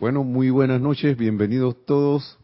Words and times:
Bueno, 0.00 0.22
muy 0.22 0.50
buenas 0.50 0.80
noches, 0.80 1.16
bienvenidos 1.16 1.84
todos 1.84 2.38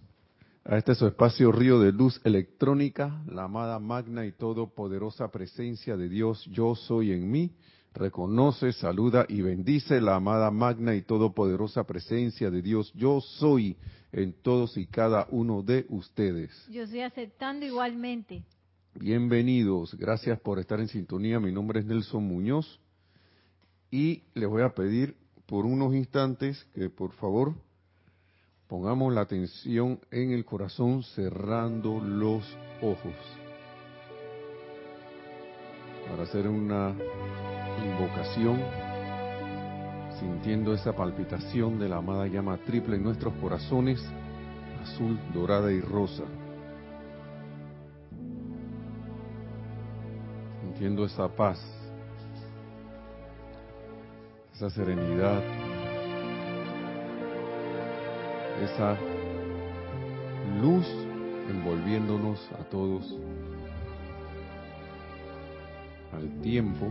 a 0.64 0.76
este 0.76 0.96
su 0.96 1.06
espacio 1.06 1.52
Río 1.52 1.78
de 1.78 1.92
Luz 1.92 2.20
Electrónica, 2.24 3.22
la 3.28 3.44
amada 3.44 3.78
magna 3.78 4.26
y 4.26 4.32
todopoderosa 4.32 5.30
presencia 5.30 5.96
de 5.96 6.08
Dios, 6.08 6.44
yo 6.50 6.74
soy 6.74 7.12
en 7.12 7.30
mí, 7.30 7.52
reconoce, 7.94 8.72
saluda 8.72 9.24
y 9.28 9.40
bendice 9.42 10.00
la 10.00 10.16
amada 10.16 10.50
magna 10.50 10.96
y 10.96 11.02
todopoderosa 11.02 11.84
presencia 11.84 12.50
de 12.50 12.60
Dios, 12.60 12.92
yo 12.96 13.20
soy 13.20 13.76
en 14.10 14.32
todos 14.32 14.76
y 14.76 14.86
cada 14.86 15.28
uno 15.30 15.62
de 15.62 15.86
ustedes. 15.90 16.50
Yo 16.72 16.82
estoy 16.82 17.02
aceptando 17.02 17.64
igualmente. 17.64 18.42
Bienvenidos, 18.94 19.94
gracias 19.94 20.40
por 20.40 20.58
estar 20.58 20.80
en 20.80 20.88
sintonía, 20.88 21.38
mi 21.38 21.52
nombre 21.52 21.78
es 21.78 21.86
Nelson 21.86 22.24
Muñoz 22.24 22.80
y 23.92 24.24
les 24.34 24.48
voy 24.48 24.62
a 24.62 24.74
pedir 24.74 25.14
por 25.46 25.66
unos 25.66 25.94
instantes 25.94 26.64
que 26.74 26.90
por 26.90 27.12
favor 27.12 27.54
pongamos 28.68 29.12
la 29.12 29.22
atención 29.22 30.00
en 30.10 30.32
el 30.32 30.44
corazón 30.44 31.02
cerrando 31.02 32.00
los 32.00 32.44
ojos 32.80 33.14
para 36.08 36.24
hacer 36.24 36.48
una 36.48 36.94
invocación 37.84 38.60
sintiendo 40.18 40.72
esa 40.72 40.94
palpitación 40.94 41.78
de 41.78 41.88
la 41.88 41.96
amada 41.96 42.26
llama 42.26 42.58
triple 42.58 42.96
en 42.96 43.02
nuestros 43.02 43.34
corazones 43.34 44.00
azul, 44.84 45.18
dorada 45.32 45.72
y 45.72 45.80
rosa. 45.80 46.24
Sintiendo 50.60 51.04
esa 51.04 51.28
paz 51.28 51.58
esa 54.54 54.70
serenidad, 54.70 55.42
esa 58.62 58.96
luz 60.62 60.86
envolviéndonos 61.50 62.48
a 62.52 62.62
todos 62.70 63.18
al 66.12 66.40
tiempo 66.40 66.88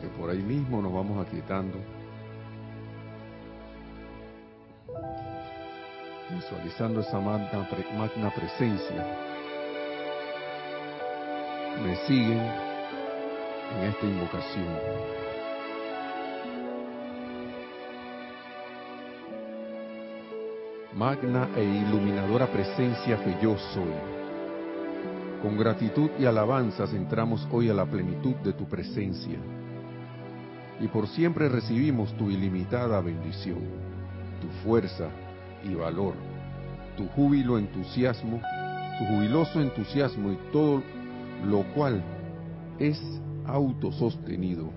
que 0.00 0.08
por 0.18 0.30
ahí 0.30 0.42
mismo 0.42 0.82
nos 0.82 0.92
vamos 0.92 1.24
aquietando, 1.24 1.78
visualizando 6.34 7.00
esa 7.00 7.20
magna 7.20 8.34
presencia. 8.34 9.06
Me 11.84 11.94
siguen 12.06 12.65
en 13.74 13.84
esta 13.84 14.06
invocación. 14.06 15.06
Magna 20.94 21.48
e 21.54 21.62
iluminadora 21.62 22.46
presencia 22.46 23.22
que 23.22 23.36
yo 23.42 23.56
soy. 23.74 23.92
Con 25.42 25.58
gratitud 25.58 26.10
y 26.18 26.24
alabanzas 26.24 26.94
entramos 26.94 27.46
hoy 27.52 27.68
a 27.68 27.74
la 27.74 27.84
plenitud 27.84 28.34
de 28.36 28.54
tu 28.54 28.64
presencia. 28.64 29.38
Y 30.80 30.88
por 30.88 31.06
siempre 31.08 31.48
recibimos 31.48 32.16
tu 32.16 32.30
ilimitada 32.30 33.00
bendición, 33.00 33.58
tu 34.40 34.48
fuerza 34.64 35.08
y 35.64 35.74
valor, 35.74 36.14
tu 36.96 37.06
júbilo, 37.08 37.58
entusiasmo, 37.58 38.40
tu 38.98 39.04
jubiloso 39.04 39.60
entusiasmo 39.60 40.32
y 40.32 40.38
todo 40.50 40.82
lo 41.44 41.62
cual 41.74 42.02
es 42.78 42.98
autosostenido. 43.46 44.70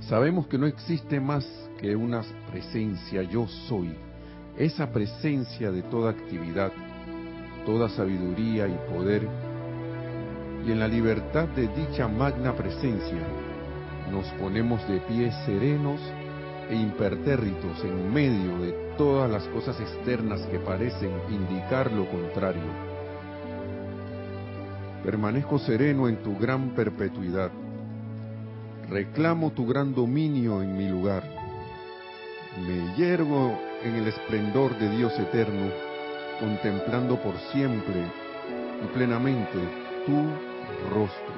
Sabemos 0.00 0.46
que 0.46 0.58
no 0.58 0.66
existe 0.66 1.20
más 1.20 1.44
que 1.80 1.96
una 1.96 2.22
presencia 2.50 3.22
yo 3.22 3.46
soy, 3.68 3.94
esa 4.56 4.90
presencia 4.92 5.70
de 5.70 5.82
toda 5.82 6.10
actividad, 6.10 6.72
toda 7.64 7.88
sabiduría 7.88 8.68
y 8.68 8.78
poder, 8.92 9.28
y 10.64 10.72
en 10.72 10.78
la 10.78 10.88
libertad 10.88 11.48
de 11.48 11.68
dicha 11.68 12.08
magna 12.08 12.54
presencia 12.54 13.22
nos 14.10 14.26
ponemos 14.40 14.86
de 14.88 15.00
pie 15.00 15.32
serenos 15.44 16.00
e 16.70 16.74
impertérritos 16.76 17.84
en 17.84 18.12
medio 18.12 18.58
de 18.60 18.72
todas 18.96 19.30
las 19.30 19.46
cosas 19.48 19.78
externas 19.80 20.40
que 20.46 20.58
parecen 20.58 21.10
indicar 21.30 21.92
lo 21.92 22.08
contrario 22.08 22.85
Permanezco 25.06 25.60
sereno 25.60 26.08
en 26.08 26.16
tu 26.16 26.36
gran 26.36 26.70
perpetuidad. 26.70 27.52
Reclamo 28.90 29.52
tu 29.52 29.64
gran 29.64 29.94
dominio 29.94 30.60
en 30.60 30.76
mi 30.76 30.88
lugar. 30.88 31.22
Me 32.66 32.96
yergo 32.96 33.56
en 33.84 33.94
el 33.94 34.08
esplendor 34.08 34.76
de 34.76 34.90
Dios 34.90 35.16
eterno, 35.16 35.70
contemplando 36.40 37.22
por 37.22 37.38
siempre 37.52 38.02
y 38.82 38.86
plenamente 38.96 39.56
tu 40.06 40.24
rostro. 40.92 41.34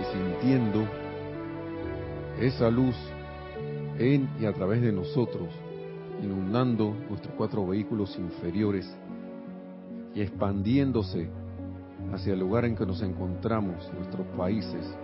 Y 0.00 0.16
sintiendo 0.16 0.84
esa 2.40 2.68
luz 2.70 2.96
en 4.00 4.28
y 4.40 4.46
a 4.46 4.52
través 4.52 4.82
de 4.82 4.90
nosotros, 4.90 5.61
inundando 6.22 6.94
nuestros 7.08 7.34
cuatro 7.36 7.66
vehículos 7.66 8.16
inferiores 8.18 8.88
y 10.14 10.20
expandiéndose 10.22 11.28
hacia 12.12 12.32
el 12.34 12.40
lugar 12.40 12.64
en 12.64 12.76
que 12.76 12.86
nos 12.86 13.02
encontramos, 13.02 13.90
nuestros 13.94 14.26
países, 14.36 14.94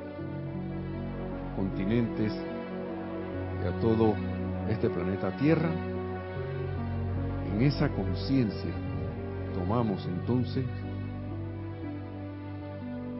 continentes 1.57 2.33
y 2.33 3.67
a 3.67 3.81
todo 3.81 4.15
este 4.69 4.89
planeta 4.89 5.37
Tierra, 5.37 5.71
en 7.53 7.63
esa 7.63 7.89
conciencia 7.89 8.71
tomamos 9.55 10.07
entonces 10.07 10.65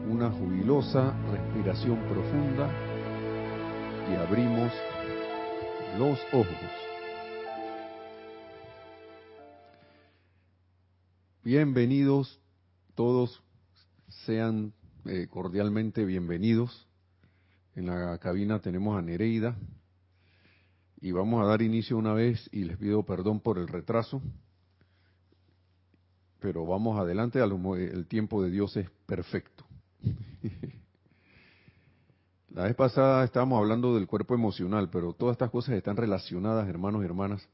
una 0.09 0.31
jubilosa 0.31 1.13
respiración 1.31 1.97
profunda 2.07 2.69
y 4.09 4.15
abrimos 4.15 4.71
los 5.97 6.19
ojos. 6.33 6.88
Bienvenidos, 11.41 12.37
todos 12.95 13.41
sean 14.25 14.73
eh, 15.05 15.27
cordialmente 15.29 16.03
bienvenidos. 16.03 16.85
En 17.75 17.85
la 17.85 18.17
cabina 18.17 18.59
tenemos 18.59 18.99
a 18.99 19.01
Nereida 19.01 19.55
y 20.99 21.13
vamos 21.13 21.41
a 21.41 21.45
dar 21.45 21.61
inicio 21.61 21.97
una 21.97 22.13
vez 22.13 22.49
y 22.51 22.65
les 22.65 22.77
pido 22.77 23.03
perdón 23.03 23.39
por 23.39 23.57
el 23.57 23.69
retraso, 23.69 24.21
pero 26.41 26.65
vamos 26.65 26.99
adelante, 26.99 27.39
el 27.41 28.05
tiempo 28.07 28.43
de 28.43 28.51
Dios 28.51 28.75
es 28.75 28.89
perfecto. 29.05 29.65
La 32.49 32.63
vez 32.63 32.75
pasada 32.75 33.23
estábamos 33.23 33.59
hablando 33.59 33.95
del 33.95 34.07
cuerpo 34.07 34.33
emocional, 34.33 34.89
pero 34.89 35.13
todas 35.13 35.35
estas 35.35 35.51
cosas 35.51 35.75
están 35.75 35.95
relacionadas, 35.95 36.67
hermanos 36.67 37.01
y 37.01 37.05
hermanas. 37.05 37.47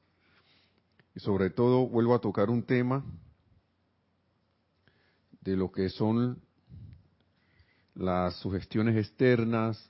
Y 1.13 1.19
sobre 1.19 1.52
todo 1.52 1.88
vuelvo 1.88 2.16
a 2.16 2.19
tocar 2.19 2.50
un 2.50 2.63
tema 2.63 3.06
de 5.45 5.56
lo 5.56 5.72
que 5.72 5.89
son 5.89 6.41
las 7.94 8.35
sugestiones 8.38 8.97
externas, 8.97 9.89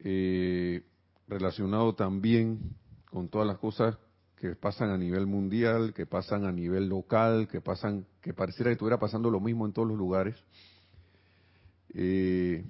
eh, 0.00 0.82
relacionado 1.28 1.94
también 1.94 2.74
con 3.04 3.28
todas 3.28 3.46
las 3.46 3.58
cosas 3.58 3.96
que 4.36 4.56
pasan 4.56 4.90
a 4.90 4.98
nivel 4.98 5.26
mundial, 5.26 5.94
que 5.94 6.06
pasan 6.06 6.44
a 6.44 6.52
nivel 6.52 6.88
local, 6.88 7.48
que 7.48 7.60
pasan, 7.60 8.06
que 8.20 8.34
pareciera 8.34 8.70
que 8.70 8.72
estuviera 8.72 8.98
pasando 8.98 9.30
lo 9.30 9.40
mismo 9.40 9.66
en 9.66 9.72
todos 9.72 9.88
los 9.88 9.96
lugares. 9.96 10.36
Eh, 11.90 12.64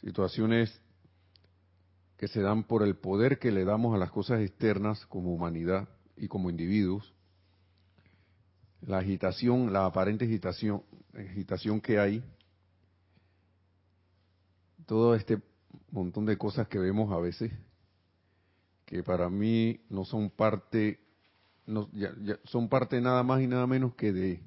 situaciones 0.00 0.80
que 2.16 2.28
se 2.28 2.40
dan 2.40 2.64
por 2.64 2.82
el 2.82 2.96
poder 2.96 3.38
que 3.38 3.50
le 3.50 3.64
damos 3.64 3.94
a 3.94 3.98
las 3.98 4.10
cosas 4.10 4.40
externas 4.40 5.04
como 5.06 5.34
humanidad 5.34 5.88
y 6.16 6.28
como 6.28 6.48
individuos, 6.48 7.13
la 8.86 8.98
agitación, 8.98 9.72
la 9.72 9.86
aparente 9.86 10.24
agitación, 10.24 10.82
agitación 11.14 11.80
que 11.80 11.98
hay, 11.98 12.22
todo 14.86 15.14
este 15.14 15.40
montón 15.90 16.26
de 16.26 16.36
cosas 16.36 16.68
que 16.68 16.78
vemos 16.78 17.12
a 17.12 17.18
veces, 17.18 17.52
que 18.84 19.02
para 19.02 19.30
mí 19.30 19.80
no 19.88 20.04
son 20.04 20.28
parte, 20.28 21.00
no, 21.66 21.88
son 22.44 22.68
parte 22.68 23.00
nada 23.00 23.22
más 23.22 23.40
y 23.40 23.46
nada 23.46 23.66
menos 23.66 23.94
que 23.94 24.12
de, 24.12 24.40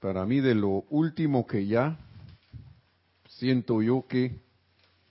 para 0.00 0.24
mí 0.24 0.40
de 0.40 0.54
lo 0.54 0.84
último 0.88 1.46
que 1.46 1.66
ya 1.66 1.98
siento 3.28 3.82
yo 3.82 4.06
que, 4.08 4.40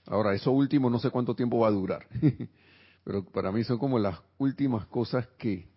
ahora 0.06 0.34
eso 0.34 0.50
último 0.50 0.90
no 0.90 0.98
sé 0.98 1.10
cuánto 1.10 1.36
tiempo 1.36 1.60
va 1.60 1.68
a 1.68 1.72
durar, 1.72 2.06
pero 3.04 3.24
para 3.24 3.52
mí 3.52 3.62
son 3.62 3.78
como 3.78 4.00
las 4.00 4.18
últimas 4.38 4.86
cosas 4.86 5.28
que 5.38 5.71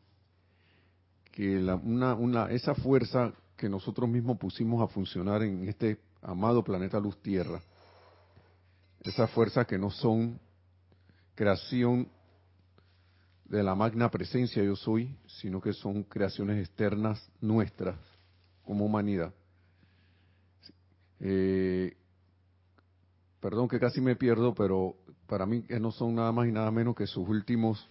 que 1.35 1.59
la, 1.59 1.75
una, 1.75 2.15
una, 2.15 2.49
esa 2.49 2.73
fuerza 2.73 3.33
que 3.57 3.69
nosotros 3.69 4.09
mismos 4.09 4.37
pusimos 4.37 4.81
a 4.81 4.91
funcionar 4.91 5.43
en 5.43 5.67
este 5.67 5.99
amado 6.21 6.63
planeta 6.63 6.99
Luz 6.99 7.21
Tierra, 7.21 7.61
esas 9.01 9.29
fuerzas 9.31 9.67
que 9.67 9.77
no 9.77 9.91
son 9.91 10.39
creación 11.35 12.07
de 13.43 13.61
la 13.61 13.75
magna 13.75 14.09
presencia 14.09 14.63
yo 14.63 14.75
soy, 14.75 15.15
sino 15.27 15.61
que 15.61 15.73
son 15.73 16.03
creaciones 16.03 16.65
externas 16.65 17.29
nuestras 17.41 17.97
como 18.63 18.85
humanidad. 18.85 19.33
Eh, 21.19 21.95
perdón 23.41 23.67
que 23.67 23.79
casi 23.79 23.99
me 23.99 24.15
pierdo, 24.15 24.55
pero 24.55 24.95
para 25.27 25.45
mí 25.45 25.65
no 25.79 25.91
son 25.91 26.15
nada 26.15 26.31
más 26.31 26.47
y 26.47 26.51
nada 26.51 26.71
menos 26.71 26.95
que 26.95 27.05
sus 27.05 27.27
últimos 27.27 27.85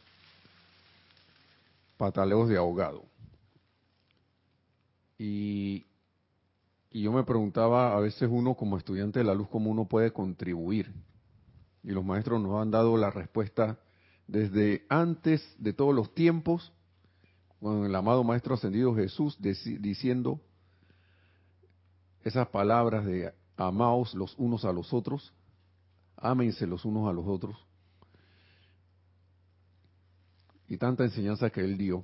pataleos 1.99 2.49
de 2.49 2.57
ahogado. 2.57 3.05
Y, 5.19 5.87
yo 6.91 7.13
me 7.13 7.25
preguntaba 7.25 7.97
a 7.97 8.01
veces 8.01 8.29
uno 8.31 8.55
como 8.55 8.79
estudiante 8.79 9.19
de 9.19 9.25
la 9.25 9.35
luz 9.35 9.49
cómo 9.49 9.71
uno 9.71 9.87
puede 9.87 10.13
contribuir. 10.13 10.93
Y 11.83 11.91
los 11.91 12.05
maestros 12.05 12.41
nos 12.41 12.61
han 12.61 12.71
dado 12.71 12.97
la 12.97 13.11
respuesta 13.11 13.79
desde 14.27 14.87
antes 14.89 15.43
de 15.59 15.73
todos 15.73 15.95
los 15.95 16.15
tiempos, 16.15 16.73
con 17.61 17.85
el 17.85 17.95
amado 17.95 18.23
Maestro 18.25 18.55
Ascendido 18.55 18.95
Jesús 18.95 19.39
diciendo 19.41 20.41
esas 22.23 22.49
palabras 22.49 23.05
de 23.05 23.35
amaos 23.57 24.15
los 24.15 24.35
unos 24.39 24.65
a 24.65 24.73
los 24.73 24.93
otros, 24.93 25.33
ámense 26.17 26.67
los 26.67 26.85
unos 26.85 27.09
a 27.09 27.13
los 27.13 27.27
otros, 27.27 27.57
y 30.69 30.79
tanta 30.79 31.05
enseñanza 31.05 31.51
que 31.51 31.61
él 31.61 31.77
dio. 31.77 32.03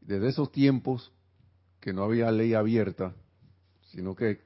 Desde 0.00 0.28
esos 0.28 0.52
tiempos 0.52 1.12
que 1.84 1.92
no 1.92 2.02
había 2.02 2.32
ley 2.32 2.54
abierta, 2.54 3.14
sino 3.82 4.14
que 4.14 4.40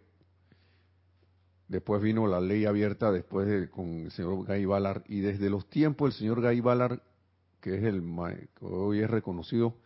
Después 1.69 2.03
vino 2.03 2.27
la 2.27 2.41
ley 2.41 2.65
abierta 2.65 3.13
después 3.13 3.47
de, 3.47 3.71
con 3.71 3.87
el 3.87 4.11
señor 4.11 4.47
Guy 4.47 4.65
Ballard 4.65 5.05
y 5.07 5.21
desde 5.21 5.49
los 5.49 5.69
tiempos 5.69 6.09
del 6.09 6.19
señor 6.19 6.41
Guy 6.41 6.61
Ballard, 6.61 7.01
que 7.61 7.77
es 7.77 7.85
el 7.85 8.03
que 8.59 8.65
hoy 8.65 9.01
es 9.01 9.11
reconocido 9.11 9.77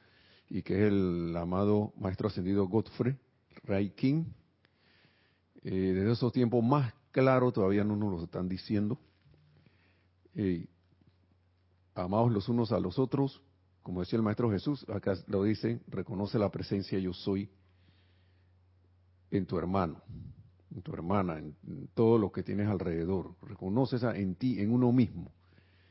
y 0.48 0.62
que 0.62 0.74
es 0.74 0.92
el 0.92 1.36
amado 1.36 1.92
maestro 1.98 2.28
ascendido 2.28 2.68
Godfrey 2.68 3.18
Ray 3.64 3.92
eh, 3.98 4.22
desde 5.64 6.12
esos 6.12 6.32
tiempos 6.32 6.64
más 6.64 6.94
claro 7.10 7.52
todavía 7.52 7.84
no 7.84 7.96
nos 7.96 8.12
lo 8.12 8.24
están 8.24 8.48
diciendo. 8.48 8.98
Eh, 10.36 10.68
amados 11.96 12.32
los 12.32 12.48
unos 12.48 12.72
a 12.72 12.80
los 12.80 12.98
otros, 12.98 13.42
como 13.82 14.00
decía 14.00 14.16
el 14.16 14.22
maestro 14.22 14.50
Jesús, 14.50 14.86
acá 14.88 15.14
lo 15.26 15.42
dice, 15.42 15.80
reconoce 15.88 16.38
la 16.38 16.50
presencia 16.50 16.98
yo 16.98 17.12
soy 17.12 17.50
en 19.30 19.46
tu 19.46 19.58
hermano 19.58 20.02
en 20.74 20.82
tu 20.82 20.92
hermana, 20.92 21.38
en, 21.38 21.88
todo 21.94 22.18
lo 22.18 22.32
que 22.32 22.42
tienes 22.42 22.68
alrededor. 22.68 23.34
Reconoces 23.42 24.02
en 24.02 24.34
ti, 24.34 24.60
en 24.60 24.72
uno 24.72 24.92
mismo. 24.92 25.30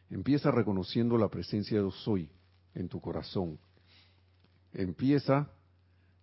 Empieza 0.10 0.52
reconociendo 0.52 1.18
la 1.18 1.30
presencia 1.30 1.78
yo 1.78 1.92
soy 1.92 2.30
en 2.74 2.90
tu 2.90 3.00
corazón. 3.00 3.60
Empieza 4.74 5.52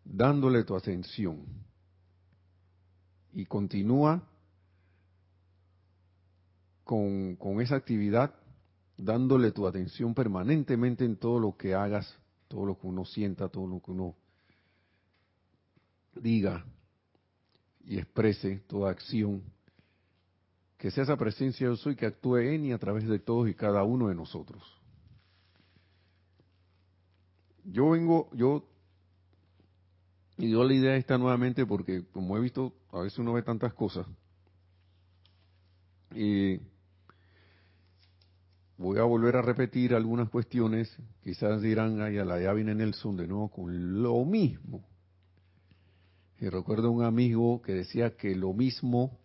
dándole 0.05 0.65
tu 0.65 0.75
atención. 0.75 1.45
Y 3.33 3.45
continúa 3.47 4.27
con, 6.85 7.37
con 7.37 7.61
esa 7.61 7.77
actividad 7.77 8.35
dándole 8.99 9.53
tu 9.53 9.67
atención 9.67 10.13
permanentemente 10.13 11.05
en 11.05 11.17
todo 11.17 11.39
lo 11.39 11.57
que 11.57 11.75
hagas, 11.75 12.19
todo 12.49 12.67
lo 12.67 12.79
que 12.79 12.87
uno 12.87 13.05
sienta, 13.05 13.49
todo 13.49 13.67
lo 13.67 13.81
que 13.81 13.93
uno 13.93 14.17
diga, 16.15 16.67
y 17.85 17.99
exprese 17.99 18.59
toda 18.67 18.91
acción, 18.91 19.43
que 20.77 20.91
sea 20.91 21.05
esa 21.05 21.17
presencia 21.17 21.69
yo 21.69 21.77
soy 21.77 21.97
que 21.97 22.07
actúe 22.07 22.39
en 22.39 22.67
y 22.67 22.73
a 22.73 22.79
través 22.79 23.07
de 23.09 23.19
todos 23.19 23.49
y 23.49 23.55
cada 23.55 23.85
uno 23.85 24.09
de 24.09 24.15
nosotros. 24.15 24.63
Yo 27.65 27.91
vengo, 27.91 28.29
yo, 28.33 28.65
y 30.37 30.51
yo 30.51 30.65
la 30.65 30.75
idea 30.75 30.97
está 30.97 31.19
nuevamente 31.19 31.67
porque 31.67 32.05
como 32.07 32.37
he 32.37 32.41
visto, 32.41 32.75
a 32.91 33.01
veces 33.01 33.19
uno 33.19 33.33
ve 33.33 33.43
tantas 33.43 33.75
cosas, 33.75 34.07
y 36.15 36.59
voy 38.79 38.99
a 38.99 39.03
volver 39.03 39.37
a 39.37 39.43
repetir 39.43 39.95
algunas 39.95 40.31
cuestiones, 40.31 40.97
quizás 41.23 41.61
dirán, 41.61 42.01
ay, 42.01 42.19
a 42.19 42.25
la 42.25 42.41
ya 42.41 42.53
viene 42.53 42.75
Nelson 42.75 43.17
de 43.17 43.27
nuevo 43.27 43.51
con 43.51 44.03
lo 44.03 44.25
mismo. 44.25 44.89
Y 46.41 46.49
recuerdo 46.49 46.93
un 46.93 47.05
amigo 47.05 47.61
que 47.61 47.73
decía 47.73 48.17
que 48.17 48.37
lo 48.37 48.53
mismo 48.53 49.19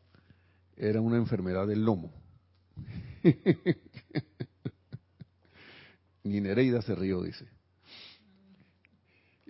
era 0.75 0.99
una 0.99 1.17
enfermedad 1.17 1.67
del 1.67 1.85
lomo. 1.85 2.11
Ni 6.23 6.41
Nereida 6.41 6.81
se 6.81 6.95
rió, 6.95 7.21
dice. 7.21 7.45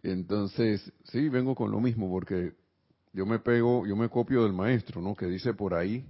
Entonces, 0.02 0.92
sí, 1.06 1.30
vengo 1.30 1.56
con 1.56 1.72
lo 1.72 1.80
mismo 1.80 2.10
porque 2.10 2.54
yo 3.14 3.26
me 3.26 3.40
pego, 3.40 3.88
yo 3.88 3.96
me 3.96 4.10
copio 4.10 4.44
del 4.44 4.52
maestro, 4.52 5.02
¿no? 5.02 5.16
Que 5.16 5.28
dice 5.28 5.54
por 5.54 5.74
ahí, 5.74 6.06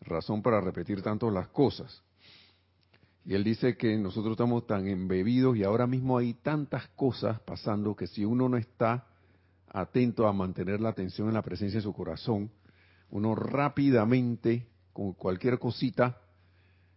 razón 0.00 0.42
para 0.42 0.60
repetir 0.60 1.00
tanto 1.02 1.30
las 1.30 1.46
cosas. 1.48 2.02
Y 3.30 3.34
él 3.36 3.44
dice 3.44 3.76
que 3.76 3.96
nosotros 3.96 4.32
estamos 4.32 4.66
tan 4.66 4.88
embebidos 4.88 5.56
y 5.56 5.62
ahora 5.62 5.86
mismo 5.86 6.18
hay 6.18 6.34
tantas 6.34 6.88
cosas 6.96 7.38
pasando 7.42 7.94
que 7.94 8.08
si 8.08 8.24
uno 8.24 8.48
no 8.48 8.56
está 8.56 9.06
atento 9.68 10.26
a 10.26 10.32
mantener 10.32 10.80
la 10.80 10.88
atención 10.88 11.28
en 11.28 11.34
la 11.34 11.42
presencia 11.42 11.78
de 11.78 11.84
su 11.84 11.92
corazón, 11.92 12.50
uno 13.08 13.36
rápidamente, 13.36 14.66
con 14.92 15.12
cualquier 15.12 15.60
cosita, 15.60 16.20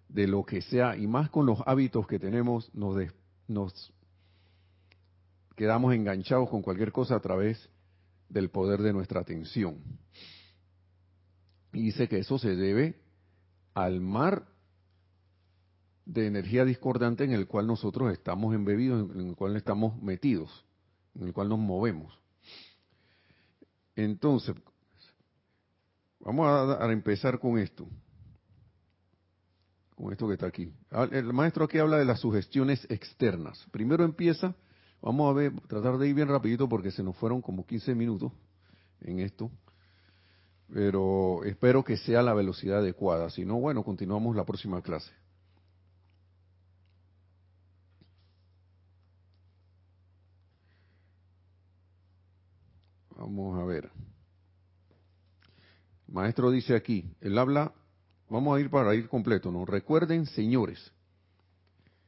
de 0.10 0.26
lo 0.26 0.44
que 0.44 0.64
sea, 0.64 0.98
y 0.98 1.06
más 1.06 1.30
con 1.30 1.46
los 1.46 1.60
hábitos 1.68 2.08
que 2.08 2.18
tenemos, 2.18 2.74
nos, 2.74 3.94
quedamos 5.56 5.94
enganchados 5.94 6.50
con 6.50 6.64
cualquier 6.64 6.92
cosa 6.92 7.18
a 7.18 7.20
través 7.20 7.70
del 8.28 8.50
poder 8.50 8.82
de 8.82 8.92
nuestra 8.92 9.22
atención. 9.22 9.78
Y 11.74 11.84
dice 11.84 12.08
que 12.08 12.18
eso 12.18 12.40
se 12.40 12.56
debe 12.56 12.96
al 13.76 14.02
mar 14.02 14.48
de 16.06 16.28
energía 16.28 16.66
discordante 16.66 17.24
en 17.24 17.32
el 17.32 17.48
cual 17.48 17.68
nosotros 17.68 18.12
estamos 18.12 18.54
embebidos, 18.54 19.10
en 19.16 19.30
el 19.30 19.36
cual 19.36 19.56
estamos 19.56 20.02
metidos, 20.02 20.66
en 21.16 21.28
el 21.28 21.34
cual 21.34 21.50
nos 21.50 21.60
movemos. 21.60 22.20
Entonces, 23.96 24.56
vamos 26.20 26.48
a, 26.48 26.92
empezar 26.92 27.39
con 27.39 27.58
esto. 27.58 27.88
Con 29.96 30.12
esto 30.12 30.27
que 30.27 30.34
está 30.34 30.48
aquí. 30.48 30.74
Ah, 30.92 31.08
el 31.12 31.32
maestro 31.32 31.66
aquí 31.66 31.77
habla 31.77 31.98
de 31.98 32.06
las 32.06 32.20
sugestiones 32.20 32.86
externas. 32.89 33.66
Primero 33.72 34.04
empieza, 34.04 34.56
vamos 35.01 35.30
a 35.30 35.34
ver, 35.34 35.54
tratar 35.68 35.98
de 35.98 36.08
ir 36.08 36.16
bien 36.16 36.27
rapidito 36.27 36.68
porque 36.68 36.92
se 36.92 37.04
nos 37.04 37.16
fueron 37.18 37.42
como 37.42 37.66
15 37.66 37.94
minutos 37.96 38.32
en 39.01 39.20
esto. 39.20 39.51
Pero 40.74 41.44
espero 41.44 41.84
que 41.84 41.98
sea 41.98 42.24
la 42.24 42.34
velocidad 42.34 42.80
adecuada. 42.80 43.30
Si 43.30 43.46
no, 43.46 43.60
bueno, 43.60 43.84
continuamos 43.84 44.36
la 44.36 44.44
próxima 44.44 44.82
clase. 44.82 45.12
Vamos 53.24 53.58
a 53.58 53.63
ver. 53.63 53.89
Maestro 56.08 56.51
dice 56.51 56.75
aquí, 56.75 57.06
él 57.22 57.38
habla, 57.38 57.74
vamos 58.30 58.58
a 58.58 58.60
ir 58.60 58.70
para 58.70 58.94
ir 58.96 59.08
completo, 59.08 59.50
¿no? 59.50 59.63
Recuerden, 59.65 60.25
señores, 60.25 60.92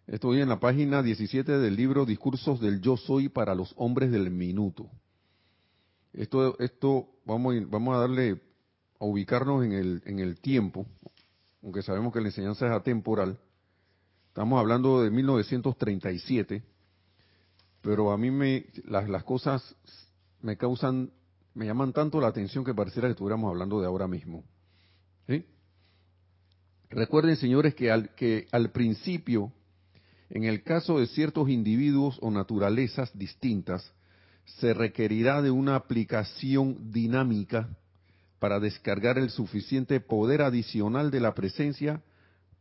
estoy 0.07 0.41
en 0.41 0.49
la 0.49 0.59
página 0.59 1.01
17 1.01 1.57
del 1.57 1.77
libro 1.77 2.05
Discursos 2.05 2.59
del 2.59 2.81
Yo 2.81 2.97
Soy 2.97 3.29
para 3.29 3.55
los 3.55 3.73
Hombres 3.77 4.11
del 4.11 4.29
Minuto. 4.29 4.89
Esto, 6.11 6.59
esto 6.59 7.07
vamos, 7.23 7.55
vamos 7.69 7.95
a 7.95 7.99
darle, 7.99 8.41
a 8.99 9.05
ubicarnos 9.05 9.63
en 9.63 9.71
el, 9.71 10.03
en 10.05 10.19
el 10.19 10.41
tiempo, 10.41 10.85
aunque 11.63 11.81
sabemos 11.81 12.11
que 12.11 12.19
la 12.19 12.27
enseñanza 12.27 12.65
es 12.65 12.73
atemporal. 12.73 13.39
Estamos 14.27 14.59
hablando 14.59 15.01
de 15.01 15.11
1937, 15.11 16.61
pero 17.79 18.11
a 18.11 18.17
mí 18.17 18.31
me, 18.31 18.65
las, 18.83 19.07
las 19.07 19.23
cosas 19.23 19.77
me 20.41 20.57
causan, 20.57 21.11
me 21.53 21.65
llaman 21.65 21.93
tanto 21.93 22.19
la 22.19 22.27
atención 22.27 22.63
que 22.63 22.73
pareciera 22.73 23.07
que 23.07 23.13
estuviéramos 23.13 23.49
hablando 23.49 23.79
de 23.79 23.87
ahora 23.87 24.07
mismo. 24.07 24.43
Recuerden, 26.89 27.35
señores, 27.35 27.75
que 27.75 27.91
al, 27.91 28.71
principio, 28.71 29.51
en 30.29 30.45
el 30.45 30.63
caso 30.63 30.99
de 30.99 31.07
ciertos 31.07 31.49
individuos 31.49 32.17
o 32.21 32.31
naturalezas 32.31 33.11
distintas, 33.17 33.91
se 34.45 34.73
requerirá 34.73 35.41
de 35.41 35.51
una 35.51 35.75
aplicación 35.75 36.91
dinámica 36.91 37.67
para 38.39 38.59
descargar 38.59 39.17
el 39.17 39.29
suficiente 39.29 39.99
poder 39.99 40.41
adicional 40.41 41.09
de 41.11 41.19
la 41.19 41.33
presencia 41.33 42.01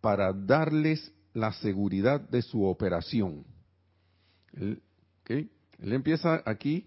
para 0.01 0.33
darles 0.33 1.13
la 1.33 1.53
seguridad 1.53 2.21
de 2.21 2.43
su 2.43 2.65
operación. 2.65 3.45
Él 4.55 4.81
empieza 5.79 6.43
aquí 6.47 6.87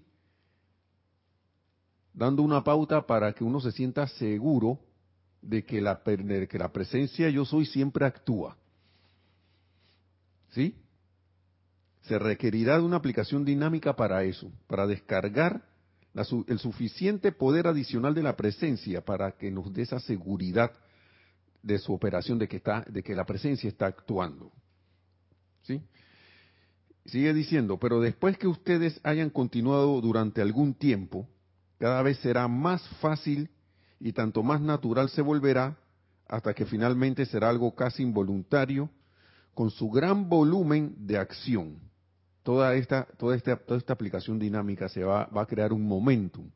dando 2.18 2.42
una 2.42 2.64
pauta 2.64 3.06
para 3.06 3.32
que 3.32 3.44
uno 3.44 3.62
se 3.62 3.72
sienta 3.72 4.08
seguro 4.08 4.80
de 5.40 5.64
que 5.64 5.80
la, 5.80 6.02
que 6.04 6.58
la 6.58 6.74
presencia 6.74 7.30
yo 7.30 7.46
soy 7.46 7.68
siempre 7.68 8.06
actúa. 8.06 8.58
¿Sí? 10.50 10.76
Se 12.02 12.18
requerirá 12.18 12.80
de 12.80 12.84
una 12.84 12.98
aplicación 12.98 13.46
dinámica 13.46 13.96
para 13.96 14.24
eso, 14.24 14.52
para 14.66 14.88
descargar 14.88 15.64
el 16.48 16.58
suficiente 16.58 17.32
poder 17.32 17.68
adicional 17.68 18.16
de 18.16 18.24
la 18.24 18.36
presencia 18.36 19.06
para 19.06 19.34
que 19.34 19.52
nos 19.52 19.72
dé 19.72 19.84
esa 19.84 20.00
seguridad 20.00 20.72
de 21.62 21.78
su 21.78 21.94
operación, 21.94 22.40
de 22.40 22.48
que, 22.48 22.58
está, 22.58 22.84
de 22.90 23.04
que 23.04 23.14
la 23.14 23.26
presencia 23.26 23.68
está 23.68 23.86
actuando. 23.86 24.52
¿Sí? 25.62 25.84
Sigue 27.06 27.32
diciendo, 27.36 27.78
pero 27.78 28.02
después 28.02 28.40
que 28.40 28.48
ustedes 28.48 29.00
hayan 29.04 29.30
continuado 29.30 30.02
durante 30.02 30.42
algún 30.42 30.74
tiempo, 30.74 31.28
cada 31.78 32.02
vez 32.02 32.18
será 32.20 32.48
más 32.48 32.88
fácil 33.00 33.50
y 34.00 34.14
tanto 34.14 34.44
más 34.44 34.62
natural 34.62 35.10
se 35.10 35.22
volverá 35.22 35.78
hasta 36.28 36.54
que 36.54 36.66
finalmente 36.66 37.26
será 37.26 37.50
algo 37.50 37.74
casi 37.76 38.04
involuntario 38.04 38.90
con 39.54 39.72
su 39.72 39.90
gran 39.90 40.30
volumen 40.30 40.96
de 41.00 41.18
acción. 41.18 41.80
Toda 42.44 42.76
esta, 42.76 43.06
toda 43.18 43.36
esta, 43.36 43.58
toda 43.58 43.78
esta 43.78 43.94
aplicación 43.94 44.40
dinámica 44.40 44.90
se 44.90 45.04
va, 45.04 45.26
va 45.26 45.42
a 45.42 45.46
crear 45.46 45.74
un 45.74 45.88
momentum. 45.88 46.50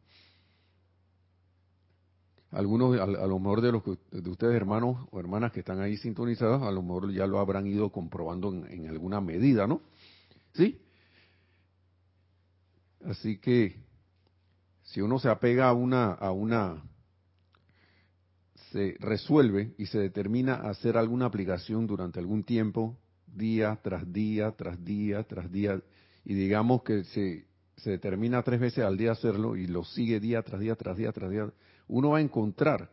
Algunos, 2.52 3.00
a, 3.00 3.06
lo 3.06 3.40
mejor 3.40 3.62
de 3.62 3.72
los 3.72 3.84
de 4.12 4.30
ustedes 4.30 4.56
hermanos 4.56 5.08
o 5.10 5.20
hermanas 5.20 5.54
que 5.54 5.62
están 5.62 5.80
ahí 5.80 5.96
sintonizados, 5.98 6.62
a 6.64 6.72
lo 6.72 6.82
mejor 6.82 7.12
ya 7.14 7.26
lo 7.26 7.40
habrán 7.40 7.66
ido 7.66 7.92
comprobando 7.92 8.50
en, 8.50 8.66
en 8.70 8.90
alguna 8.90 9.22
medida, 9.22 9.68
¿no? 9.68 9.82
¿Sí? 10.54 10.82
Así 13.06 13.38
que 13.38 13.91
si 14.84 15.02
uno 15.02 15.20
se 15.20 15.30
apega 15.30 15.70
a 15.70 15.74
una, 15.74 16.12
a 16.12 16.32
una, 16.32 16.84
se 18.72 18.96
resuelve 19.00 19.74
y 19.78 19.86
se 19.86 20.00
determina 20.00 20.56
hacer 20.56 20.98
alguna 20.98 21.26
aplicación 21.26 21.88
durante 21.88 22.20
algún 22.20 22.44
tiempo, 22.44 22.98
día 23.28 23.80
tras 23.82 24.12
día, 24.12 24.52
tras 24.52 24.84
día, 24.84 25.24
tras 25.24 25.52
día, 25.52 25.82
y 26.24 26.34
digamos 26.34 26.84
que 26.84 27.04
se, 27.06 27.48
se 27.78 27.92
determina 27.92 28.44
tres 28.44 28.60
veces 28.60 28.84
al 28.84 28.98
día 28.98 29.12
hacerlo 29.12 29.56
y 29.56 29.68
lo 29.68 29.84
sigue 29.84 30.20
día 30.20 30.42
tras 30.42 30.60
día, 30.60 30.76
tras 30.76 30.98
día, 30.98 31.12
tras 31.12 31.30
día, 31.30 31.52
uno 31.88 32.12
va 32.12 32.18
a 32.18 32.22
encontrar 32.22 32.90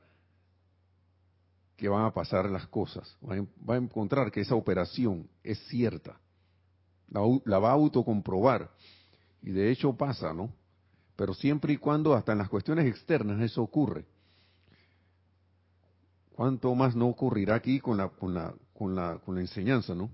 que 1.76 1.88
van 1.88 2.04
a 2.04 2.12
pasar 2.12 2.50
las 2.50 2.66
cosas, 2.66 3.16
va 3.22 3.74
a, 3.74 3.76
encontrar 3.76 4.32
que 4.32 4.40
esa 4.40 4.56
operación 4.56 5.28
es 5.44 5.58
cierta, 5.68 6.20
la, 7.08 7.20
la 7.44 7.58
va 7.60 7.70
a 7.70 7.74
autocomprobar, 7.74 8.68
y 9.42 9.52
de 9.52 9.70
hecho 9.70 9.96
pasa, 9.96 10.34
¿no? 10.34 10.52
Pero 11.18 11.34
siempre 11.34 11.72
y 11.72 11.78
cuando 11.78 12.14
hasta 12.14 12.30
en 12.30 12.38
las 12.38 12.48
cuestiones 12.48 12.86
externas 12.86 13.40
eso 13.42 13.60
ocurre. 13.60 14.04
¿Cuánto 16.30 16.72
más 16.76 16.94
no 16.94 17.08
ocurrirá 17.08 17.56
aquí 17.56 17.80
con 17.80 17.96
la, 17.96 18.08
con 18.08 18.34
la, 18.34 18.54
con 18.72 18.94
la, 18.94 19.18
con 19.18 19.34
la 19.34 19.40
enseñanza, 19.40 19.96
no? 19.96 20.12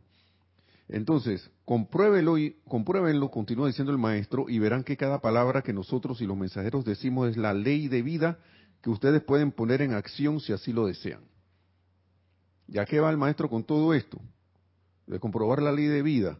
Entonces, 0.88 1.50
compruébelo 1.66 2.38
y 2.38 2.56
compruébenlo, 2.66 3.30
continúa 3.30 3.66
diciendo 3.66 3.92
el 3.92 3.99
maestro, 3.99 4.46
y 4.49 4.58
verán 4.58 4.82
que 4.82 4.96
cada 4.96 5.20
palabra 5.20 5.61
que 5.61 5.75
nosotros 5.75 6.23
y 6.23 6.26
los 6.26 6.38
mensajeros 6.38 6.87
decimos 6.87 7.28
es 7.28 7.37
la 7.37 7.52
ley 7.52 7.88
de 7.88 8.00
vida 8.00 8.38
que 8.80 8.88
ustedes 8.88 9.23
pueden 9.23 9.52
poner 9.52 9.82
en 9.82 9.92
acción 9.92 10.40
si 10.40 10.54
así 10.54 10.73
lo 10.73 10.87
desean. 10.87 11.20
¿Ya 12.66 12.87
qué 12.87 12.99
va 12.99 13.11
el 13.11 13.18
maestro 13.18 13.50
con 13.50 13.62
todo 13.62 13.92
esto? 13.92 14.18
De 15.06 15.20
comprobar 15.20 15.61
la 15.61 15.70
ley 15.70 15.84
de 15.84 16.00
vida, 16.00 16.38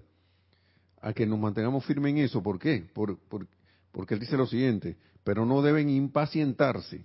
a 1.02 1.12
que 1.12 1.26
nos 1.26 1.38
mantengamos 1.38 1.85
firmes 1.85 2.12
en 2.12 2.18
eso. 2.21 2.42
¿Por 2.42 2.59
qué? 2.59 2.88
Por, 2.94 3.18
por, 3.18 3.47
porque 3.94 4.14
él 4.14 4.20
dice 4.20 4.36
lo 4.36 4.46
siguiente, 4.46 4.96
pero 5.22 5.46
no 5.46 5.62
deben 5.62 5.88
impacientarse. 5.88 7.04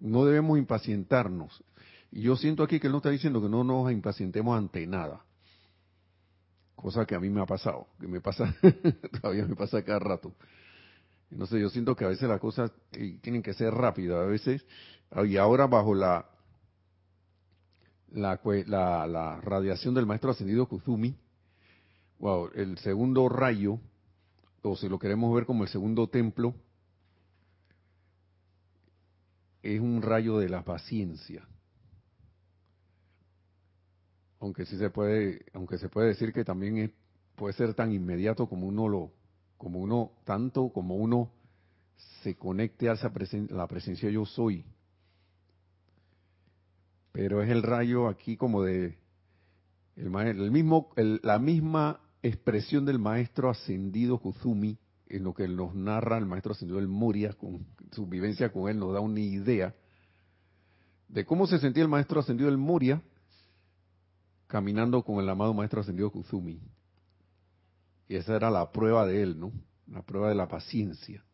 No 0.00 0.24
debemos 0.24 0.58
impacientarnos. 0.58 1.62
Y 2.10 2.22
yo 2.22 2.34
siento 2.34 2.62
aquí 2.62 2.80
que 2.80 2.86
él 2.86 2.92
no 2.92 2.98
está 2.98 3.10
diciendo 3.10 3.42
que 3.42 3.48
no 3.48 3.62
nos 3.62 3.92
impacientemos 3.92 4.56
ante 4.56 4.86
nada. 4.86 5.22
Cosa 6.74 7.04
que 7.04 7.14
a 7.14 7.20
mí 7.20 7.28
me 7.28 7.42
ha 7.42 7.46
pasado, 7.46 7.88
que 8.00 8.08
me 8.08 8.22
pasa, 8.22 8.54
todavía 9.20 9.44
me 9.44 9.54
pasa 9.54 9.84
cada 9.84 9.98
rato. 9.98 10.32
No 11.30 11.44
sé, 11.44 11.60
yo 11.60 11.68
siento 11.68 11.94
que 11.94 12.06
a 12.06 12.08
veces 12.08 12.26
las 12.26 12.40
cosas 12.40 12.72
eh, 12.92 13.18
tienen 13.20 13.42
que 13.42 13.52
ser 13.52 13.74
rápidas, 13.74 14.18
a 14.18 14.26
veces, 14.26 14.64
y 15.26 15.36
ahora 15.36 15.66
bajo 15.66 15.94
la, 15.94 16.26
la, 18.12 18.40
la, 18.66 19.06
la 19.06 19.40
radiación 19.42 19.92
del 19.94 20.06
maestro 20.06 20.30
ascendido 20.30 20.66
Kuzumi, 20.66 21.18
wow, 22.18 22.50
el 22.54 22.78
segundo 22.78 23.28
rayo 23.28 23.78
o 24.70 24.76
si 24.76 24.88
lo 24.88 24.98
queremos 24.98 25.34
ver 25.34 25.46
como 25.46 25.64
el 25.64 25.68
segundo 25.68 26.08
templo, 26.08 26.54
es 29.62 29.80
un 29.80 30.02
rayo 30.02 30.38
de 30.38 30.48
la 30.48 30.64
paciencia. 30.64 31.46
Aunque 34.40 34.66
sí 34.66 34.76
se 34.76 34.90
puede, 34.90 35.46
aunque 35.54 35.78
se 35.78 35.88
puede 35.88 36.08
decir 36.08 36.32
que 36.32 36.44
también 36.44 36.92
puede 37.34 37.54
ser 37.54 37.74
tan 37.74 37.92
inmediato 37.92 38.48
como 38.48 38.66
uno 38.66 38.88
lo, 38.88 39.12
como 39.56 39.80
uno, 39.80 40.12
tanto 40.24 40.68
como 40.70 40.96
uno 40.96 41.30
se 42.22 42.36
conecte 42.36 42.88
a 42.88 42.92
esa 42.92 43.12
la 43.50 43.66
presencia 43.66 44.10
yo 44.10 44.24
soy. 44.26 44.64
Pero 47.12 47.42
es 47.42 47.50
el 47.50 47.62
rayo 47.62 48.08
aquí 48.08 48.36
como 48.36 48.62
de 48.62 48.98
el, 49.96 50.14
el 50.14 50.50
mismo, 50.50 50.90
la 50.96 51.38
misma 51.38 52.00
expresión 52.26 52.84
del 52.84 52.98
maestro 52.98 53.50
ascendido 53.50 54.18
Kuzumi, 54.18 54.78
en 55.08 55.24
lo 55.24 55.34
que 55.34 55.46
nos 55.46 55.74
narra 55.74 56.18
el 56.18 56.26
maestro 56.26 56.52
ascendido 56.52 56.78
del 56.78 56.88
Muria, 56.88 57.32
con 57.34 57.66
su 57.92 58.06
vivencia 58.06 58.52
con 58.52 58.68
él, 58.68 58.78
nos 58.78 58.92
da 58.92 59.00
una 59.00 59.20
idea 59.20 59.74
de 61.08 61.24
cómo 61.24 61.46
se 61.46 61.58
sentía 61.58 61.82
el 61.82 61.88
maestro 61.88 62.20
ascendido 62.20 62.48
del 62.50 62.58
Muria 62.58 63.02
caminando 64.46 65.02
con 65.02 65.20
el 65.20 65.28
amado 65.28 65.54
maestro 65.54 65.80
ascendido 65.80 66.10
Kuzumi. 66.10 66.60
Y 68.08 68.16
esa 68.16 68.36
era 68.36 68.50
la 68.50 68.70
prueba 68.70 69.06
de 69.06 69.22
él, 69.22 69.38
¿no? 69.38 69.52
La 69.88 70.02
prueba 70.02 70.28
de 70.28 70.34
la 70.34 70.48
paciencia. 70.48 71.24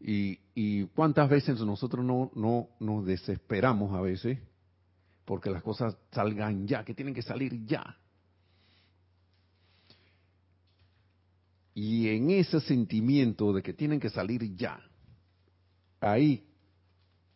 Y, 0.00 0.40
y 0.54 0.86
cuántas 0.86 1.28
veces 1.28 1.60
nosotros 1.60 2.04
no, 2.04 2.30
no 2.34 2.68
nos 2.80 3.04
desesperamos 3.04 3.94
a 3.94 4.00
veces 4.00 4.38
porque 5.26 5.50
las 5.50 5.62
cosas 5.62 5.96
salgan 6.10 6.66
ya, 6.66 6.84
que 6.84 6.94
tienen 6.94 7.14
que 7.14 7.22
salir 7.22 7.64
ya. 7.66 7.98
Y 11.74 12.08
en 12.08 12.30
ese 12.30 12.60
sentimiento 12.60 13.52
de 13.52 13.62
que 13.62 13.72
tienen 13.72 14.00
que 14.00 14.10
salir 14.10 14.56
ya, 14.56 14.80
ahí 16.00 16.44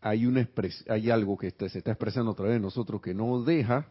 hay, 0.01 0.27
una 0.27 0.47
hay 0.89 1.11
algo 1.11 1.39
que 1.39 1.51
se 1.51 1.79
está 1.79 1.93
expresando 1.93 2.33
a 2.33 2.35
través 2.35 2.55
de 2.55 2.61
nosotros 2.61 3.01
que 3.01 3.15
no 3.15 3.43
deja 3.43 3.89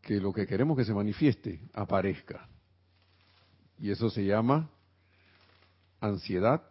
que 0.00 0.18
lo 0.18 0.32
que 0.32 0.46
queremos 0.46 0.76
que 0.76 0.84
se 0.84 0.94
manifieste 0.94 1.60
aparezca. 1.74 2.48
Y 3.78 3.90
eso 3.90 4.10
se 4.10 4.24
llama 4.24 4.70
ansiedad, 6.00 6.62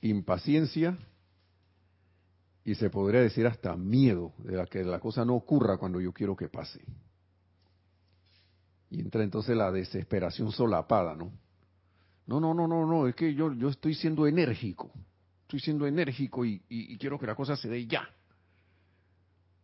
impaciencia 0.00 0.98
y 2.64 2.74
se 2.74 2.90
podría 2.90 3.20
decir 3.20 3.46
hasta 3.46 3.76
miedo 3.76 4.32
de 4.38 4.66
que 4.66 4.82
la 4.82 4.98
cosa 4.98 5.24
no 5.24 5.34
ocurra 5.34 5.78
cuando 5.78 6.00
yo 6.00 6.12
quiero 6.12 6.34
que 6.34 6.48
pase. 6.48 6.80
Y 8.94 9.00
entra 9.00 9.24
entonces 9.24 9.56
la 9.56 9.72
desesperación 9.72 10.52
solapada, 10.52 11.16
¿no? 11.16 11.32
No, 12.26 12.38
no, 12.38 12.54
no, 12.54 12.68
no, 12.68 12.86
no, 12.86 13.08
es 13.08 13.16
que 13.16 13.34
yo, 13.34 13.52
yo 13.52 13.68
estoy 13.68 13.94
siendo 13.94 14.24
enérgico. 14.28 14.92
Estoy 15.42 15.58
siendo 15.58 15.84
enérgico 15.84 16.44
y, 16.44 16.62
y, 16.68 16.96
quiero 16.96 17.18
que 17.18 17.26
la 17.26 17.34
cosa 17.34 17.56
se 17.56 17.68
dé 17.68 17.86
ya. 17.86 18.08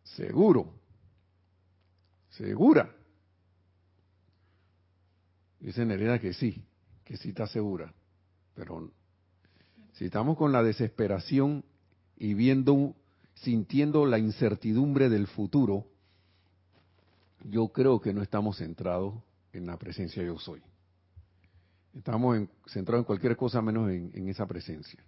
Seguro. 0.03 0.73
Segura. 2.31 2.93
Dice 5.61 5.85
Nereida 5.85 6.19
que 6.19 6.33
sí, 6.33 6.65
que 7.05 7.15
sí 7.15 7.29
está 7.29 7.47
segura. 7.47 7.93
Pero 8.53 8.91
si 9.93 10.05
estamos 10.05 10.37
con 10.37 10.51
la 10.51 10.61
desesperación 10.61 11.63
y 12.17 12.33
viendo, 12.33 12.95
sintiendo 13.35 14.05
la 14.05 14.19
incertidumbre 14.19 15.07
del 15.07 15.27
futuro, 15.27 15.87
yo 17.43 17.69
creo 17.69 17.99
que 17.99 18.13
no 18.13 18.21
estamos 18.21 18.57
centrados 18.57 19.15
en 19.53 19.65
la 19.65 19.77
presencia 19.77 20.23
yo 20.23 20.37
soy. 20.37 20.61
Estamos 21.93 22.47
centrados 22.67 23.01
en 23.01 23.05
cualquier 23.05 23.35
cosa 23.35 23.61
menos 23.61 23.89
en, 23.89 24.27
esa 24.29 24.45
presencia. 24.45 25.03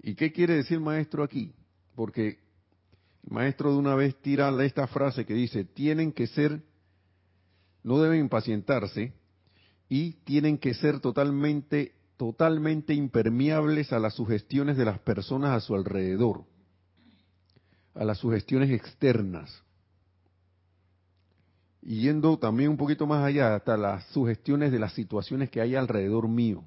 ¿Y 0.00 0.14
qué 0.14 0.32
quiere 0.32 0.56
decir 0.56 0.80
maestro 0.80 1.22
aquí? 1.22 1.54
Porque 1.94 2.40
el 3.24 3.30
maestro 3.30 3.72
de 3.72 3.78
una 3.78 3.94
vez 3.94 4.16
tira 4.20 4.50
esta 4.64 4.86
frase 4.86 5.24
que 5.24 5.34
dice, 5.34 5.64
tienen 5.64 6.12
que 6.12 6.26
ser, 6.26 6.62
no 7.82 8.00
deben 8.00 8.20
impacientarse 8.20 9.14
y 9.88 10.12
tienen 10.24 10.58
que 10.58 10.74
ser 10.74 11.00
totalmente, 11.00 11.94
totalmente 12.16 12.92
impermeables 12.92 13.92
a 13.92 13.98
las 13.98 14.14
sugestiones 14.14 14.76
de 14.76 14.84
las 14.84 14.98
personas 14.98 15.50
a 15.50 15.60
su 15.60 15.74
alrededor, 15.74 16.44
a 17.94 18.04
las 18.04 18.18
sugestiones 18.18 18.70
externas 18.70 19.62
Yendo 21.82 22.38
también 22.38 22.70
un 22.70 22.76
poquito 22.76 23.08
más 23.08 23.24
allá, 23.24 23.56
hasta 23.56 23.76
las 23.76 24.04
sugestiones 24.06 24.70
de 24.70 24.78
las 24.78 24.92
situaciones 24.92 25.50
que 25.50 25.60
hay 25.60 25.74
alrededor 25.74 26.28
mío, 26.28 26.62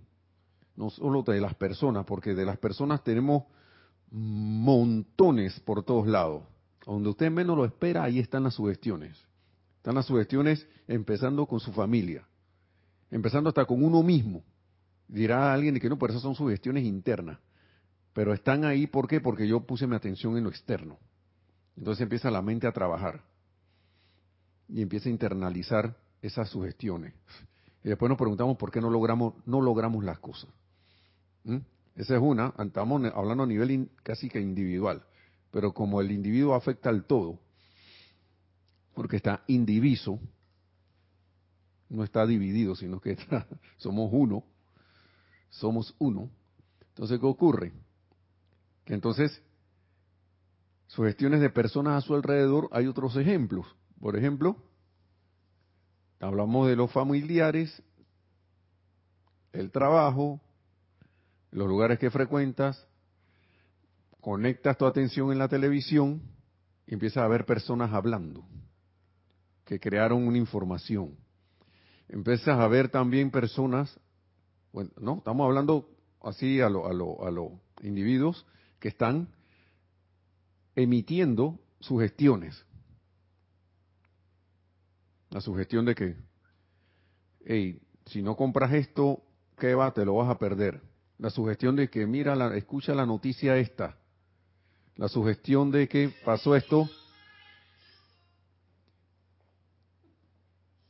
no 0.75 0.89
solo 0.89 1.23
de 1.23 1.39
las 1.39 1.55
personas, 1.55 2.05
porque 2.05 2.35
de 2.35 2.45
las 2.45 2.57
personas 2.57 3.01
tenemos 3.01 3.43
montones 4.11 5.57
por 5.61 5.83
todos 5.83 6.05
lados. 6.05 6.43
Donde 6.85 7.09
usted 7.09 7.31
menos 7.31 7.55
lo 7.55 7.63
espera, 7.63 8.03
ahí 8.03 8.19
están 8.19 8.43
las 8.43 8.55
sugestiones. 8.55 9.17
Están 9.77 9.95
las 9.95 10.05
sugestiones 10.05 10.67
empezando 10.87 11.45
con 11.45 11.61
su 11.61 11.71
familia, 11.71 12.27
empezando 13.09 13.47
hasta 13.49 13.65
con 13.65 13.83
uno 13.83 14.03
mismo. 14.03 14.43
Dirá 15.07 15.53
alguien 15.53 15.79
que 15.79 15.87
no, 15.87 15.97
pero 15.97 16.11
esas 16.11 16.23
son 16.23 16.35
sugestiones 16.35 16.83
internas. 16.83 17.39
Pero 18.11 18.33
están 18.33 18.65
ahí, 18.65 18.85
¿por 18.85 19.07
qué? 19.07 19.21
Porque 19.21 19.47
yo 19.47 19.61
puse 19.61 19.87
mi 19.87 19.95
atención 19.95 20.37
en 20.37 20.43
lo 20.43 20.49
externo. 20.49 20.99
Entonces 21.77 22.01
empieza 22.01 22.29
la 22.29 22.41
mente 22.41 22.67
a 22.67 22.73
trabajar 22.73 23.23
y 24.67 24.81
empieza 24.81 25.09
a 25.09 25.11
internalizar 25.11 25.97
esas 26.21 26.49
sugestiones. 26.49 27.13
Y 27.83 27.89
después 27.89 28.09
nos 28.09 28.17
preguntamos 28.17 28.57
por 28.57 28.71
qué 28.71 28.81
no 28.81 28.89
logramos, 28.89 29.35
no 29.45 29.61
logramos 29.61 30.03
las 30.03 30.19
cosas. 30.19 30.49
¿Mm? 31.43 31.57
Esa 31.95 32.15
es 32.15 32.21
una, 32.21 32.53
estamos 32.59 33.01
hablando 33.13 33.43
a 33.43 33.47
nivel 33.47 33.89
casi 34.03 34.27
que 34.27 34.41
individual, 34.41 35.03
pero 35.51 35.73
como 35.73 36.01
el 36.01 36.11
individuo 36.11 36.55
afecta 36.55 36.89
al 36.89 37.05
todo, 37.05 37.39
porque 38.93 39.17
está 39.17 39.43
indiviso, 39.47 40.19
no 41.89 42.03
está 42.03 42.25
dividido, 42.25 42.75
sino 42.75 42.99
que 42.99 43.17
somos 43.77 44.09
uno, 44.11 44.43
somos 45.49 45.95
uno. 45.99 46.29
Entonces, 46.89 47.19
¿qué 47.19 47.25
ocurre? 47.25 47.71
Que 48.83 48.93
entonces, 48.93 49.41
sugestiones 50.87 51.39
de 51.39 51.49
personas 51.49 52.03
a 52.03 52.05
su 52.05 52.15
alrededor, 52.15 52.67
hay 52.71 52.87
otros 52.87 53.15
ejemplos. 53.15 53.67
Por 53.99 54.15
ejemplo, 54.17 54.57
hablamos 56.19 56.67
de 56.67 56.75
los 56.75 56.91
familiares, 56.91 57.81
el 59.53 59.71
trabajo, 59.71 60.41
los 61.51 61.67
lugares 61.67 61.99
que 61.99 62.11
frecuentas, 62.11 62.87
conectas 64.19 64.77
tu 64.77 64.85
atención 64.85 65.31
en 65.31 65.37
la 65.37 65.47
televisión 65.47 66.21
y 66.87 66.93
empiezas 66.93 67.23
a 67.23 67.27
ver 67.27 67.45
personas 67.45 67.93
hablando 67.93 68.45
que 69.65 69.79
crearon 69.79 70.27
una 70.27 70.37
información. 70.37 71.17
Empiezas 72.07 72.59
a 72.59 72.67
ver 72.67 72.89
también 72.89 73.31
personas, 73.31 73.99
bueno, 74.71 74.91
no, 74.99 75.17
estamos 75.17 75.45
hablando 75.45 75.89
así 76.23 76.61
a 76.61 76.69
los 76.69 76.85
a 76.85 76.93
lo, 76.93 77.59
individuos 77.81 78.45
que 78.79 78.87
están 78.87 79.29
emitiendo 80.75 81.59
sugestiones. 81.79 82.63
La 85.35 85.41
sugestión 85.41 85.83
de 85.83 85.95
que, 85.95 86.15
hey, 87.45 87.81
si 88.05 88.21
no 88.21 88.37
compras 88.37 88.71
esto, 88.71 89.21
¿qué 89.57 89.75
va? 89.75 89.93
Te 89.93 90.05
lo 90.05 90.15
vas 90.15 90.29
a 90.29 90.39
perder. 90.39 90.81
La 91.17 91.29
sugestión 91.29 91.75
de 91.75 91.89
que, 91.89 92.07
mira, 92.07 92.37
la, 92.37 92.55
escucha 92.55 92.95
la 92.95 93.05
noticia 93.05 93.57
esta. 93.57 93.97
La 94.95 95.09
sugestión 95.09 95.71
de 95.71 95.89
que 95.89 96.09
pasó 96.23 96.55
esto, 96.55 96.89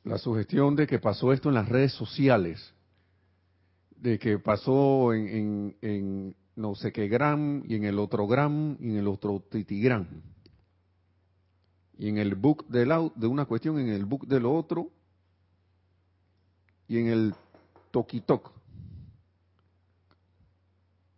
la 0.03 0.19
sugestión 0.19 0.75
de 0.75 0.85
que 0.85 0.99
pasó 0.99 1.33
esto 1.33 1.49
en 1.49 1.55
las 1.55 1.67
redes 1.67 1.93
sociales, 1.93 2.71
de 3.97 4.19
que 4.19 4.37
pasó 4.37 5.11
en, 5.15 5.75
en, 5.81 6.35
no 6.55 6.75
sé 6.75 6.91
qué 6.91 7.07
gram, 7.07 7.63
y 7.65 7.77
en 7.77 7.85
el 7.85 7.97
otro 7.97 8.27
gram, 8.27 8.77
y 8.79 8.91
en 8.91 8.97
el 8.97 9.07
otro 9.07 9.43
titigram. 9.49 10.34
Y 11.97 12.09
en 12.09 12.17
el 12.17 12.35
book 12.35 12.67
de, 12.67 12.85
la, 12.85 13.09
de 13.15 13.27
una 13.27 13.45
cuestión, 13.45 13.79
en 13.79 13.89
el 13.89 14.05
book 14.05 14.27
de 14.27 14.39
lo 14.39 14.53
otro, 14.53 14.91
y 16.87 16.99
en 16.99 17.07
el 17.07 17.35
toquitok. 17.91 18.47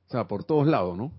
O 0.07 0.09
sea, 0.09 0.27
por 0.27 0.43
todos 0.43 0.67
lados, 0.67 0.97
¿no? 0.97 1.11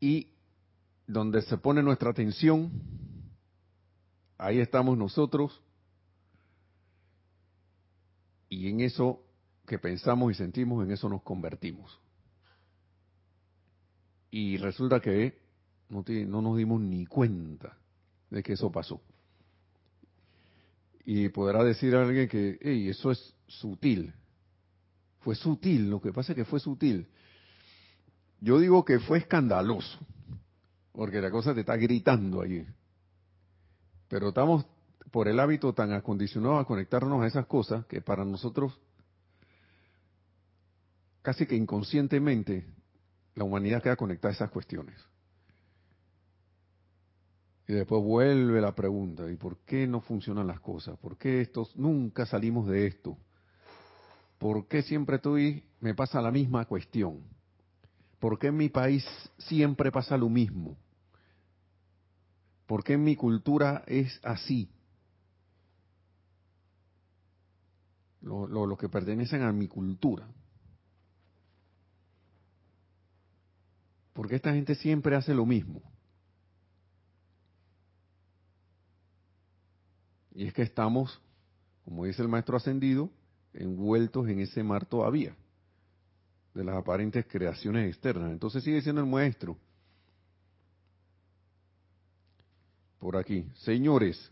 Y 0.00 0.28
donde 1.06 1.42
se 1.42 1.56
pone 1.56 1.82
nuestra 1.82 2.10
atención, 2.10 2.70
ahí 4.36 4.58
estamos 4.58 4.98
nosotros 4.98 5.62
y 8.48 8.68
en 8.68 8.80
eso 8.80 9.22
que 9.66 9.78
pensamos 9.78 10.32
y 10.32 10.34
sentimos, 10.34 10.84
en 10.84 10.90
eso 10.90 11.08
nos 11.08 11.22
convertimos. 11.22 11.98
Y 14.32 14.56
resulta 14.56 14.98
que 14.98 15.38
no, 15.90 16.40
nos 16.40 16.56
dimos 16.56 16.80
ni 16.80 17.04
cuenta 17.04 17.76
de 18.30 18.42
que 18.42 18.54
eso 18.54 18.72
pasó. 18.72 19.02
Y 21.04 21.28
podrá 21.28 21.62
decir 21.62 21.94
alguien 21.94 22.28
que, 22.28 22.58
hey, 22.62 22.88
eso 22.88 23.10
es 23.10 23.34
sutil. 23.46 24.14
Fue 25.20 25.34
sutil, 25.34 25.90
lo 25.90 26.00
que 26.00 26.14
pasa 26.14 26.32
es 26.32 26.36
que 26.36 26.46
fue 26.46 26.60
sutil. 26.60 27.06
Yo 28.40 28.58
digo 28.58 28.86
que 28.86 29.00
fue 29.00 29.18
escandaloso, 29.18 29.98
porque 30.92 31.20
la 31.20 31.30
cosa 31.30 31.52
te 31.52 31.60
está 31.60 31.76
gritando 31.76 32.40
allí. 32.40 32.64
Pero 34.08 34.30
estamos 34.30 34.64
por 35.10 35.28
el 35.28 35.38
hábito 35.38 35.74
tan 35.74 35.92
acondicionado 35.92 36.56
a 36.56 36.66
conectarnos 36.66 37.22
a 37.22 37.26
esas 37.26 37.44
cosas 37.44 37.84
que 37.84 38.00
para 38.00 38.24
nosotros 38.24 38.80
casi 41.20 41.46
que 41.46 41.54
inconscientemente 41.54 42.66
la 43.34 43.44
humanidad 43.44 43.82
queda 43.82 43.96
conectada 43.96 44.32
a 44.32 44.36
esas 44.36 44.50
cuestiones. 44.50 44.98
Y 47.66 47.74
después 47.74 48.02
vuelve 48.02 48.60
la 48.60 48.74
pregunta, 48.74 49.30
¿y 49.30 49.36
por 49.36 49.58
qué 49.58 49.86
no 49.86 50.00
funcionan 50.00 50.46
las 50.46 50.60
cosas? 50.60 50.98
¿Por 50.98 51.16
qué 51.16 51.40
estos 51.40 51.76
nunca 51.76 52.26
salimos 52.26 52.66
de 52.68 52.86
esto? 52.86 53.16
¿Por 54.38 54.66
qué 54.66 54.82
siempre 54.82 55.16
estoy, 55.16 55.64
me 55.80 55.94
pasa 55.94 56.20
la 56.20 56.32
misma 56.32 56.64
cuestión? 56.66 57.20
¿Por 58.18 58.38
qué 58.38 58.48
en 58.48 58.56
mi 58.56 58.68
país 58.68 59.04
siempre 59.38 59.92
pasa 59.92 60.16
lo 60.16 60.28
mismo? 60.28 60.76
¿Por 62.66 62.82
qué 62.82 62.94
en 62.94 63.04
mi 63.04 63.16
cultura 63.16 63.84
es 63.86 64.20
así? 64.22 64.70
Lo, 68.20 68.76
que 68.76 68.88
pertenecen 68.88 69.42
a 69.42 69.52
mi 69.52 69.68
cultura. 69.68 70.28
Porque 74.12 74.36
esta 74.36 74.52
gente 74.52 74.74
siempre 74.74 75.16
hace 75.16 75.34
lo 75.34 75.46
mismo. 75.46 75.82
Y 80.34 80.46
es 80.46 80.54
que 80.54 80.62
estamos, 80.62 81.20
como 81.84 82.04
dice 82.04 82.22
el 82.22 82.28
maestro 82.28 82.56
ascendido, 82.56 83.10
envueltos 83.52 84.28
en 84.28 84.40
ese 84.40 84.62
mar 84.62 84.86
todavía, 84.86 85.36
de 86.54 86.64
las 86.64 86.76
aparentes 86.76 87.26
creaciones 87.26 87.88
externas. 87.88 88.30
Entonces 88.32 88.64
sigue 88.64 88.80
siendo 88.80 89.02
el 89.02 89.08
maestro, 89.08 89.56
por 92.98 93.16
aquí. 93.16 93.46
Señores, 93.56 94.30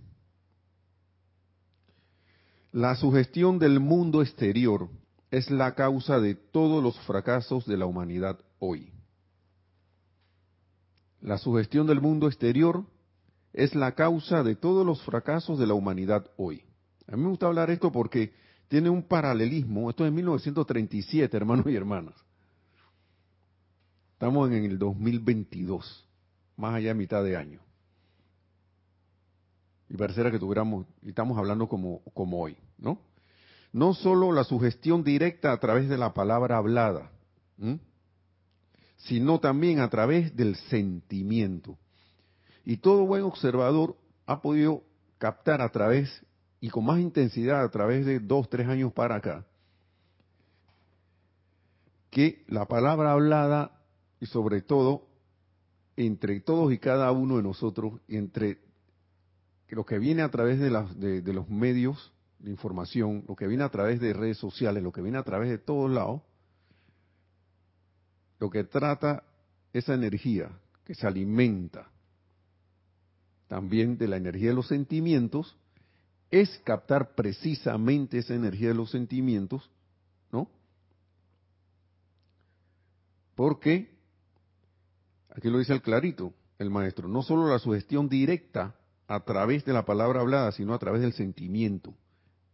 la 2.72 2.94
sugestión 2.94 3.58
del 3.58 3.80
mundo 3.80 4.22
exterior 4.22 4.88
es 5.30 5.50
la 5.50 5.74
causa 5.74 6.20
de 6.20 6.36
todos 6.36 6.82
los 6.82 6.98
fracasos 7.00 7.66
de 7.66 7.76
la 7.76 7.86
humanidad 7.86 8.38
hoy. 8.58 8.92
La 11.20 11.38
sugestión 11.38 11.86
del 11.86 12.00
mundo 12.00 12.26
exterior 12.26 12.84
es 13.52 13.74
la 13.74 13.94
causa 13.94 14.42
de 14.42 14.56
todos 14.56 14.86
los 14.86 15.02
fracasos 15.02 15.58
de 15.58 15.66
la 15.66 15.74
humanidad 15.74 16.30
hoy. 16.36 16.62
A 17.06 17.16
mí 17.16 17.22
me 17.22 17.28
gusta 17.28 17.46
hablar 17.46 17.70
esto 17.70 17.90
porque 17.92 18.32
tiene 18.68 18.88
un 18.88 19.02
paralelismo. 19.02 19.90
Esto 19.90 20.06
es 20.06 20.12
1937, 20.12 21.36
hermanos 21.36 21.66
y 21.66 21.76
hermanas. 21.76 22.14
Estamos 24.12 24.50
en 24.50 24.64
el 24.64 24.78
2022, 24.78 26.08
más 26.56 26.74
allá 26.74 26.88
de 26.88 26.94
mitad 26.94 27.24
de 27.24 27.36
año 27.36 27.60
y 29.90 29.96
pareciera 29.96 30.30
que 30.30 30.38
tuviéramos, 30.38 30.86
y 31.02 31.08
estamos 31.08 31.36
hablando 31.36 31.68
como, 31.68 32.00
como 32.14 32.40
hoy, 32.40 32.56
¿no? 32.78 33.00
No 33.72 33.92
solo 33.92 34.32
la 34.32 34.44
sugestión 34.44 35.02
directa 35.02 35.52
a 35.52 35.58
través 35.58 35.88
de 35.88 35.98
la 35.98 36.14
palabra 36.14 36.56
hablada, 36.58 37.10
sino 39.04 39.40
también 39.40 39.80
a 39.80 39.88
través 39.88 40.34
del 40.36 40.56
sentimiento. 40.56 41.78
Y 42.64 42.78
todo 42.78 43.06
buen 43.06 43.22
observador 43.22 43.96
ha 44.26 44.42
podido 44.42 44.82
captar 45.18 45.60
a 45.62 45.70
través, 45.70 46.24
y 46.60 46.68
con 46.68 46.84
más 46.84 47.00
intensidad 47.00 47.62
a 47.62 47.70
través 47.70 48.04
de 48.04 48.20
dos, 48.20 48.48
tres 48.48 48.68
años 48.68 48.92
para 48.92 49.16
acá, 49.16 49.46
que 52.10 52.44
la 52.48 52.66
palabra 52.66 53.12
hablada, 53.12 53.80
y 54.20 54.26
sobre 54.26 54.60
todo 54.62 55.06
entre 55.96 56.40
todos 56.40 56.72
y 56.72 56.78
cada 56.78 57.10
uno 57.12 57.36
de 57.36 57.42
nosotros, 57.42 58.00
entre 58.08 58.58
lo 59.68 59.84
que 59.84 59.98
viene 59.98 60.22
a 60.22 60.30
través 60.30 60.58
de, 60.58 61.22
de, 61.22 61.32
los 61.32 61.48
medios 61.48 62.12
de 62.38 62.50
información, 62.50 63.24
lo 63.28 63.36
que 63.36 63.46
viene 63.46 63.64
a 63.64 63.68
través 63.70 64.00
de 64.00 64.12
redes 64.12 64.38
sociales, 64.38 64.82
lo 64.82 64.92
que 64.92 65.02
viene 65.02 65.18
a 65.18 65.22
través 65.22 65.48
de 65.48 65.58
todos 65.58 65.90
lados, 65.90 66.22
lo 68.40 68.50
que 68.50 68.64
trata 68.64 69.22
esa 69.72 69.94
energía 69.94 70.50
que 70.84 70.94
se 70.94 71.06
alimenta 71.06 71.88
también 73.46 73.98
de 73.98 74.08
la 74.08 74.16
energía 74.16 74.48
de 74.48 74.54
los 74.54 74.68
sentimientos, 74.68 75.56
es 76.30 76.60
captar 76.64 77.14
precisamente 77.16 78.18
esa 78.18 78.34
energía 78.34 78.68
de 78.68 78.74
los 78.74 78.90
sentimientos, 78.92 79.68
¿no? 80.30 80.48
Porque, 83.34 83.90
aquí 85.30 85.50
lo 85.50 85.58
dice 85.58 85.72
el 85.72 85.82
clarito, 85.82 86.32
el 86.58 86.70
maestro, 86.70 87.08
no 87.08 87.22
solo 87.22 87.48
la 87.48 87.58
sugestión 87.58 88.08
directa 88.08 88.76
a 89.08 89.20
través 89.24 89.64
de 89.64 89.72
la 89.72 89.84
palabra 89.84 90.20
hablada, 90.20 90.52
sino 90.52 90.72
a 90.72 90.78
través 90.78 91.02
del 91.02 91.12
sentimiento. 91.12 91.92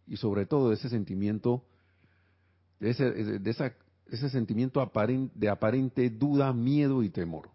Y 0.07 0.16
sobre 0.16 0.46
todo 0.46 0.70
de 0.70 0.77
ese 0.77 0.88
sentimiento, 0.88 1.62
de 2.81 3.38
de 3.38 3.51
esa, 3.51 3.75
ese 4.11 4.31
sentimiento 4.31 4.81
de 5.35 5.49
aparente 5.49 6.11
duda, 6.11 6.53
miedo 6.53 7.03
y 7.03 7.11
temor. 7.11 7.51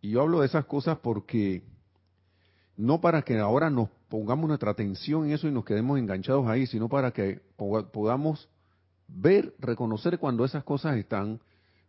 Y 0.00 0.10
yo 0.10 0.22
hablo 0.22 0.40
de 0.40 0.46
esas 0.46 0.66
cosas 0.66 0.98
porque 0.98 1.62
no 2.76 3.00
para 3.00 3.22
que 3.22 3.38
ahora 3.38 3.70
nos 3.70 3.88
pongamos 4.08 4.48
nuestra 4.48 4.70
atención 4.70 5.24
en 5.24 5.32
eso 5.32 5.48
y 5.48 5.52
nos 5.52 5.64
quedemos 5.64 5.98
enganchados 5.98 6.46
ahí, 6.46 6.66
sino 6.66 6.88
para 6.88 7.12
que 7.12 7.40
podamos 7.56 8.48
ver, 9.08 9.54
reconocer 9.58 10.18
cuando 10.18 10.44
esas 10.44 10.64
cosas 10.64 10.96
están, 10.96 11.40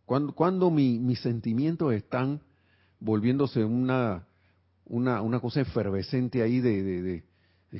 cuando, 0.04 0.34
cuando 0.34 0.70
mis 0.70 1.20
sentimientos 1.20 1.92
están 1.92 2.40
volviéndose 3.00 3.64
una, 3.64 4.26
una, 4.86 5.20
una 5.20 5.40
cosa 5.40 5.60
efervescente 5.60 6.42
ahí 6.42 6.60
de, 6.60 7.24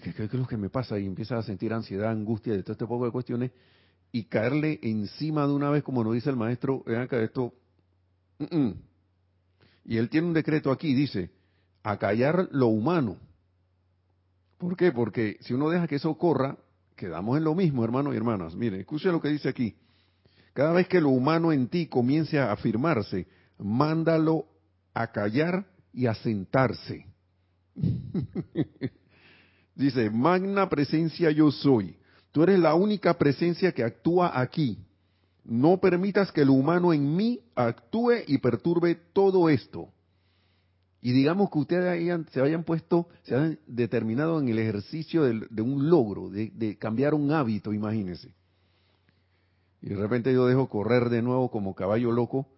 ¿qué, 0.01 0.11
es 0.25 0.33
lo 0.33 0.47
que 0.47 0.57
me 0.57 0.71
pasa? 0.71 0.99
Y 0.99 1.07
empieza 1.07 1.39
a 1.39 1.43
sentir 1.43 1.73
ansiedad, 1.73 2.11
angustia, 2.11 2.53
de 2.53 2.63
todo 2.63 2.73
este 2.73 2.87
poco 2.87 3.05
de 3.07 3.13
cuestiones, 3.13 3.51
y 4.13 4.25
caerle 4.25 4.79
encima 4.83 5.47
de 5.47 5.53
una 5.53 5.71
vez, 5.71 5.83
como 5.83 6.03
nos 6.05 6.15
dice 6.15 6.31
el 6.31 6.37
maestro, 6.37 6.83
vean 6.87 7.09
que 7.09 7.25
esto, 7.25 7.53
y 9.85 9.97
él 9.97 10.09
tiene 10.09 10.27
un 10.27 10.35
decreto 10.35 10.71
aquí, 10.71 10.95
dice, 10.95 11.31
acallar 11.83 12.49
lo 12.53 12.67
humano. 12.67 13.17
¿Por 14.59 14.77
qué? 14.77 14.93
Porque 14.93 15.39
si 15.41 15.55
uno 15.55 15.69
deja 15.69 15.87
que 15.87 15.97
eso 15.97 16.11
ocurra, 16.11 16.57
quedamos 16.97 17.37
en 17.37 17.45
lo 17.45 17.55
mismo, 17.55 17.85
hermanos 17.85 18.15
y 18.15 18.17
hermanas. 18.17 18.55
Miren, 18.55 18.81
escuchen 18.81 19.13
lo 19.13 19.21
que 19.21 19.29
dice 19.29 19.49
aquí. 19.49 19.77
Cada 20.55 20.73
vez 20.73 20.89
que 20.89 21.01
lo 21.01 21.11
humano 21.11 21.53
en 21.53 21.69
ti 21.69 21.87
comience 21.87 22.39
a 22.39 22.53
afirmarse, 22.53 23.27
mándalo 23.59 24.47
a 24.95 25.13
callar 25.13 25.67
y 25.93 26.07
a 26.07 26.15
sentarse. 26.15 27.07
dice, 29.77 30.11
magna 30.11 30.69
presencia 30.69 31.31
yo 31.31 31.51
soy. 31.51 31.97
Tú 32.33 32.43
eres 32.43 32.59
la 32.59 32.75
única 32.75 33.17
presencia 33.17 33.73
que 33.73 33.85
actúa 33.85 34.39
aquí. 34.41 34.79
No 35.45 35.79
permitas 35.79 36.33
que 36.33 36.45
lo 36.45 36.55
humano 36.55 36.93
en 36.93 37.15
mí 37.15 37.41
actúe 37.55 38.25
y 38.27 38.39
perturbe 38.39 38.97
todo 39.13 39.49
esto. 39.49 39.91
Y 41.01 41.13
digamos 41.13 41.51
que 41.51 41.59
ustedes 41.59 42.27
se 42.33 42.41
hayan 42.41 42.65
puesto, 42.65 43.07
se 43.23 43.37
hayan 43.37 43.59
determinado 43.67 44.41
en 44.41 44.49
el 44.49 44.59
ejercicio 44.59 45.23
de, 45.23 45.63
un 45.63 45.89
logro, 45.89 46.31
de, 46.31 46.77
cambiar 46.79 47.15
un 47.15 47.31
hábito, 47.31 47.73
imagínense. 47.73 48.35
Y 49.81 49.91
de 49.91 49.97
repente 49.97 50.33
yo 50.33 50.47
dejo 50.47 50.69
correr 50.69 51.11
de 51.11 51.23
nuevo 51.23 51.51
como 51.51 51.77
caballo 51.77 52.11
loco 52.11 52.49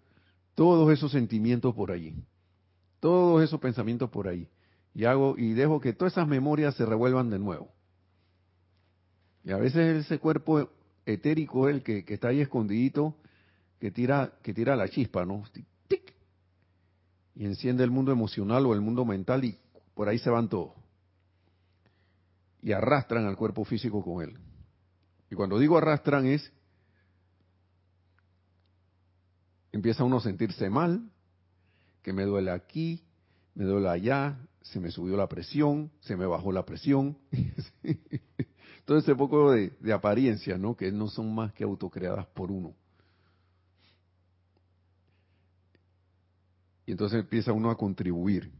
todos 0.54 0.90
esos 0.90 1.12
sentimientos 1.12 1.74
por 1.74 1.92
allí, 1.92 2.14
todos 3.00 3.42
esos 3.42 3.60
pensamientos 3.60 4.08
por 4.08 4.28
ahí. 4.28 4.48
Y 4.98 5.04
hago 5.04 5.38
y 5.38 5.52
dejo 5.52 5.80
que 5.80 5.92
todas 5.92 6.14
esas 6.14 6.26
memorias 6.26 6.74
se 6.74 6.84
revuelvan 6.84 7.30
de 7.30 7.38
nuevo. 7.38 7.72
Y 9.44 9.52
a 9.52 9.56
veces 9.56 10.04
ese 10.04 10.18
cuerpo 10.18 10.72
etérico 11.06 11.68
el 11.68 11.84
que, 11.84 12.04
que 12.04 12.14
está 12.14 12.30
ahí 12.30 12.40
escondidito, 12.40 13.14
que 13.78 13.92
tira, 13.92 14.32
que 14.42 14.52
tira 14.52 14.74
la 14.74 14.88
chispa, 14.88 15.24
¿no? 15.24 15.44
y 17.36 17.44
enciende 17.44 17.84
el 17.84 17.92
mundo 17.92 18.10
emocional 18.10 18.66
o 18.66 18.74
el 18.74 18.80
mundo 18.80 19.04
mental 19.04 19.44
y 19.44 19.56
por 19.94 20.08
ahí 20.08 20.18
se 20.18 20.30
van 20.30 20.48
todos. 20.48 20.72
Y 22.60 22.72
arrastran 22.72 23.24
al 23.26 23.36
cuerpo 23.36 23.64
físico 23.64 24.02
con 24.02 24.24
él. 24.24 24.36
Y 25.30 25.36
cuando 25.36 25.60
digo 25.60 25.78
arrastran 25.78 26.26
es, 26.26 26.52
empieza 29.70 30.02
uno 30.02 30.16
a 30.16 30.22
sentirse 30.22 30.68
mal, 30.68 31.08
que 32.02 32.12
me 32.12 32.24
duele 32.24 32.50
aquí, 32.50 33.04
me 33.54 33.64
duele 33.64 33.90
allá, 33.90 34.36
se 34.62 34.80
me 34.80 34.90
subió 34.90 35.16
la 35.16 35.28
presión, 35.28 35.90
se 36.00 36.16
me 36.16 36.26
bajó 36.26 36.52
la 36.52 36.64
presión. 36.64 37.16
Todo 38.84 38.98
ese 38.98 39.14
poco 39.14 39.52
de, 39.52 39.70
de 39.80 39.92
apariencia, 39.92 40.56
¿no? 40.58 40.76
Que 40.76 40.90
no 40.92 41.08
son 41.08 41.34
más 41.34 41.52
que 41.52 41.64
autocreadas 41.64 42.26
por 42.26 42.50
uno. 42.50 42.74
Y 46.86 46.92
entonces 46.92 47.20
empieza 47.20 47.52
uno 47.52 47.70
a 47.70 47.76
contribuir 47.76 48.50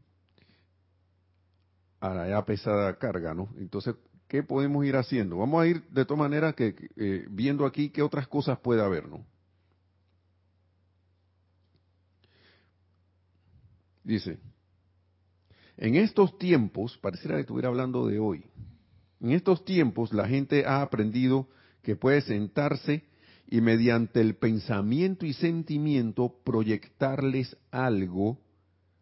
a 2.01 2.15
la 2.15 2.45
pesada 2.45 2.97
carga, 2.99 3.35
¿no? 3.35 3.49
Entonces, 3.59 3.95
¿qué 4.29 4.43
podemos 4.43 4.85
ir 4.85 4.97
haciendo? 4.97 5.39
Vamos 5.39 5.63
a 5.63 5.67
ir 5.67 5.83
de 5.89 6.05
todas 6.05 6.21
maneras 6.21 6.55
que 6.55 6.91
eh, 6.97 7.27
viendo 7.31 7.67
aquí 7.67 7.91
qué 7.91 8.03
otras 8.03 8.29
cosas 8.29 8.59
puede 8.59 8.83
haber, 8.83 9.09
¿no? 9.09 9.25
Dice, 14.05 14.39
en 15.79 15.95
estos 15.95 16.37
tiempos, 16.39 16.99
pareciera 16.99 17.37
que 17.37 17.43
estuviera 17.43 17.69
hablando 17.69 18.07
de 18.07 18.19
hoy, 18.19 18.45
en 19.21 19.31
estos 19.31 19.65
tiempos 19.65 20.13
la 20.13 20.29
gente 20.29 20.67
ha 20.67 20.83
aprendido 20.83 21.49
que 21.83 21.97
puede 21.97 22.21
sentarse 22.21 23.05
y 23.47 23.61
mediante 23.61 24.21
el 24.21 24.35
pensamiento 24.35 25.25
y 25.25 25.33
sentimiento 25.33 26.35
proyectarles 26.45 27.57
algo 27.71 28.39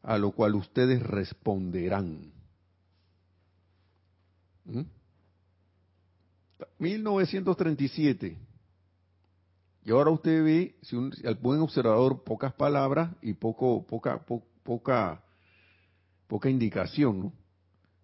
a 0.03 0.19
lo 0.19 0.31
cual 0.33 0.55
ustedes 0.55 1.03
responderán. 1.03 2.33
1937. 6.79 8.31
¿Mm? 8.31 8.47
Y 9.89 9.91
ahora 9.93 10.11
usted 10.11 10.45
ve, 10.45 10.77
si 10.83 10.97
un, 10.97 11.13
al 11.25 11.37
buen 11.37 11.61
observador, 11.61 12.23
pocas 12.25 12.53
palabras 12.53 13.11
y 13.23 13.35
poco, 13.35 13.85
poca, 13.87 14.25
poca, 14.63 15.23
poca 16.27 16.51
indicación. 16.51 17.21
¿no? 17.21 17.33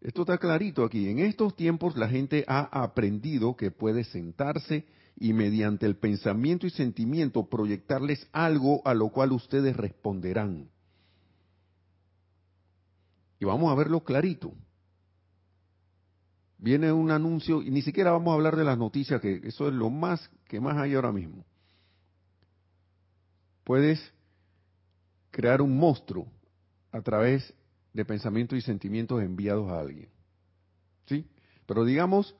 Esto 0.00 0.22
está 0.22 0.38
clarito 0.38 0.84
aquí. 0.84 1.08
En 1.08 1.20
estos 1.20 1.54
tiempos 1.54 1.96
la 1.96 2.08
gente 2.08 2.44
ha 2.48 2.62
aprendido 2.82 3.56
que 3.56 3.70
puede 3.70 4.04
sentarse 4.04 4.84
y 5.16 5.32
mediante 5.32 5.86
el 5.86 5.96
pensamiento 5.96 6.66
y 6.66 6.70
sentimiento 6.70 7.48
proyectarles 7.48 8.26
algo 8.32 8.82
a 8.84 8.94
lo 8.94 9.10
cual 9.10 9.32
ustedes 9.32 9.76
responderán. 9.76 10.68
Y 13.38 13.44
vamos 13.44 13.70
a 13.70 13.74
verlo 13.74 14.02
clarito. 14.02 14.52
Viene 16.58 16.92
un 16.92 17.10
anuncio, 17.10 17.60
y 17.60 17.70
ni 17.70 17.82
siquiera 17.82 18.12
vamos 18.12 18.32
a 18.32 18.34
hablar 18.34 18.56
de 18.56 18.64
las 18.64 18.78
noticias, 18.78 19.20
que 19.20 19.40
eso 19.44 19.66
es 19.66 19.74
lo 19.74 19.90
más 19.90 20.30
que 20.46 20.60
más 20.60 20.76
hay 20.76 20.94
ahora 20.94 21.10
mismo. 21.10 21.44
Puedes 23.64 24.00
crear 25.30 25.60
un 25.60 25.76
monstruo 25.76 26.26
a 26.92 27.00
través 27.00 27.52
de 27.92 28.04
pensamientos 28.04 28.58
y 28.58 28.62
sentimientos 28.62 29.22
enviados 29.22 29.70
a 29.70 29.80
alguien. 29.80 30.08
¿Sí? 31.06 31.26
Pero 31.66 31.84
digamos, 31.84 32.34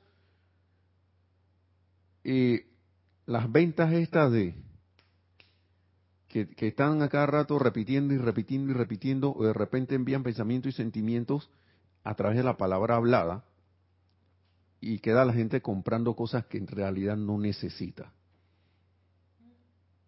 eh, 2.23 2.67
las 3.25 3.51
ventas 3.51 3.93
estas 3.93 4.31
de 4.31 4.55
que, 6.27 6.67
están 6.67 7.01
a 7.03 7.09
cada 7.09 7.27
rato 7.27 7.59
repitiendo 7.59 8.13
y 8.13 8.17
repitiendo 8.17 8.71
y 8.71 8.73
repitiendo, 8.73 9.33
o 9.35 9.45
de 9.45 9.53
repente 9.53 9.93
envían 9.93 10.23
pensamientos 10.23 10.73
y 10.73 10.75
sentimientos 10.75 11.51
a 12.03 12.15
través 12.15 12.37
de 12.37 12.43
la 12.43 12.57
palabra 12.57 12.95
hablada, 12.95 13.45
y 14.81 14.99
queda 14.99 15.25
la 15.25 15.33
gente 15.33 15.61
comprando 15.61 16.15
cosas 16.15 16.45
que 16.47 16.57
en 16.57 16.67
realidad 16.67 17.15
no 17.15 17.37
necesita. 17.37 18.11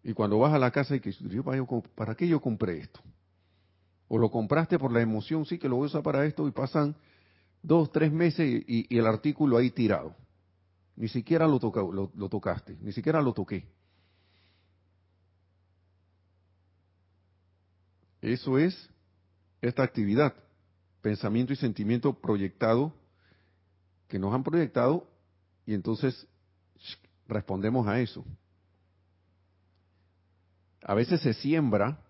Y 0.02 0.12
cuando 0.12 0.38
vas 0.38 0.52
a 0.52 0.58
la 0.58 0.72
casa 0.72 0.96
y 0.96 1.00
que 1.00 1.14
¿para 1.94 2.16
qué 2.16 2.26
yo 2.26 2.40
compré 2.40 2.78
esto? 2.78 3.00
O 4.08 4.18
lo 4.18 4.30
compraste 4.30 4.78
por 4.78 4.92
la 4.92 5.00
emoción, 5.00 5.44
sí 5.44 5.58
que 5.58 5.68
lo 5.68 5.76
voy 5.76 5.84
a 5.84 5.86
usar 5.86 6.02
para 6.02 6.24
esto 6.24 6.46
y 6.46 6.52
pasan 6.52 6.96
dos, 7.62 7.90
tres 7.90 8.12
meses 8.12 8.64
y 8.66 8.96
el 8.96 9.06
artículo 9.06 9.56
ahí 9.56 9.70
tirado. 9.70 10.14
Ni 10.96 11.08
siquiera 11.08 11.46
lo, 11.46 11.60
lo, 12.14 12.28
tocaste, 12.28 12.76
ni 12.80 12.90
siquiera 12.90 13.20
lo 13.20 13.34
toqué. 13.34 13.68
Eso 18.22 18.58
es 18.58 18.90
esta 19.60 19.82
actividad, 19.82 20.34
pensamiento 21.02 21.52
y 21.52 21.56
sentimiento 21.56 22.14
proyectado, 22.14 22.94
que 24.08 24.18
nos 24.18 24.32
han 24.34 24.42
proyectado 24.42 25.06
y 25.66 25.74
entonces 25.74 26.26
respondemos 27.28 27.86
a 27.86 28.00
eso. 28.00 28.24
A 30.82 30.94
veces 30.94 31.20
se 31.20 31.34
siembra 31.34 32.00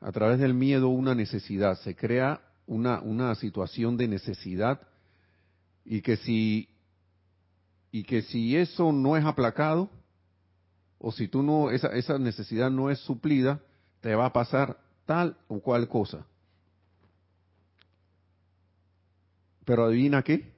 a 0.00 0.12
través 0.12 0.38
del 0.38 0.54
miedo 0.54 0.88
una 0.88 1.14
necesidad, 1.14 1.78
se 1.80 1.94
crea 1.94 2.40
una, 2.66 3.00
una 3.00 3.34
situación 3.34 3.96
de 3.96 4.08
necesidad 4.08 4.80
y 5.84 6.00
que 6.00 6.16
si 6.16 6.68
y 7.92 8.04
que 8.04 8.22
si 8.22 8.56
eso 8.56 8.92
no 8.92 9.16
es 9.16 9.24
aplacado, 9.24 9.90
o 10.98 11.10
si 11.10 11.26
tú 11.26 11.42
no, 11.42 11.72
esa, 11.72 11.88
esa 11.88 12.18
necesidad 12.18 12.70
no 12.70 12.88
es 12.88 13.00
suplida, 13.00 13.60
te 14.00 14.14
va 14.14 14.26
a 14.26 14.32
pasar 14.32 14.78
tal 15.06 15.36
o 15.48 15.60
cual 15.60 15.88
cosa. 15.88 16.24
Pero 19.64 19.86
adivina 19.86 20.22
qué? 20.22 20.54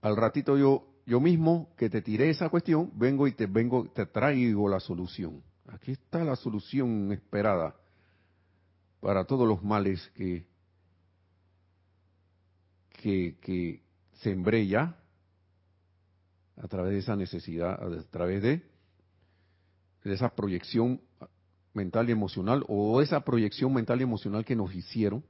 Al 0.00 0.16
ratito 0.16 0.56
yo 0.56 0.86
yo 1.04 1.20
mismo 1.20 1.74
que 1.76 1.90
te 1.90 2.00
tiré 2.00 2.30
esa 2.30 2.48
cuestión, 2.48 2.92
vengo 2.94 3.26
y 3.26 3.32
te 3.32 3.46
vengo 3.46 3.90
te 3.92 4.06
traigo 4.06 4.68
la 4.68 4.78
solución. 4.78 5.42
Aquí 5.72 5.92
está 5.92 6.22
la 6.24 6.36
solución 6.36 7.12
esperada 7.12 7.74
para 9.00 9.24
todos 9.24 9.48
los 9.48 9.62
males 9.62 10.10
que 10.14 10.46
que, 13.02 13.36
que 13.40 13.82
sembré 14.20 14.66
ya 14.68 14.96
a 16.56 16.68
través 16.68 16.92
de 16.92 16.98
esa 17.00 17.16
necesidad, 17.16 17.72
a 17.72 18.02
través 18.10 18.42
de, 18.42 18.62
de 20.04 20.14
esa 20.14 20.28
proyección 20.36 21.00
mental 21.74 22.08
y 22.08 22.12
emocional 22.12 22.64
o 22.68 23.02
esa 23.02 23.24
proyección 23.24 23.74
mental 23.74 24.00
y 24.00 24.04
emocional 24.04 24.44
que 24.44 24.54
nos 24.54 24.72
hicieron 24.72 25.24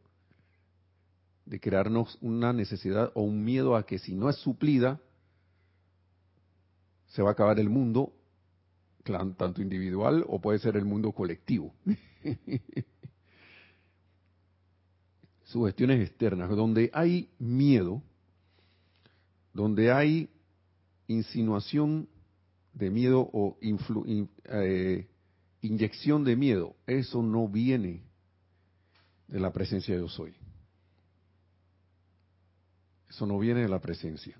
de 1.46 1.60
crearnos 1.60 2.18
una 2.20 2.52
necesidad 2.52 3.10
o 3.14 3.22
un 3.22 3.42
miedo 3.42 3.74
a 3.74 3.86
que 3.86 3.98
si 3.98 4.14
no 4.14 4.28
es 4.28 4.36
suplida, 4.36 5.00
se 7.06 7.22
va 7.22 7.30
a 7.30 7.32
acabar 7.32 7.58
el 7.58 7.70
mundo, 7.70 8.12
tanto 9.02 9.62
individual 9.62 10.24
o 10.28 10.40
puede 10.40 10.58
ser 10.58 10.76
el 10.76 10.84
mundo 10.84 11.12
colectivo. 11.12 11.74
Sugestiones 15.44 16.08
externas, 16.08 16.50
donde 16.50 16.90
hay 16.94 17.28
miedo, 17.38 18.02
donde 19.52 19.92
hay 19.92 20.30
insinuación 21.08 22.08
de 22.72 22.90
miedo 22.90 23.28
o 23.32 23.58
eh, 23.60 25.08
inyección 25.60 26.24
de 26.24 26.36
miedo, 26.36 26.74
eso 26.86 27.22
no 27.22 27.48
viene 27.48 28.02
de 29.28 29.40
la 29.40 29.52
presencia 29.52 29.94
de 29.94 30.00
yo 30.00 30.08
soy. 30.08 30.34
Eso 33.08 33.26
no 33.26 33.38
viene 33.38 33.60
de 33.60 33.68
la 33.68 33.80
presencia. 33.80 34.38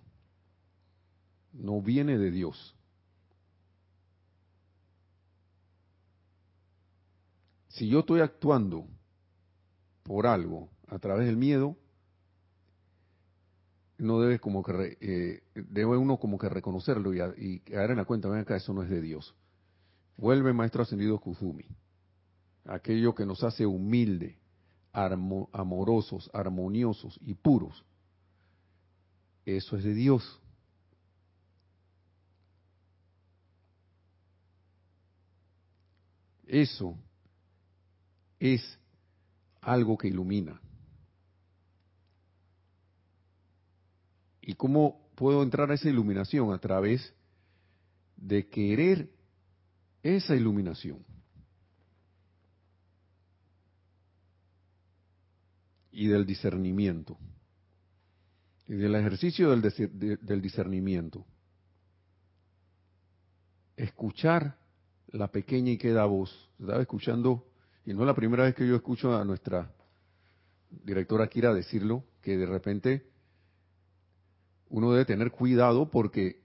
No 1.53 1.83
viene 1.83 2.17
de 2.17 2.31
Dios. 2.31 2.75
Si 7.73 7.89
yo 7.89 8.01
estoy 8.01 8.21
actuando 8.21 8.87
por 10.03 10.27
algo 10.27 10.69
a 10.89 10.99
través 10.99 11.27
del 11.27 11.39
miedo, 11.39 11.77
no 13.97 14.21
debe 14.21 14.39
como 14.41 14.63
que 14.63 14.99
eh, 15.01 15.43
debe 15.55 15.97
uno 15.97 16.19
como 16.19 16.39
que 16.39 16.51
reconocerlo 16.51 17.15
y, 17.15 17.61
caer 17.61 17.93
en 17.93 17.97
la 17.97 18.05
cuenta, 18.05 18.29
ven 18.29 18.41
acá, 18.41 18.57
eso 18.57 18.75
no 18.75 18.83
es 18.83 18.91
de 18.91 19.01
Dios. 19.01 19.35
Vuelve 20.19 20.53
Maestro 20.53 20.83
Ascendido 20.83 21.19
Kuzumi, 21.19 21.65
aquello 22.67 23.15
que 23.15 23.25
nos 23.25 23.43
hace 23.43 23.65
humilde, 23.65 24.37
amorosos, 24.93 26.31
armoniosos 26.35 27.19
y 27.23 27.33
puros. 27.33 27.87
Eso 29.47 29.79
es 29.79 29.85
de 29.85 29.95
Dios. 29.95 30.41
Eso 36.47 36.99
es 38.43 38.77
algo 39.61 39.97
que 39.97 40.09
ilumina. 40.09 40.61
¿Y 44.41 44.55
cómo 44.55 45.09
puedo 45.15 45.45
entrar 45.45 45.71
a 45.71 45.75
esa 45.75 45.89
iluminación? 45.89 46.53
A 46.53 46.59
través 46.59 47.15
de 48.17 48.49
querer 48.49 49.09
esa 50.03 50.35
iluminación. 50.35 51.07
Y 55.93 56.09
del 56.09 56.27
discernimiento. 56.27 57.17
Y 58.67 58.75
del 58.75 58.97
ejercicio 58.97 59.51
del, 59.51 60.43
discernimiento. 60.43 61.25
Escuchar 63.77 64.59
la 65.07 65.29
pequeña 65.29 65.71
y 65.71 65.79
queda 65.79 66.07
voz. 66.07 66.51
Estaba 66.59 66.83
escuchando, 66.83 67.52
y 67.85 67.95
no 67.95 68.01
es 68.03 68.07
la 68.07 68.15
primera 68.15 68.45
vez 68.45 68.55
que 68.55 68.67
yo 68.67 68.77
escucho 68.77 69.17
a 69.17 69.25
nuestra 69.25 69.73
directora 70.71 71.29
Kira 71.29 71.53
decirlo, 71.53 72.05
que 72.21 72.37
de 72.37 72.47
repente 72.47 73.07
uno 74.69 74.93
debe 74.93 75.05
tener 75.05 75.31
cuidado 75.31 75.91
porque 75.91 76.43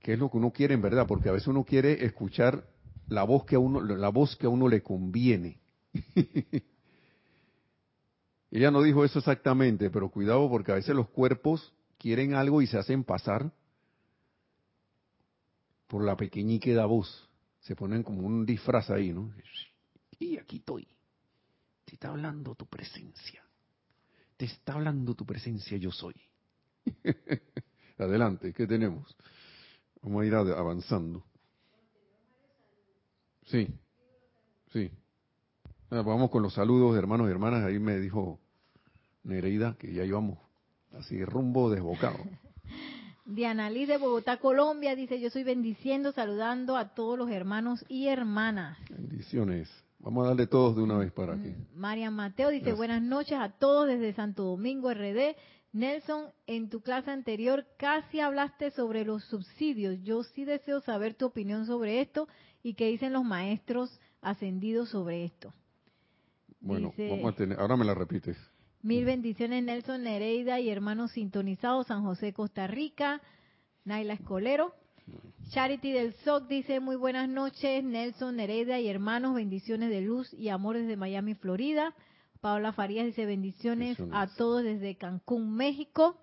qué 0.00 0.14
es 0.14 0.18
lo 0.18 0.30
que 0.30 0.36
uno 0.36 0.52
quiere 0.52 0.74
en 0.74 0.82
verdad, 0.82 1.06
porque 1.06 1.28
a 1.28 1.32
veces 1.32 1.48
uno 1.48 1.64
quiere 1.64 2.04
escuchar 2.04 2.66
la 3.08 3.24
voz 3.24 3.44
que 3.44 3.56
a 3.56 3.58
uno, 3.58 3.80
la 3.80 4.08
voz 4.08 4.36
que 4.36 4.46
a 4.46 4.48
uno 4.48 4.68
le 4.68 4.82
conviene. 4.82 5.58
Ella 8.50 8.70
no 8.70 8.82
dijo 8.82 9.04
eso 9.04 9.18
exactamente, 9.18 9.90
pero 9.90 10.10
cuidado 10.10 10.48
porque 10.48 10.72
a 10.72 10.76
veces 10.76 10.94
los 10.94 11.08
cuerpos 11.08 11.74
quieren 11.98 12.34
algo 12.34 12.62
y 12.62 12.66
se 12.66 12.78
hacen 12.78 13.02
pasar 13.02 13.52
por 15.88 16.04
la 16.04 16.16
pequeñique 16.16 16.76
voz. 16.76 17.28
Se 17.60 17.74
ponen 17.74 18.02
como 18.02 18.22
un 18.26 18.46
disfraz 18.46 18.90
ahí, 18.90 19.12
¿no? 19.12 19.32
Y 20.18 20.38
aquí 20.38 20.56
estoy. 20.56 20.86
Te 21.84 21.94
está 21.94 22.08
hablando 22.08 22.54
tu 22.54 22.66
presencia. 22.66 23.42
Te 24.36 24.46
está 24.46 24.74
hablando 24.74 25.14
tu 25.14 25.24
presencia, 25.24 25.76
yo 25.76 25.92
soy. 25.92 26.14
Adelante, 27.98 28.52
¿qué 28.52 28.66
tenemos? 28.66 29.16
Vamos 30.02 30.22
a 30.22 30.26
ir 30.26 30.34
avanzando. 30.34 31.24
Sí, 33.46 33.68
sí. 34.72 34.90
Ah, 35.90 36.02
vamos 36.02 36.30
con 36.30 36.42
los 36.42 36.54
saludos, 36.54 36.96
hermanos 36.96 37.28
y 37.28 37.30
hermanas. 37.30 37.64
Ahí 37.64 37.78
me 37.78 37.98
dijo 37.98 38.40
Nereida 39.22 39.76
que 39.78 39.92
ya 39.92 40.04
íbamos 40.04 40.38
así 40.92 41.24
rumbo 41.24 41.70
desbocado. 41.70 42.18
Diana 43.26 43.70
Liz 43.70 43.88
de 43.88 43.96
Bogotá, 43.96 44.36
Colombia, 44.36 44.94
dice, 44.94 45.18
yo 45.18 45.28
estoy 45.28 45.44
bendiciendo, 45.44 46.12
saludando 46.12 46.76
a 46.76 46.94
todos 46.94 47.18
los 47.18 47.30
hermanos 47.30 47.84
y 47.88 48.08
hermanas. 48.08 48.76
Bendiciones. 48.90 49.70
Vamos 50.04 50.26
a 50.26 50.28
darle 50.28 50.46
todos 50.46 50.76
de 50.76 50.82
una 50.82 50.98
vez 50.98 51.10
para 51.12 51.32
aquí. 51.32 51.54
María 51.74 52.10
Mateo 52.10 52.50
dice, 52.50 52.74
buenas 52.74 53.00
noches 53.00 53.38
a 53.40 53.48
todos 53.48 53.88
desde 53.88 54.12
Santo 54.12 54.44
Domingo, 54.44 54.92
RD. 54.92 55.34
Nelson, 55.72 56.26
en 56.46 56.68
tu 56.68 56.82
clase 56.82 57.10
anterior 57.10 57.64
casi 57.78 58.20
hablaste 58.20 58.70
sobre 58.72 59.06
los 59.06 59.24
subsidios. 59.24 60.02
Yo 60.02 60.22
sí 60.22 60.44
deseo 60.44 60.82
saber 60.82 61.14
tu 61.14 61.24
opinión 61.24 61.64
sobre 61.64 62.02
esto 62.02 62.28
y 62.62 62.74
qué 62.74 62.88
dicen 62.88 63.14
los 63.14 63.24
maestros 63.24 63.98
ascendidos 64.20 64.90
sobre 64.90 65.24
esto. 65.24 65.54
Bueno, 66.60 66.92
vamos 66.98 67.32
a 67.32 67.36
tener, 67.36 67.58
ahora 67.58 67.78
me 67.78 67.86
la 67.86 67.94
repites. 67.94 68.36
Mil 68.82 69.06
bendiciones 69.06 69.64
Nelson 69.64 70.02
Nereida 70.02 70.60
y 70.60 70.68
hermanos 70.68 71.12
sintonizados 71.12 71.86
San 71.86 72.04
José, 72.04 72.34
Costa 72.34 72.66
Rica. 72.66 73.22
Naila 73.86 74.12
Escolero. 74.12 74.74
Charity 75.50 75.92
del 75.92 76.14
SOC 76.24 76.48
dice 76.48 76.80
muy 76.80 76.96
buenas 76.96 77.28
noches 77.28 77.84
Nelson 77.84 78.36
Nereida 78.36 78.80
y 78.80 78.88
hermanos, 78.88 79.34
bendiciones 79.34 79.90
de 79.90 80.00
luz 80.00 80.32
y 80.34 80.48
amor 80.48 80.76
desde 80.76 80.96
Miami, 80.96 81.34
Florida. 81.34 81.94
Paola 82.40 82.72
Farías 82.72 83.06
dice 83.06 83.24
bendiciones, 83.24 83.96
a 84.12 84.26
todos 84.26 84.62
desde 84.62 84.96
Cancún, 84.96 85.54
México. 85.54 86.18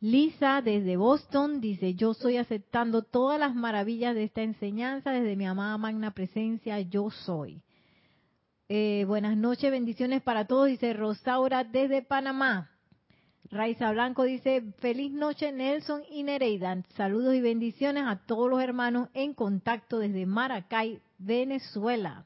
Lisa 0.00 0.62
desde 0.62 0.96
Boston 0.96 1.60
dice, 1.60 1.94
yo 1.94 2.10
estoy 2.10 2.36
aceptando 2.36 3.02
todas 3.02 3.38
las 3.38 3.54
maravillas 3.54 4.14
de 4.14 4.24
esta 4.24 4.42
enseñanza 4.42 5.12
desde 5.12 5.36
mi 5.36 5.46
amada 5.46 5.78
magna 5.78 6.12
presencia, 6.12 6.80
yo 6.80 7.10
soy. 7.10 7.62
Eh, 8.68 9.04
buenas 9.06 9.36
noches, 9.36 9.70
bendiciones 9.70 10.22
para 10.22 10.46
todos, 10.46 10.66
dice 10.66 10.92
Rosaura 10.92 11.62
desde 11.62 12.02
Panamá. 12.02 12.71
Raiza 13.52 13.92
Blanco 13.92 14.22
dice, 14.22 14.62
feliz 14.78 15.12
noche 15.12 15.52
Nelson 15.52 16.04
y 16.10 16.22
Nereida. 16.22 16.82
Saludos 16.96 17.34
y 17.34 17.42
bendiciones 17.42 18.04
a 18.06 18.16
todos 18.16 18.48
los 18.48 18.62
hermanos 18.62 19.10
en 19.12 19.34
contacto 19.34 19.98
desde 19.98 20.24
Maracay, 20.24 21.02
Venezuela. 21.18 22.24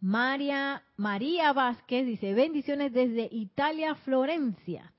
María, 0.00 0.82
María 0.96 1.52
Vázquez 1.52 2.06
dice, 2.06 2.32
bendiciones 2.32 2.94
desde 2.94 3.28
Italia, 3.30 3.94
Florencia. 3.96 4.94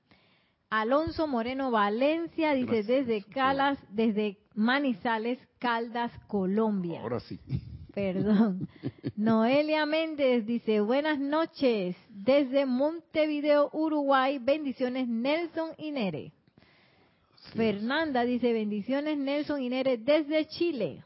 Alonso 0.70 1.26
Moreno 1.26 1.72
Valencia 1.72 2.52
dice 2.54 2.84
desde 2.84 3.24
Calas, 3.24 3.78
desde 3.90 4.38
Manizales, 4.54 5.40
Caldas, 5.58 6.12
Colombia. 6.28 7.00
Ahora 7.00 7.18
sí. 7.18 7.40
Perdón. 7.98 8.68
Noelia 9.16 9.84
Méndez 9.84 10.46
dice, 10.46 10.80
buenas 10.80 11.18
noches 11.18 11.96
desde 12.08 12.64
Montevideo, 12.64 13.70
Uruguay. 13.72 14.38
Bendiciones 14.38 15.08
Nelson 15.08 15.70
y 15.78 15.90
Nere. 15.90 16.32
Fernanda 17.56 18.24
dice, 18.24 18.52
bendiciones 18.52 19.18
Nelson 19.18 19.60
y 19.60 19.68
Nere 19.68 19.98
desde 19.98 20.46
Chile. 20.46 21.02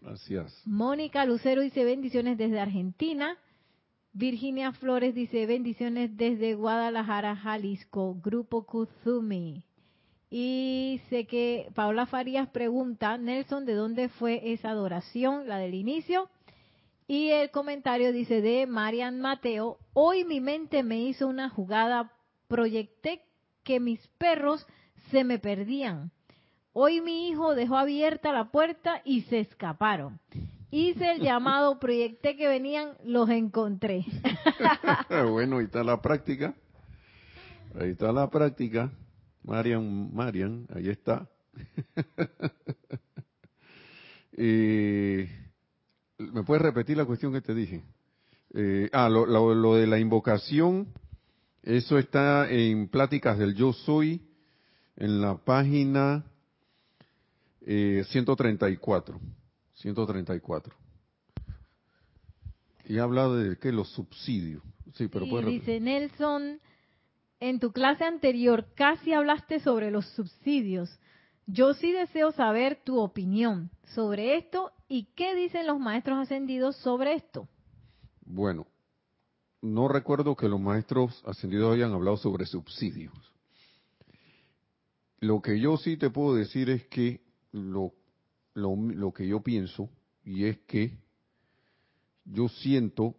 Gracias. 0.00 0.60
Mónica 0.64 1.24
Lucero 1.24 1.62
dice 1.62 1.84
bendiciones 1.84 2.36
desde 2.38 2.58
Argentina. 2.58 3.38
Virginia 4.12 4.72
Flores 4.72 5.14
dice 5.14 5.46
bendiciones 5.46 6.16
desde 6.16 6.54
Guadalajara, 6.54 7.36
Jalisco, 7.36 8.16
Grupo 8.20 8.66
Kuzumi. 8.66 9.62
Y 10.30 11.00
sé 11.08 11.26
que 11.26 11.70
Paula 11.74 12.06
Farías 12.06 12.48
pregunta, 12.48 13.16
Nelson, 13.16 13.64
¿de 13.64 13.74
dónde 13.74 14.08
fue 14.08 14.52
esa 14.52 14.70
adoración, 14.70 15.48
la 15.48 15.58
del 15.58 15.74
inicio? 15.74 16.28
Y 17.06 17.30
el 17.30 17.50
comentario 17.50 18.12
dice 18.12 18.42
de 18.42 18.66
Marian 18.66 19.20
Mateo, 19.20 19.78
hoy 19.94 20.24
mi 20.24 20.40
mente 20.40 20.82
me 20.82 21.00
hizo 21.00 21.26
una 21.26 21.48
jugada, 21.48 22.12
proyecté 22.48 23.22
que 23.64 23.80
mis 23.80 24.06
perros 24.18 24.66
se 25.10 25.24
me 25.24 25.38
perdían. 25.38 26.10
Hoy 26.74 27.00
mi 27.00 27.28
hijo 27.28 27.54
dejó 27.54 27.78
abierta 27.78 28.30
la 28.32 28.50
puerta 28.50 29.00
y 29.04 29.22
se 29.22 29.40
escaparon. 29.40 30.20
Hice 30.70 31.12
el 31.12 31.22
llamado, 31.22 31.78
proyecté 31.80 32.36
que 32.36 32.46
venían, 32.46 32.92
los 33.02 33.30
encontré. 33.30 34.04
bueno, 35.30 35.58
ahí 35.58 35.64
está 35.64 35.82
la 35.82 36.02
práctica. 36.02 36.54
Ahí 37.80 37.90
está 37.90 38.12
la 38.12 38.28
práctica. 38.28 38.90
Marian, 39.48 40.14
Marian, 40.14 40.66
ahí 40.74 40.90
está. 40.90 41.26
¿Me 46.18 46.42
puedes 46.44 46.62
repetir 46.62 46.98
la 46.98 47.06
cuestión 47.06 47.32
que 47.32 47.40
te 47.40 47.54
dije? 47.54 47.82
Eh, 48.52 48.90
ah, 48.92 49.08
lo, 49.08 49.74
de 49.74 49.86
la 49.86 49.98
invocación, 49.98 50.88
eso 51.62 51.98
está 51.98 52.50
en 52.50 52.88
Pláticas 52.88 53.38
del 53.38 53.54
Yo 53.54 53.72
Soy, 53.72 54.20
en 54.96 55.22
la 55.22 55.38
página 55.38 56.26
134. 57.64 59.16
Eh, 59.16 59.20
134. 59.76 60.74
Y 62.84 62.98
habla 62.98 63.28
de 63.28 63.56
que 63.56 63.72
los 63.72 63.88
subsidios. 63.92 64.62
Sí, 64.94 65.08
pero 65.08 65.24
dice 65.42 65.80
Nelson, 65.80 66.60
en 67.40 67.60
tu 67.60 67.72
clase 67.72 68.04
anterior 68.04 68.66
casi 68.74 69.12
hablaste 69.12 69.60
sobre 69.60 69.90
los 69.90 70.06
subsidios. 70.14 70.98
Yo 71.46 71.74
sí 71.74 71.92
deseo 71.92 72.32
saber 72.32 72.82
tu 72.84 72.98
opinión 72.98 73.70
sobre 73.94 74.36
esto 74.36 74.72
y 74.88 75.04
qué 75.14 75.34
dicen 75.34 75.66
los 75.66 75.78
maestros 75.78 76.18
ascendidos 76.18 76.76
sobre 76.76 77.14
esto. 77.14 77.48
Bueno, 78.24 78.66
no 79.62 79.88
recuerdo 79.88 80.36
que 80.36 80.48
los 80.48 80.60
maestros 80.60 81.22
ascendidos 81.26 81.74
hayan 81.74 81.92
hablado 81.92 82.16
sobre 82.16 82.46
subsidios. 82.46 83.14
Lo 85.20 85.40
que 85.40 85.58
yo 85.58 85.76
sí 85.78 85.96
te 85.96 86.10
puedo 86.10 86.34
decir 86.34 86.70
es 86.70 86.84
que 86.86 87.22
lo, 87.52 87.92
lo, 88.54 88.76
lo 88.76 89.12
que 89.12 89.26
yo 89.26 89.42
pienso, 89.42 89.88
y 90.24 90.44
es 90.44 90.58
que 90.58 90.98
yo 92.24 92.48
siento 92.48 93.16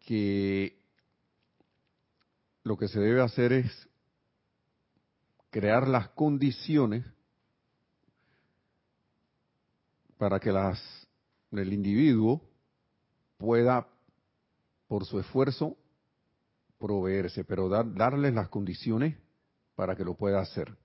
que 0.00 0.83
lo 2.64 2.78
que 2.78 2.88
se 2.88 2.98
debe 2.98 3.22
hacer 3.22 3.52
es 3.52 3.88
crear 5.50 5.86
las 5.86 6.08
condiciones 6.08 7.04
para 10.16 10.40
que 10.40 10.50
las, 10.50 10.80
el 11.52 11.72
individuo 11.72 12.42
pueda, 13.36 13.86
por 14.88 15.04
su 15.04 15.20
esfuerzo, 15.20 15.76
proveerse, 16.78 17.44
pero 17.44 17.68
dar, 17.68 17.94
darles 17.94 18.34
las 18.34 18.48
condiciones 18.48 19.16
para 19.74 19.94
que 19.94 20.04
lo 20.04 20.14
pueda 20.14 20.40
hacer. 20.40 20.76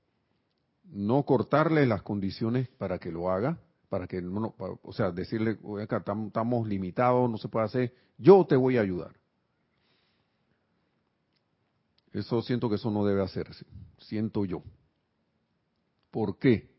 No 0.83 1.23
cortarle 1.23 1.85
las 1.85 2.01
condiciones 2.01 2.67
para 2.67 2.99
que 2.99 3.11
lo 3.11 3.31
haga, 3.31 3.57
para 3.87 4.05
que 4.07 4.21
no, 4.21 4.53
o 4.57 4.93
sea, 4.93 5.11
decirle, 5.11 5.57
estamos 5.79 6.67
limitados, 6.67 7.29
no 7.29 7.37
se 7.37 7.47
puede 7.47 7.65
hacer, 7.65 7.93
yo 8.17 8.45
te 8.45 8.55
voy 8.55 8.77
a 8.77 8.81
ayudar. 8.81 9.18
Eso 12.13 12.41
siento 12.41 12.69
que 12.69 12.75
eso 12.75 12.89
no 12.89 13.05
debe 13.05 13.23
hacerse, 13.23 13.65
siento 13.99 14.45
yo. 14.45 14.63
¿Por 16.11 16.37
qué? 16.37 16.71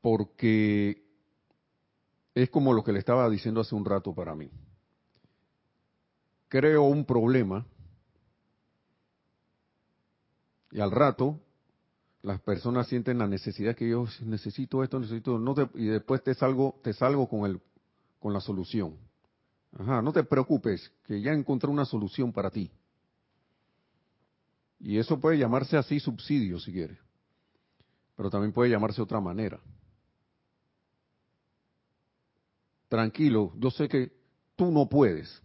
Porque 0.00 1.04
es 2.34 2.50
como 2.50 2.72
lo 2.72 2.82
que 2.82 2.92
le 2.92 2.98
estaba 2.98 3.28
diciendo 3.30 3.60
hace 3.60 3.74
un 3.74 3.84
rato 3.84 4.14
para 4.14 4.34
mí. 4.34 4.50
Creo 6.48 6.82
un 6.82 7.04
problema 7.04 7.64
y 10.72 10.80
al 10.80 10.90
rato 10.90 11.38
las 12.22 12.40
personas 12.40 12.88
sienten 12.88 13.18
la 13.18 13.26
necesidad 13.26 13.74
que 13.74 13.88
yo 13.88 14.06
necesito 14.24 14.82
esto, 14.82 14.98
necesito 14.98 15.38
no 15.38 15.54
y 15.74 15.86
después 15.86 16.22
te 16.22 16.34
salgo 16.34 16.80
te 16.82 16.92
salgo 16.92 17.28
con 17.28 17.48
el 17.48 17.60
con 18.18 18.32
la 18.32 18.40
solución. 18.40 18.96
Ajá, 19.78 20.02
no 20.02 20.12
te 20.12 20.22
preocupes, 20.22 20.92
que 21.04 21.20
ya 21.20 21.32
encontré 21.32 21.70
una 21.70 21.84
solución 21.84 22.32
para 22.32 22.50
ti. 22.50 22.70
Y 24.82 24.98
eso 24.98 25.18
puede 25.18 25.38
llamarse 25.38 25.76
así 25.76 25.98
subsidio 26.00 26.58
si 26.58 26.72
quieres. 26.72 26.98
Pero 28.16 28.28
también 28.28 28.52
puede 28.52 28.70
llamarse 28.70 29.00
otra 29.00 29.20
manera. 29.20 29.58
tranquilo, 32.92 33.54
yo 33.56 33.70
sé 33.70 33.88
que 33.88 34.12
tú 34.54 34.70
no 34.70 34.86
puedes. 34.86 35.42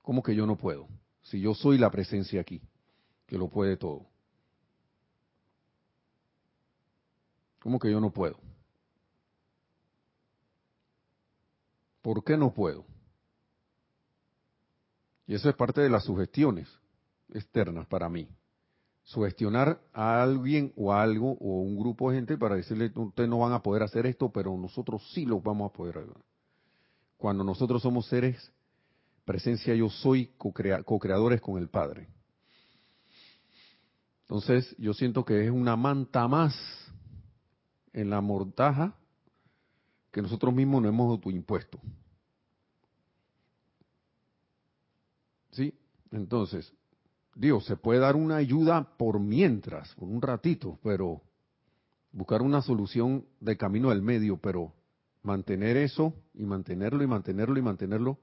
¿Cómo 0.00 0.22
que 0.22 0.34
yo 0.34 0.46
no 0.46 0.56
puedo? 0.56 0.88
Si 1.20 1.38
yo 1.38 1.52
soy 1.52 1.76
la 1.76 1.90
presencia 1.90 2.40
aquí, 2.40 2.62
que 3.26 3.36
lo 3.36 3.50
puede 3.50 3.76
todo. 3.76 4.06
¿Cómo 7.60 7.78
que 7.78 7.90
yo 7.90 8.00
no 8.00 8.10
puedo? 8.10 8.38
¿Por 12.00 12.24
qué 12.24 12.38
no 12.38 12.54
puedo? 12.54 12.86
Y 15.26 15.34
eso 15.34 15.50
es 15.50 15.56
parte 15.56 15.82
de 15.82 15.90
las 15.90 16.04
sugestiones 16.04 16.70
externas 17.32 17.86
para 17.86 18.08
mí. 18.08 18.28
Sugestionar 19.02 19.80
a 19.92 20.22
alguien 20.22 20.72
o 20.76 20.92
a 20.92 21.02
algo 21.02 21.32
o 21.32 21.60
un 21.60 21.76
grupo 21.78 22.10
de 22.10 22.16
gente 22.16 22.38
para 22.38 22.56
decirle, 22.56 22.90
ustedes 22.94 23.28
no 23.28 23.38
van 23.38 23.52
a 23.52 23.62
poder 23.62 23.82
hacer 23.82 24.06
esto, 24.06 24.30
pero 24.30 24.56
nosotros 24.56 25.02
sí 25.12 25.26
lo 25.26 25.40
vamos 25.40 25.70
a 25.70 25.72
poder 25.72 25.98
hacer. 25.98 26.16
Cuando 27.18 27.44
nosotros 27.44 27.82
somos 27.82 28.06
seres, 28.06 28.52
presencia 29.24 29.74
yo 29.74 29.88
soy, 29.88 30.32
co-creadores 30.36 31.40
con 31.40 31.58
el 31.58 31.68
Padre. 31.68 32.08
Entonces 34.22 34.74
yo 34.78 34.94
siento 34.94 35.24
que 35.24 35.44
es 35.44 35.50
una 35.50 35.76
manta 35.76 36.26
más 36.26 36.54
en 37.92 38.10
la 38.10 38.20
mortaja 38.20 38.94
que 40.10 40.22
nosotros 40.22 40.54
mismos 40.54 40.82
no 40.82 40.88
hemos 40.88 41.10
autoimpuesto. 41.10 41.78
¿Sí? 45.50 45.74
Entonces, 46.10 46.72
Dios, 47.34 47.64
se 47.64 47.76
puede 47.76 48.00
dar 48.00 48.16
una 48.16 48.36
ayuda 48.36 48.96
por 48.96 49.18
mientras, 49.18 49.92
por 49.94 50.08
un 50.08 50.22
ratito, 50.22 50.78
pero 50.82 51.22
buscar 52.12 52.42
una 52.42 52.62
solución 52.62 53.26
de 53.40 53.56
camino 53.56 53.90
del 53.90 54.02
medio, 54.02 54.36
pero 54.36 54.72
mantener 55.22 55.76
eso 55.76 56.14
y 56.34 56.44
mantenerlo 56.44 57.02
y 57.02 57.06
mantenerlo 57.06 57.58
y 57.58 57.62
mantenerlo, 57.62 58.18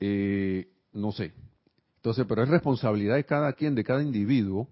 eh, 0.00 0.68
no 0.92 1.12
sé. 1.12 1.34
Entonces, 1.96 2.24
pero 2.26 2.42
es 2.42 2.48
responsabilidad 2.48 3.16
de 3.16 3.24
cada 3.24 3.52
quien, 3.52 3.74
de 3.74 3.84
cada 3.84 4.02
individuo, 4.02 4.68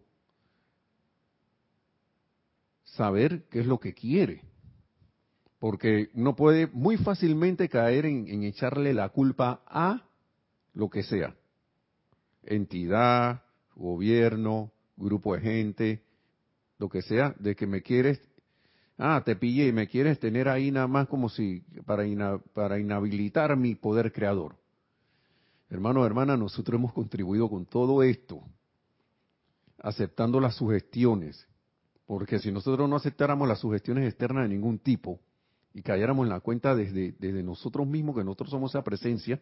saber 2.84 3.44
qué 3.50 3.60
es 3.60 3.66
lo 3.66 3.78
que 3.78 3.92
quiere. 3.92 4.42
Porque 5.58 6.10
uno 6.14 6.36
puede 6.36 6.68
muy 6.68 6.96
fácilmente 6.96 7.68
caer 7.68 8.06
en 8.06 8.44
echarle 8.44 8.94
la 8.94 9.08
culpa 9.08 9.62
a 9.66 10.05
lo 10.76 10.90
que 10.90 11.02
sea, 11.02 11.34
entidad, 12.44 13.42
gobierno, 13.74 14.70
grupo 14.96 15.34
de 15.34 15.40
gente, 15.40 16.02
lo 16.78 16.90
que 16.90 17.00
sea, 17.00 17.34
de 17.38 17.56
que 17.56 17.66
me 17.66 17.80
quieres, 17.80 18.20
ah, 18.98 19.22
te 19.24 19.36
pillé 19.36 19.68
y 19.68 19.72
me 19.72 19.88
quieres 19.88 20.20
tener 20.20 20.48
ahí 20.48 20.70
nada 20.70 20.86
más 20.86 21.08
como 21.08 21.30
si, 21.30 21.60
para, 21.86 22.04
para 22.52 22.78
inhabilitar 22.78 23.56
mi 23.56 23.74
poder 23.74 24.12
creador. 24.12 24.54
Hermano, 25.70 26.04
hermana, 26.04 26.36
nosotros 26.36 26.78
hemos 26.78 26.92
contribuido 26.92 27.48
con 27.48 27.64
todo 27.64 28.02
esto, 28.02 28.42
aceptando 29.78 30.40
las 30.40 30.56
sugestiones, 30.56 31.48
porque 32.04 32.38
si 32.38 32.52
nosotros 32.52 32.86
no 32.88 32.96
aceptáramos 32.96 33.48
las 33.48 33.60
sugestiones 33.60 34.06
externas 34.06 34.44
de 34.44 34.54
ningún 34.54 34.78
tipo 34.78 35.20
y 35.72 35.80
cayéramos 35.80 36.24
en 36.24 36.30
la 36.30 36.40
cuenta 36.40 36.74
desde, 36.74 37.12
desde 37.18 37.42
nosotros 37.42 37.86
mismos 37.86 38.14
que 38.14 38.24
nosotros 38.24 38.50
somos 38.50 38.72
esa 38.72 38.84
presencia, 38.84 39.40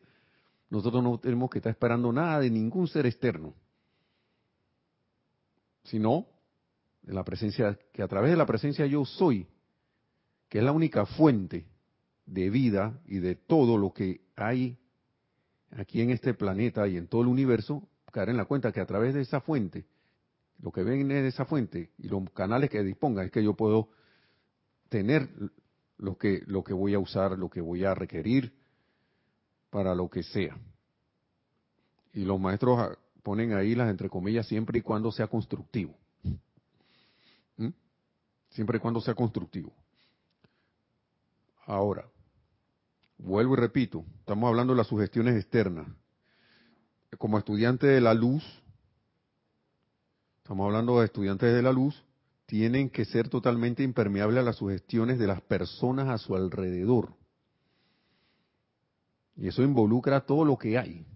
nosotros 0.74 1.02
no 1.04 1.18
tenemos 1.18 1.50
que 1.50 1.58
estar 1.58 1.70
esperando 1.70 2.12
nada 2.12 2.40
de 2.40 2.50
ningún 2.50 2.88
ser 2.88 3.06
externo, 3.06 3.54
sino 5.84 6.26
de 7.02 7.14
la 7.14 7.24
presencia, 7.24 7.78
que 7.92 8.02
a 8.02 8.08
través 8.08 8.32
de 8.32 8.36
la 8.36 8.44
presencia 8.44 8.84
yo 8.86 9.04
soy, 9.04 9.46
que 10.48 10.58
es 10.58 10.64
la 10.64 10.72
única 10.72 11.06
fuente 11.06 11.66
de 12.26 12.50
vida 12.50 13.00
y 13.06 13.20
de 13.20 13.36
todo 13.36 13.78
lo 13.78 13.92
que 13.92 14.22
hay 14.34 14.76
aquí 15.70 16.00
en 16.00 16.10
este 16.10 16.34
planeta 16.34 16.88
y 16.88 16.96
en 16.96 17.06
todo 17.06 17.22
el 17.22 17.28
universo, 17.28 17.88
caer 18.10 18.30
en 18.30 18.36
la 18.36 18.46
cuenta 18.46 18.72
que 18.72 18.80
a 18.80 18.86
través 18.86 19.14
de 19.14 19.20
esa 19.20 19.40
fuente, 19.40 19.84
lo 20.60 20.72
que 20.72 20.82
viene 20.82 21.22
de 21.22 21.28
esa 21.28 21.44
fuente 21.44 21.90
y 21.98 22.08
los 22.08 22.28
canales 22.30 22.68
que 22.70 22.82
disponga 22.82 23.22
es 23.22 23.30
que 23.30 23.44
yo 23.44 23.54
puedo 23.54 23.90
tener 24.88 25.28
lo 25.98 26.16
que, 26.16 26.42
lo 26.46 26.64
que 26.64 26.72
voy 26.72 26.94
a 26.94 26.98
usar, 26.98 27.38
lo 27.38 27.48
que 27.48 27.60
voy 27.60 27.84
a 27.84 27.94
requerir, 27.94 28.63
para 29.74 29.92
lo 29.92 30.08
que 30.08 30.22
sea. 30.22 30.56
Y 32.12 32.24
los 32.24 32.38
maestros 32.38 32.78
ah, 32.78 32.96
ponen 33.24 33.54
ahí 33.54 33.74
las 33.74 33.90
entre 33.90 34.08
comillas 34.08 34.46
siempre 34.46 34.78
y 34.78 34.82
cuando 34.82 35.10
sea 35.10 35.26
constructivo. 35.26 35.98
¿Mm? 37.56 37.70
Siempre 38.50 38.76
y 38.78 38.80
cuando 38.80 39.00
sea 39.00 39.16
constructivo. 39.16 39.72
Ahora, 41.66 42.06
vuelvo 43.18 43.54
y 43.54 43.56
repito, 43.56 44.04
estamos 44.20 44.46
hablando 44.46 44.74
de 44.74 44.76
las 44.76 44.86
sugestiones 44.86 45.34
externas. 45.34 45.88
Como 47.18 47.36
estudiante 47.36 47.88
de 47.88 48.00
la 48.00 48.14
luz, 48.14 48.44
estamos 50.36 50.66
hablando 50.66 51.00
de 51.00 51.06
estudiantes 51.06 51.52
de 51.52 51.62
la 51.62 51.72
luz, 51.72 52.00
tienen 52.46 52.90
que 52.90 53.04
ser 53.06 53.28
totalmente 53.28 53.82
impermeables 53.82 54.38
a 54.38 54.44
las 54.44 54.54
sugestiones 54.54 55.18
de 55.18 55.26
las 55.26 55.40
personas 55.40 56.10
a 56.10 56.18
su 56.18 56.36
alrededor. 56.36 57.12
Y 59.36 59.48
eso 59.48 59.62
involucra 59.62 60.20
todo 60.20 60.44
lo 60.44 60.56
que 60.56 60.78
hay. 60.78 61.06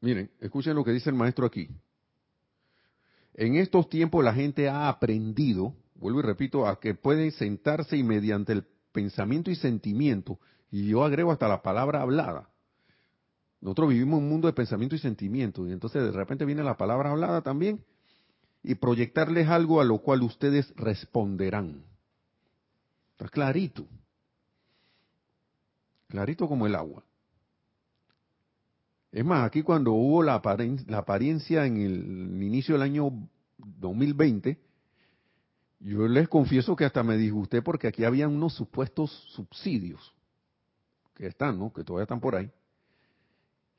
Miren, 0.00 0.30
escuchen 0.40 0.74
lo 0.74 0.84
que 0.84 0.92
dice 0.92 1.10
el 1.10 1.16
maestro 1.16 1.46
aquí. 1.46 1.68
En 3.34 3.56
estos 3.56 3.88
tiempos 3.88 4.24
la 4.24 4.32
gente 4.32 4.68
ha 4.68 4.88
aprendido, 4.88 5.74
vuelvo 5.94 6.20
y 6.20 6.22
repito, 6.22 6.66
a 6.66 6.80
que 6.80 6.94
pueden 6.94 7.30
sentarse 7.32 7.96
y 7.96 8.02
mediante 8.02 8.52
el 8.52 8.64
pensamiento 8.92 9.50
y 9.50 9.56
sentimiento, 9.56 10.38
y 10.70 10.88
yo 10.88 11.04
agrego 11.04 11.32
hasta 11.32 11.48
la 11.48 11.62
palabra 11.62 12.02
hablada. 12.02 12.48
Nosotros 13.60 13.90
vivimos 13.90 14.20
un 14.20 14.28
mundo 14.28 14.46
de 14.46 14.52
pensamiento 14.52 14.94
y 14.94 14.98
sentimiento, 14.98 15.66
y 15.66 15.72
entonces 15.72 16.02
de 16.02 16.12
repente 16.12 16.44
viene 16.44 16.62
la 16.62 16.76
palabra 16.76 17.10
hablada 17.10 17.42
también, 17.42 17.84
y 18.62 18.76
proyectarles 18.76 19.48
algo 19.48 19.80
a 19.80 19.84
lo 19.84 19.98
cual 19.98 20.22
ustedes 20.22 20.72
responderán. 20.76 21.84
Está 23.16 23.30
clarito. 23.30 23.86
Clarito 26.08 26.46
como 26.46 26.66
el 26.66 26.74
agua. 26.74 27.02
Es 29.10 29.24
más, 29.24 29.46
aquí 29.46 29.62
cuando 29.62 29.92
hubo 29.92 30.22
la, 30.22 30.34
apariencia 30.34 31.64
en 31.64 31.78
el, 31.78 32.42
inicio 32.42 32.74
del 32.74 32.82
año 32.82 33.10
2020, 33.56 34.60
yo 35.80 36.06
les 36.06 36.28
confieso 36.28 36.76
que 36.76 36.84
hasta 36.84 37.02
me 37.02 37.16
disgusté 37.16 37.62
porque 37.62 37.88
aquí 37.88 38.04
había 38.04 38.28
unos 38.28 38.52
supuestos 38.52 39.10
subsidios 39.34 40.14
que 41.14 41.28
están, 41.28 41.58
¿no? 41.58 41.72
Que 41.72 41.84
todavía 41.84 42.02
están 42.02 42.20
por 42.20 42.36
ahí. 42.36 42.50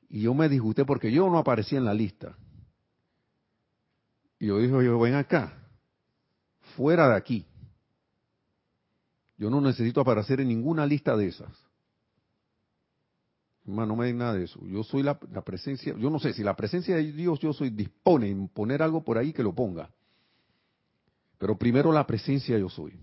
Y 0.10 0.22
yo 0.22 0.34
me 0.34 0.50
disgusté 0.50 0.84
porque 0.84 1.12
yo 1.12 1.30
no 1.30 1.38
aparecía 1.38 1.78
en 1.78 1.86
la 1.86 1.94
lista. 1.94 2.36
Y 4.40 4.48
yo 4.48 4.58
dije, 4.58 4.72
yo 4.72 5.00
ven 5.00 5.14
acá, 5.14 5.54
fuera 6.76 7.10
de 7.10 7.16
aquí. 7.16 7.46
Yo 9.38 9.50
no 9.50 9.62
necesito 9.62 10.02
aparecer 10.02 10.42
en 10.42 10.48
ninguna 10.48 10.86
lista 10.86 11.16
de 11.16 11.28
esas. 11.28 11.52
Hermano, 13.66 13.88
no 13.88 13.96
me 13.98 14.08
den 14.08 14.18
nada 14.18 14.34
de 14.34 14.46
eso. 14.46 14.66
Yo 14.66 14.84
soy 14.84 15.04
la, 15.04 15.20
presencia, 15.20 15.94
yo 15.98 16.10
no 16.10 16.20
sé, 16.20 16.34
si 16.34 16.42
la 16.42 16.56
presencia 16.56 16.96
de 16.96 17.12
Dios 17.12 17.40
yo 17.40 17.52
soy, 17.54 17.70
dispone 17.70 18.30
en 18.30 18.48
poner 18.48 18.82
algo 18.82 19.04
por 19.04 19.18
ahí 19.18 19.34
que 19.34 19.44
lo 19.44 19.54
ponga. 19.54 19.90
Pero 21.38 21.58
primero 21.58 21.92
la 21.92 22.08
presencia 22.08 22.58
yo 22.58 22.70
soy. 22.70 22.98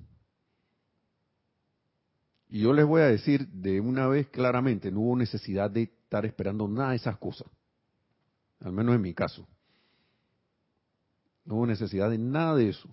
Y 2.48 2.60
yo 2.62 2.72
les 2.72 2.86
voy 2.86 3.02
a 3.02 3.06
decir 3.06 3.46
de 3.48 3.80
una 3.80 4.08
vez 4.08 4.28
claramente, 4.28 4.90
no 4.90 5.00
hubo 5.00 5.16
necesidad 5.16 5.70
de 5.70 5.82
estar 5.82 6.24
esperando 6.24 6.66
nada 6.66 6.90
de 6.90 6.96
esas 6.96 7.18
cosas. 7.18 7.48
Al 8.60 8.72
menos 8.72 8.94
en 8.94 9.02
mi 9.02 9.12
caso. 9.12 9.46
No 11.44 11.56
hubo 11.56 11.66
necesidad 11.66 12.08
de 12.08 12.18
nada 12.18 12.56
de 12.56 12.70
eso. 12.70 12.88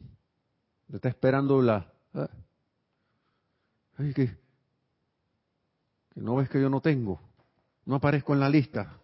Estar 0.91 1.09
esperando 1.09 1.61
la... 1.61 1.91
Ay, 4.01 4.13
que, 4.13 4.27
que 6.09 6.21
no 6.21 6.35
ves 6.35 6.49
que 6.49 6.59
yo 6.59 6.69
no 6.69 6.81
tengo. 6.81 7.21
No 7.85 7.95
aparezco 7.95 8.33
en 8.33 8.39
la 8.39 8.49
lista. 8.49 8.99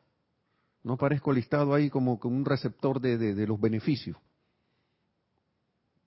No 0.83 0.93
aparezco 0.93 1.31
listado 1.31 1.73
ahí 1.73 1.89
como, 1.89 2.19
un 2.23 2.45
receptor 2.45 2.99
de, 2.99 3.17
de, 3.17 3.47
los 3.47 3.59
beneficios. 3.59 4.17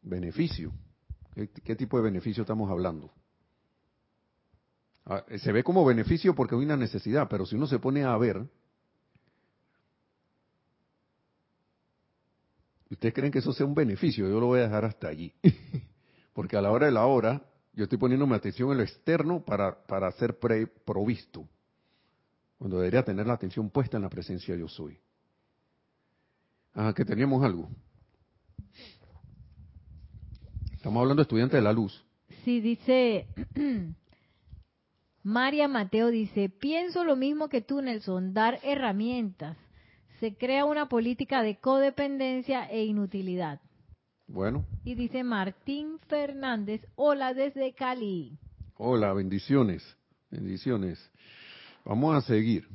Beneficio. 0.02 0.72
¿Qué, 1.34 1.76
tipo 1.76 1.98
de 1.98 2.02
beneficio 2.02 2.42
estamos 2.42 2.70
hablando? 2.70 3.12
Ah, 5.04 5.24
se 5.38 5.52
ve 5.52 5.62
como 5.62 5.84
beneficio 5.84 6.34
porque 6.34 6.54
hay 6.54 6.64
una 6.64 6.76
necesidad, 6.76 7.28
pero 7.28 7.46
si 7.46 7.56
uno 7.56 7.66
se 7.66 7.78
pone 7.78 8.04
a 8.04 8.16
ver, 8.16 8.44
¿ustedes 12.90 13.14
creen 13.14 13.32
que 13.32 13.38
eso 13.38 13.52
sea 13.52 13.66
un 13.66 13.74
beneficio? 13.74 14.28
Yo 14.28 14.40
lo 14.40 14.46
voy 14.46 14.60
a 14.60 14.64
dejar 14.64 14.84
hasta 14.84 15.08
allí. 15.08 15.32
porque 16.32 16.56
a 16.56 16.62
la 16.62 16.70
hora 16.72 16.86
de 16.86 16.92
la 16.92 17.06
hora, 17.06 17.49
yo 17.72 17.84
estoy 17.84 17.98
poniendo 17.98 18.26
mi 18.26 18.34
atención 18.34 18.70
en 18.72 18.78
lo 18.78 18.82
externo 18.82 19.44
para, 19.44 19.86
para 19.86 20.10
ser 20.12 20.38
provisto 20.38 21.48
cuando 22.58 22.76
debería 22.76 23.02
tener 23.02 23.26
la 23.26 23.32
atención 23.32 23.70
puesta 23.70 23.96
en 23.96 24.02
la 24.02 24.10
presencia 24.10 24.54
yo 24.54 24.68
soy. 24.68 24.98
Ah, 26.74 26.92
que 26.94 27.06
teníamos 27.06 27.42
algo. 27.42 27.70
Estamos 30.72 31.00
hablando 31.00 31.20
de 31.20 31.22
estudiantes 31.22 31.56
de 31.56 31.62
la 31.62 31.72
luz. 31.72 32.04
Sí, 32.44 32.60
dice 32.60 33.26
María 35.22 35.68
Mateo 35.68 36.08
dice, 36.08 36.48
pienso 36.48 37.04
lo 37.04 37.16
mismo 37.16 37.48
que 37.48 37.62
tú, 37.62 37.80
Nelson, 37.80 38.34
dar 38.34 38.58
herramientas. 38.62 39.56
Se 40.18 40.34
crea 40.34 40.66
una 40.66 40.88
política 40.88 41.42
de 41.42 41.58
codependencia 41.58 42.64
e 42.66 42.84
inutilidad. 42.84 43.60
Bueno. 44.32 44.64
Y 44.84 44.94
dice 44.94 45.24
Martín 45.24 45.98
Fernández, 46.06 46.86
hola 46.94 47.34
desde 47.34 47.72
Cali. 47.74 48.38
Hola, 48.76 49.12
bendiciones, 49.12 49.82
bendiciones. 50.30 50.98
Vamos 51.84 52.14
a 52.14 52.20
seguir. 52.20 52.68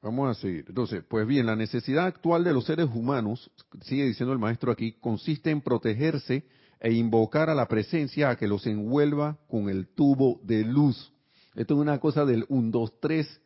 Vamos 0.00 0.30
a 0.30 0.40
seguir. 0.40 0.64
Entonces, 0.68 1.02
pues 1.08 1.26
bien, 1.26 1.46
la 1.46 1.56
necesidad 1.56 2.06
actual 2.06 2.44
de 2.44 2.52
los 2.52 2.64
seres 2.64 2.88
humanos, 2.94 3.50
sigue 3.82 4.04
diciendo 4.04 4.32
el 4.32 4.38
maestro 4.38 4.70
aquí, 4.70 4.92
consiste 4.92 5.50
en 5.50 5.62
protegerse 5.62 6.44
e 6.78 6.92
invocar 6.92 7.50
a 7.50 7.56
la 7.56 7.66
presencia 7.66 8.30
a 8.30 8.36
que 8.36 8.46
los 8.46 8.64
envuelva 8.66 9.38
con 9.48 9.68
el 9.68 9.88
tubo 9.88 10.40
de 10.44 10.64
luz. 10.64 11.12
Esto 11.56 11.74
es 11.74 11.80
una 11.80 11.98
cosa 11.98 12.24
del 12.24 12.46
1, 12.48 12.70
2, 12.70 13.00
3, 13.00 13.40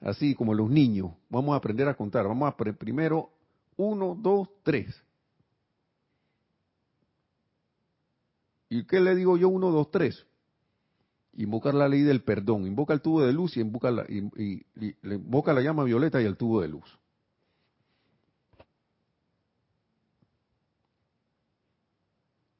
así 0.00 0.34
como 0.34 0.54
los 0.54 0.68
niños. 0.68 1.12
Vamos 1.30 1.54
a 1.54 1.58
aprender 1.58 1.86
a 1.88 1.94
contar. 1.94 2.26
Vamos 2.26 2.52
a 2.52 2.56
primero 2.56 3.30
1, 3.76 4.18
2, 4.20 4.48
3. 4.64 5.04
¿Y 8.68 8.84
qué 8.84 9.00
le 9.00 9.14
digo 9.14 9.36
yo 9.36 9.48
1, 9.48 9.70
2, 9.70 9.90
3? 9.90 10.26
invocar 11.38 11.72
la 11.72 11.88
ley 11.88 12.02
del 12.02 12.22
perdón, 12.22 12.66
invoca 12.66 12.92
el 12.92 13.00
tubo 13.00 13.24
de 13.24 13.32
luz 13.32 13.56
y 13.56 13.60
invoca 13.60 13.90
la, 13.90 14.04
y, 14.08 14.66
invoca 15.04 15.52
la 15.52 15.60
llama 15.60 15.84
violeta 15.84 16.20
y 16.20 16.24
el 16.24 16.36
tubo 16.36 16.60
de 16.60 16.68
luz. 16.68 16.98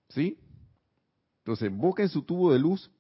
¿Sí? 0.09 0.39
Entonces, 1.39 1.71
invoquen 1.71 2.09
su 2.09 2.23
tubo 2.23 2.53
de 2.53 2.61
luz 2.61 2.91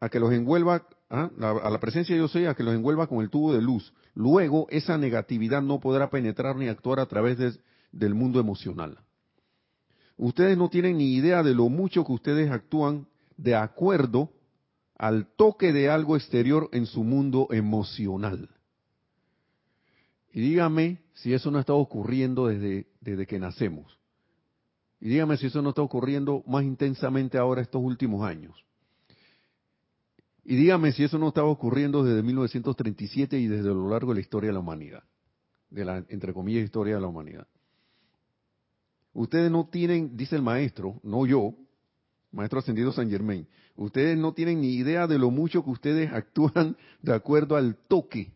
a 0.00 0.08
que 0.08 0.20
los 0.20 0.32
envuelva, 0.32 0.86
¿ah? 1.10 1.30
a 1.40 1.70
la 1.70 1.80
presencia 1.80 2.14
de 2.14 2.20
Dios 2.20 2.34
a 2.48 2.54
que 2.54 2.62
los 2.62 2.74
envuelva 2.74 3.08
con 3.08 3.20
el 3.20 3.30
tubo 3.30 3.52
de 3.52 3.60
luz. 3.60 3.92
Luego, 4.14 4.68
esa 4.70 4.96
negatividad 4.96 5.60
no 5.60 5.80
podrá 5.80 6.08
penetrar 6.08 6.54
ni 6.56 6.68
actuar 6.68 7.00
a 7.00 7.06
través 7.06 7.60
del 7.90 8.14
mundo 8.14 8.38
emocional. 8.38 8.98
Ustedes 10.18 10.58
no 10.58 10.68
tienen 10.68 10.98
ni 10.98 11.14
idea 11.14 11.44
de 11.44 11.54
lo 11.54 11.68
mucho 11.68 12.04
que 12.04 12.12
ustedes 12.12 12.50
actúan 12.50 13.06
de 13.36 13.54
acuerdo 13.54 14.32
al 14.96 15.26
toque 15.36 15.72
de 15.72 15.88
algo 15.88 16.16
exterior 16.16 16.68
en 16.72 16.86
su 16.86 17.04
mundo 17.04 17.46
emocional. 17.52 18.50
Y 20.32 20.40
dígame 20.40 20.98
si 21.14 21.32
eso 21.32 21.52
no 21.52 21.60
está 21.60 21.72
ocurriendo 21.72 22.48
desde, 22.48 22.88
desde 23.00 23.26
que 23.26 23.38
nacemos. 23.38 23.96
Y 25.00 25.08
dígame 25.08 25.36
si 25.36 25.46
eso 25.46 25.62
no 25.62 25.70
está 25.70 25.82
ocurriendo 25.82 26.42
más 26.48 26.64
intensamente 26.64 27.38
ahora 27.38 27.62
estos 27.62 27.80
últimos 27.80 28.28
años. 28.28 28.64
Y 30.44 30.56
dígame 30.56 30.90
si 30.92 31.04
eso 31.04 31.18
no 31.18 31.28
estaba 31.28 31.46
ocurriendo 31.46 32.02
desde 32.02 32.22
1937 32.24 33.38
y 33.38 33.46
desde 33.46 33.68
lo 33.68 33.88
largo 33.88 34.10
de 34.10 34.16
la 34.16 34.20
historia 34.22 34.48
de 34.48 34.54
la 34.54 34.60
humanidad. 34.60 35.04
De 35.70 35.84
la, 35.84 36.04
entre 36.08 36.32
comillas, 36.32 36.64
historia 36.64 36.96
de 36.96 37.00
la 37.00 37.06
humanidad. 37.06 37.46
Ustedes 39.18 39.50
no 39.50 39.66
tienen, 39.66 40.16
dice 40.16 40.36
el 40.36 40.42
maestro, 40.42 41.00
no 41.02 41.26
yo, 41.26 41.52
Maestro 42.30 42.60
Ascendido 42.60 42.92
San 42.92 43.10
Germain, 43.10 43.48
ustedes 43.74 44.16
no 44.16 44.32
tienen 44.32 44.60
ni 44.60 44.74
idea 44.74 45.08
de 45.08 45.18
lo 45.18 45.32
mucho 45.32 45.64
que 45.64 45.70
ustedes 45.70 46.12
actúan 46.12 46.76
de 47.02 47.12
acuerdo 47.12 47.56
al 47.56 47.74
toque 47.88 48.32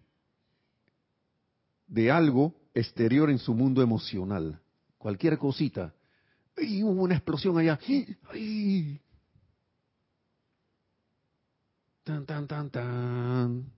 de 1.87 2.11
algo 2.11 2.53
exterior 2.75 3.31
en 3.31 3.39
su 3.39 3.55
mundo 3.55 3.81
emocional. 3.81 4.61
Cualquier 4.99 5.39
cosita. 5.39 5.95
¡Ay, 6.57 6.83
hubo 6.83 7.03
una 7.03 7.15
explosión 7.15 7.57
allá! 7.59 7.79
¡Ay! 8.33 9.01
Tan, 12.03 12.27
tan, 12.27 12.49
tan, 12.49 12.71
tan. 12.71 13.73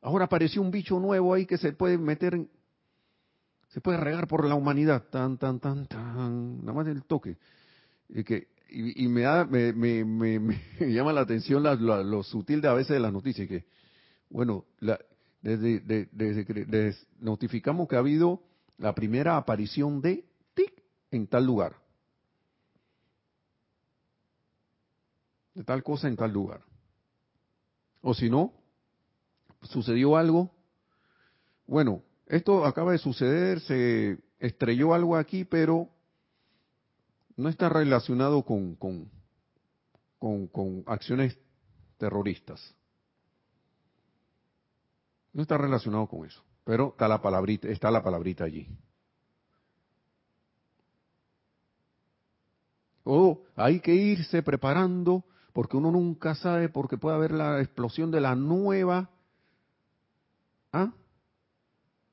Ahora 0.00 0.24
apareció 0.24 0.62
un 0.62 0.70
bicho 0.70 0.98
nuevo 0.98 1.34
ahí 1.34 1.44
que 1.44 1.58
se 1.58 1.74
puede 1.74 1.98
meter, 1.98 2.46
se 3.72 3.80
puede 3.80 3.96
regar 3.96 4.28
por 4.28 4.46
la 4.46 4.54
humanidad. 4.54 5.04
Tan, 5.10 5.38
tan, 5.38 5.58
tan, 5.58 5.86
tan. 5.86 6.60
Nada 6.60 6.72
más 6.74 6.86
el 6.86 7.04
toque. 7.04 7.38
Y, 8.10 8.22
que, 8.22 8.48
y, 8.68 9.08
me, 9.08 9.22
da, 9.22 9.46
me, 9.46 9.72
me, 9.72 10.04
me, 10.04 10.60
llama 10.80 11.12
la 11.12 11.22
atención 11.22 11.62
lo 11.62 12.22
sutil 12.22 12.60
de 12.60 12.68
a 12.68 12.74
veces 12.74 12.94
de 12.94 13.00
las 13.00 13.12
noticias, 13.12 13.48
que, 13.48 13.64
bueno, 14.28 14.66
la, 14.80 14.98
desde, 15.40 15.80
desde, 15.80 16.44
que 16.44 16.94
notificamos 17.18 17.88
que 17.88 17.96
ha 17.96 18.00
habido 18.00 18.42
la 18.76 18.94
primera 18.94 19.38
aparición 19.38 20.02
de 20.02 20.26
tic, 20.52 20.82
en 21.10 21.26
tal 21.26 21.46
lugar. 21.46 21.76
De 25.54 25.64
tal 25.64 25.82
cosa 25.82 26.08
en 26.08 26.16
tal 26.16 26.30
lugar. 26.30 26.60
O 28.02 28.12
si 28.12 28.28
no, 28.28 28.52
sucedió 29.62 30.16
algo. 30.16 30.50
Bueno, 31.66 32.02
esto 32.26 32.64
acaba 32.64 32.92
de 32.92 32.98
suceder, 32.98 33.60
se 33.60 34.18
estrelló 34.38 34.94
algo 34.94 35.16
aquí, 35.16 35.44
pero 35.44 35.88
no 37.36 37.48
está 37.48 37.68
relacionado 37.68 38.42
con, 38.44 38.76
con, 38.76 39.10
con, 40.18 40.84
acciones 40.86 41.38
terroristas. 41.98 42.74
No 45.32 45.42
está 45.42 45.56
relacionado 45.56 46.06
con 46.06 46.26
eso. 46.26 46.42
Pero 46.64 46.90
está 46.90 47.08
la 47.08 47.20
palabrita, 47.20 47.68
está 47.68 47.90
la 47.90 48.02
palabrita 48.02 48.44
allí. 48.44 48.68
O 53.04 53.42
hay 53.56 53.80
que 53.80 53.94
irse 53.94 54.42
preparando 54.42 55.24
porque 55.52 55.76
uno 55.76 55.90
nunca 55.90 56.34
sabe 56.34 56.68
porque 56.68 56.98
puede 56.98 57.16
haber 57.16 57.32
la 57.32 57.60
explosión 57.60 58.10
de 58.10 58.20
la 58.20 58.36
nueva 58.36 59.10
¿ah? 60.72 60.92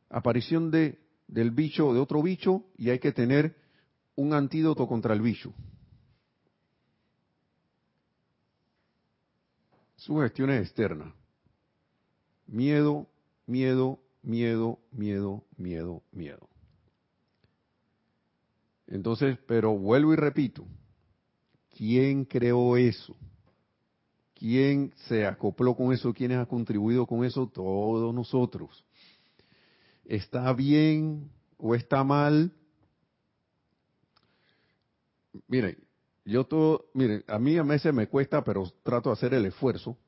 Aparición 0.10 0.72
de, 0.72 0.99
del 1.28 1.51
bicho, 1.51 1.93
de 1.93 1.99
otro 1.99 2.22
bicho, 2.22 2.66
y 2.78 2.89
hay 2.89 2.99
que 2.99 3.12
tener 3.12 3.55
un 4.16 4.34
antídoto 4.34 4.88
contra 4.88 5.14
el 5.14 5.22
bicho. 5.22 5.53
Sugestiones 9.95 10.62
externas. 10.62 11.14
Miedo, 12.47 13.07
miedo, 13.45 13.99
miedo, 14.24 14.80
miedo, 14.91 15.43
miedo, 15.57 16.03
miedo. 16.12 16.49
Entonces, 18.88 19.38
pero 19.45 19.78
vuelvo 19.78 20.14
y 20.14 20.16
repito, 20.16 20.66
¿quién 21.78 22.26
creó 22.26 22.76
eso? 22.76 23.16
¿Quién 24.34 24.93
se 25.07 25.26
acopló 25.28 25.76
con 25.76 25.93
eso? 25.93 26.14
¿Quién 26.14 26.32
ha 26.32 26.45
contribuido 26.45 27.05
con 27.05 27.24
eso? 27.24 27.47
Todos 27.47 28.14
nosotros. 28.16 28.86
¿Está 30.10 30.51
bien 30.53 31.30
o 31.60 31.76
está 31.76 32.03
mal? 32.03 32.51
Miren, 35.47 35.78
yo 36.26 36.45
todo, 36.45 36.89
miren, 36.95 37.24
a 37.28 37.38
mí 37.38 37.55
a 37.57 37.62
veces 37.62 37.93
me 37.93 38.07
cuesta, 38.07 38.43
pero 38.43 38.64
trato 38.82 39.10
de 39.10 39.14
hacer 39.14 39.36
el 39.36 39.45
esfuerzo 39.45 39.99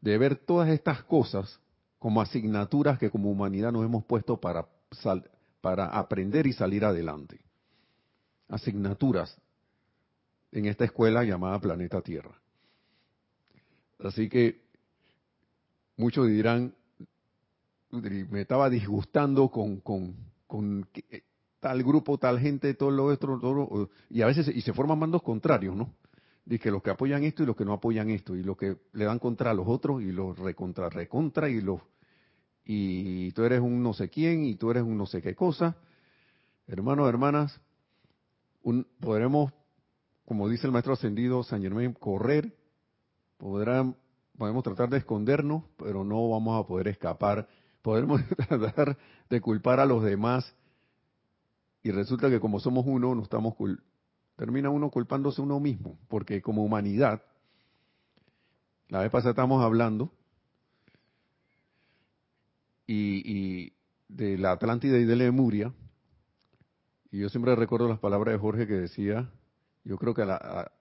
de 0.00 0.18
ver 0.18 0.34
todas 0.34 0.68
estas 0.70 1.04
cosas 1.04 1.60
como 2.00 2.20
asignaturas 2.20 2.98
que 2.98 3.08
como 3.08 3.30
humanidad 3.30 3.70
nos 3.70 3.84
hemos 3.84 4.04
puesto 4.04 4.40
para, 4.40 4.66
para 5.60 5.86
aprender 5.96 6.48
y 6.48 6.52
salir 6.52 6.84
adelante. 6.84 7.40
Asignaturas 8.48 9.40
en 10.50 10.66
esta 10.66 10.84
escuela 10.84 11.22
llamada 11.22 11.60
Planeta 11.60 12.00
Tierra. 12.00 12.36
Así 14.00 14.28
que 14.28 14.60
muchos 15.96 16.26
dirán, 16.26 16.74
me 18.02 18.40
estaba 18.40 18.70
disgustando 18.70 19.48
con, 19.50 19.80
con, 19.80 20.14
con 20.46 20.88
eh, 21.10 21.22
tal 21.60 21.82
grupo, 21.82 22.18
tal 22.18 22.38
gente, 22.38 22.74
todo 22.74 22.90
lo 22.90 23.06
otro, 23.06 23.38
todo, 23.38 23.90
y 24.10 24.22
a 24.22 24.26
veces 24.26 24.48
y 24.48 24.60
se 24.60 24.72
forman 24.72 24.98
mandos 24.98 25.22
contrarios, 25.22 25.76
¿no? 25.76 25.94
De 26.44 26.58
que 26.58 26.70
los 26.70 26.82
que 26.82 26.90
apoyan 26.90 27.24
esto 27.24 27.42
y 27.42 27.46
los 27.46 27.56
que 27.56 27.64
no 27.64 27.72
apoyan 27.72 28.10
esto, 28.10 28.36
y 28.36 28.42
los 28.42 28.56
que 28.56 28.76
le 28.92 29.04
dan 29.04 29.18
contra 29.18 29.50
a 29.50 29.54
los 29.54 29.66
otros 29.66 30.02
y 30.02 30.12
los 30.12 30.38
recontra, 30.38 30.88
recontra, 30.88 31.48
y 31.48 31.60
los 31.60 31.80
y 32.64 33.30
tú 33.32 33.44
eres 33.44 33.60
un 33.60 33.82
no 33.82 33.94
sé 33.94 34.08
quién 34.08 34.44
y 34.44 34.56
tú 34.56 34.70
eres 34.70 34.82
un 34.82 34.98
no 34.98 35.06
sé 35.06 35.22
qué 35.22 35.34
cosa. 35.34 35.76
Hermanos, 36.66 37.08
hermanas, 37.08 37.60
podremos, 39.00 39.52
como 40.24 40.48
dice 40.48 40.66
el 40.66 40.72
maestro 40.72 40.94
ascendido 40.94 41.44
San 41.44 41.62
Germain, 41.62 41.92
correr 41.92 42.52
podrán, 43.36 43.96
podemos 44.36 44.64
tratar 44.64 44.88
de 44.88 44.98
escondernos, 44.98 45.64
pero 45.76 46.04
no 46.04 46.28
vamos 46.28 46.62
a 46.62 46.66
poder 46.66 46.88
escapar. 46.88 47.48
Podemos 47.86 48.20
tratar 48.48 48.98
de 49.30 49.40
culpar 49.40 49.78
a 49.78 49.86
los 49.86 50.02
demás 50.02 50.56
y 51.84 51.92
resulta 51.92 52.28
que 52.28 52.40
como 52.40 52.58
somos 52.58 52.84
uno, 52.84 53.14
no 53.14 53.22
estamos 53.22 53.54
termina 54.34 54.70
uno 54.70 54.90
culpándose 54.90 55.40
uno 55.40 55.60
mismo, 55.60 55.96
porque 56.08 56.42
como 56.42 56.64
humanidad, 56.64 57.22
la 58.88 59.02
vez 59.02 59.12
pasada 59.12 59.30
estamos 59.30 59.62
hablando 59.62 60.10
y, 62.88 63.72
de 64.08 64.36
la 64.36 64.50
Atlántida 64.50 64.98
y 64.98 65.04
de 65.04 65.14
Lemuria, 65.14 65.72
y 67.12 67.20
yo 67.20 67.28
siempre 67.28 67.54
recuerdo 67.54 67.86
las 67.86 68.00
palabras 68.00 68.32
de 68.32 68.40
Jorge 68.40 68.66
que 68.66 68.74
decía, 68.74 69.30
yo 69.84 69.96
creo 69.96 70.12
que 70.12 70.24
la, 70.24 70.72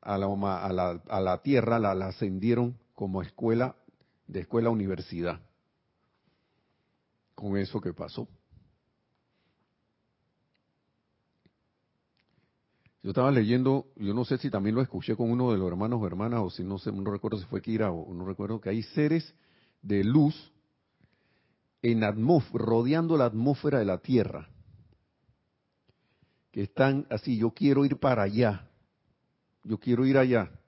a 0.00 0.18
la, 0.18 0.26
a 0.26 0.72
la, 0.72 1.00
a 1.08 1.20
la 1.20 1.42
tierra 1.42 1.78
la, 1.78 1.92
ascendieron 1.92 2.76
como 2.96 3.22
escuela, 3.22 3.76
de 4.26 4.40
escuela 4.40 4.70
a 4.70 4.72
universidad. 4.72 5.42
Con 7.40 7.56
eso 7.56 7.80
que 7.80 7.94
pasó. 7.94 8.28
Yo 13.02 13.12
estaba 13.12 13.30
leyendo, 13.30 13.86
yo 13.96 14.12
no 14.12 14.26
sé 14.26 14.36
si 14.36 14.50
también 14.50 14.74
lo 14.74 14.82
escuché 14.82 15.16
con 15.16 15.30
uno 15.30 15.50
de 15.50 15.56
los 15.56 15.66
hermanos 15.66 16.02
o 16.02 16.06
hermanas, 16.06 16.40
o 16.42 16.50
si 16.50 16.62
no 16.62 16.76
sé, 16.76 16.92
no 16.92 17.10
recuerdo 17.10 17.38
si 17.38 17.46
fue 17.46 17.62
Kira 17.62 17.90
o 17.92 18.12
no 18.12 18.26
recuerdo, 18.26 18.60
que 18.60 18.68
hay 18.68 18.82
seres 18.82 19.34
de 19.80 20.04
luz 20.04 20.52
en 21.80 22.02
rodeando 22.52 23.16
la 23.16 23.24
atmósfera 23.24 23.78
de 23.78 23.86
la 23.86 23.96
Tierra, 23.96 24.50
que 26.52 26.64
están 26.64 27.06
así, 27.08 27.38
yo 27.38 27.52
quiero 27.52 27.86
ir 27.86 27.96
para 27.96 28.24
allá, 28.24 28.68
yo 29.64 29.78
quiero 29.78 30.04
ir 30.04 30.18
allá. 30.18 30.59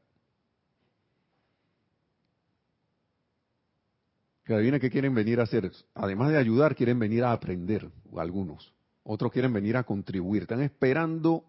Que 4.44 4.54
adivina 4.54 4.80
qué 4.80 4.90
quieren 4.90 5.14
venir 5.14 5.40
a 5.40 5.44
hacer. 5.44 5.70
Además 5.94 6.30
de 6.30 6.38
ayudar, 6.38 6.74
quieren 6.74 6.98
venir 6.98 7.24
a 7.24 7.32
aprender, 7.32 7.88
algunos. 8.16 8.72
Otros 9.04 9.32
quieren 9.32 9.52
venir 9.52 9.76
a 9.76 9.84
contribuir. 9.84 10.42
Están 10.42 10.62
esperando, 10.62 11.44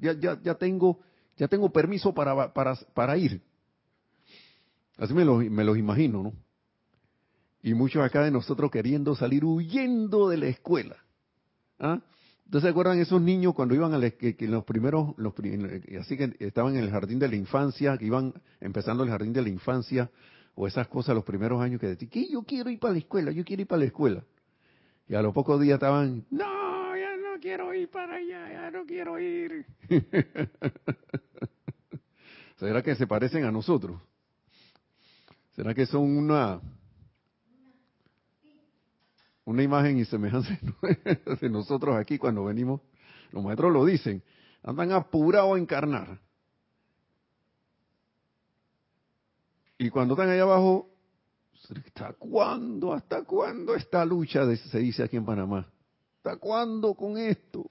ya, 0.00 0.54
tengo, 0.54 1.72
permiso 1.72 2.14
para, 2.14 3.18
ir. 3.18 3.42
Así 4.98 5.14
me 5.14 5.24
los, 5.24 5.78
imagino, 5.78 6.22
¿no? 6.22 6.32
Y 7.62 7.74
muchos 7.74 8.02
acá 8.02 8.22
de 8.22 8.30
nosotros 8.30 8.70
queriendo 8.70 9.14
salir 9.14 9.44
huyendo 9.44 10.28
de 10.30 10.38
la 10.38 10.46
escuela. 10.46 10.96
¿Ah? 11.78 12.00
¿Ustedes 12.46 12.64
se 12.64 12.68
acuerdan 12.70 12.98
esos 12.98 13.20
niños 13.20 13.54
cuando 13.54 13.74
iban 13.74 13.94
a 13.94 14.10
que, 14.10 14.34
los 14.48 14.64
primeros, 14.64 15.14
los, 15.18 15.34
así 16.00 16.16
que 16.16 16.34
estaban 16.40 16.74
en 16.74 16.82
el 16.82 16.90
jardín 16.90 17.18
de 17.18 17.28
la 17.28 17.36
infancia, 17.36 17.96
que 17.96 18.06
iban 18.06 18.34
empezando 18.60 19.04
el 19.04 19.10
jardín 19.10 19.32
de 19.32 19.42
la 19.42 19.50
infancia, 19.50 20.10
o 20.54 20.66
esas 20.66 20.88
cosas 20.88 21.14
los 21.14 21.24
primeros 21.24 21.60
años 21.62 21.80
que 21.80 21.88
decían, 21.88 22.10
que 22.10 22.28
yo 22.28 22.42
quiero 22.42 22.70
ir 22.70 22.78
para 22.78 22.92
la 22.92 22.98
escuela, 22.98 23.30
yo 23.30 23.44
quiero 23.44 23.62
ir 23.62 23.68
para 23.68 23.80
la 23.80 23.86
escuela. 23.86 24.24
Y 25.08 25.14
a 25.14 25.22
los 25.22 25.32
pocos 25.34 25.60
días 25.60 25.74
estaban, 25.74 26.24
no, 26.30 26.96
ya 26.96 27.16
no 27.16 27.40
quiero 27.40 27.74
ir 27.74 27.88
para 27.90 28.16
allá, 28.16 28.52
ya 28.52 28.70
no 28.70 28.84
quiero 28.84 29.18
ir. 29.18 29.66
¿Será 32.58 32.82
que 32.82 32.94
se 32.94 33.06
parecen 33.06 33.44
a 33.44 33.50
nosotros? 33.50 34.00
¿Será 35.52 35.74
que 35.74 35.86
son 35.86 36.16
una, 36.16 36.60
una 39.50 39.62
imagen 39.62 39.98
y 39.98 40.04
semejanza 40.04 40.56
de 41.40 41.50
nosotros 41.50 41.96
aquí 41.96 42.18
cuando 42.18 42.44
venimos. 42.44 42.80
Los 43.32 43.42
maestros 43.42 43.72
lo 43.72 43.84
dicen, 43.84 44.22
andan 44.62 44.92
apurados 44.92 45.56
a 45.56 45.58
encarnar. 45.58 46.20
Y 49.80 49.88
cuando 49.88 50.12
están 50.12 50.28
allá 50.28 50.42
abajo, 50.42 50.90
¿hasta 51.86 52.12
cuándo? 52.12 52.92
¿Hasta 52.92 53.22
cuándo 53.22 53.74
esta 53.74 54.04
lucha? 54.04 54.44
Se 54.54 54.78
dice 54.78 55.02
aquí 55.02 55.16
en 55.16 55.24
Panamá. 55.24 55.72
¿Hasta 56.18 56.36
cuándo 56.36 56.92
con 56.92 57.16
esto? 57.16 57.70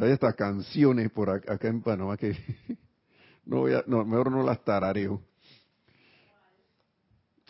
Hay 0.00 0.10
estas 0.10 0.34
canciones 0.36 1.10
por 1.10 1.28
acá, 1.28 1.58
en 1.68 1.82
Panamá 1.82 2.16
que 2.16 2.34
no 3.44 3.58
voy 3.58 3.74
a, 3.74 3.84
no, 3.86 4.06
mejor 4.06 4.30
no 4.30 4.42
las 4.42 4.64
tarareo. 4.64 5.20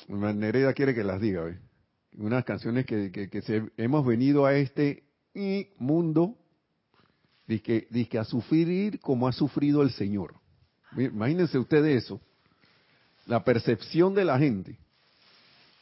Nereida 0.08 0.72
quiere 0.72 0.92
que 0.92 1.04
las 1.04 1.20
diga, 1.20 1.56
Unas 2.18 2.44
canciones 2.44 2.84
que, 2.84 3.12
que, 3.12 3.70
hemos 3.76 4.04
venido 4.04 4.44
a 4.44 4.56
este 4.56 5.04
mundo 5.78 6.36
que 7.46 8.18
a 8.18 8.24
sufrir 8.24 8.98
como 8.98 9.28
ha 9.28 9.32
sufrido 9.32 9.82
el 9.82 9.92
Señor. 9.92 10.34
Imagínense 10.96 11.58
ustedes 11.58 12.04
eso. 12.04 12.20
La 13.26 13.42
percepción 13.42 14.14
de 14.14 14.24
la 14.24 14.38
gente. 14.38 14.78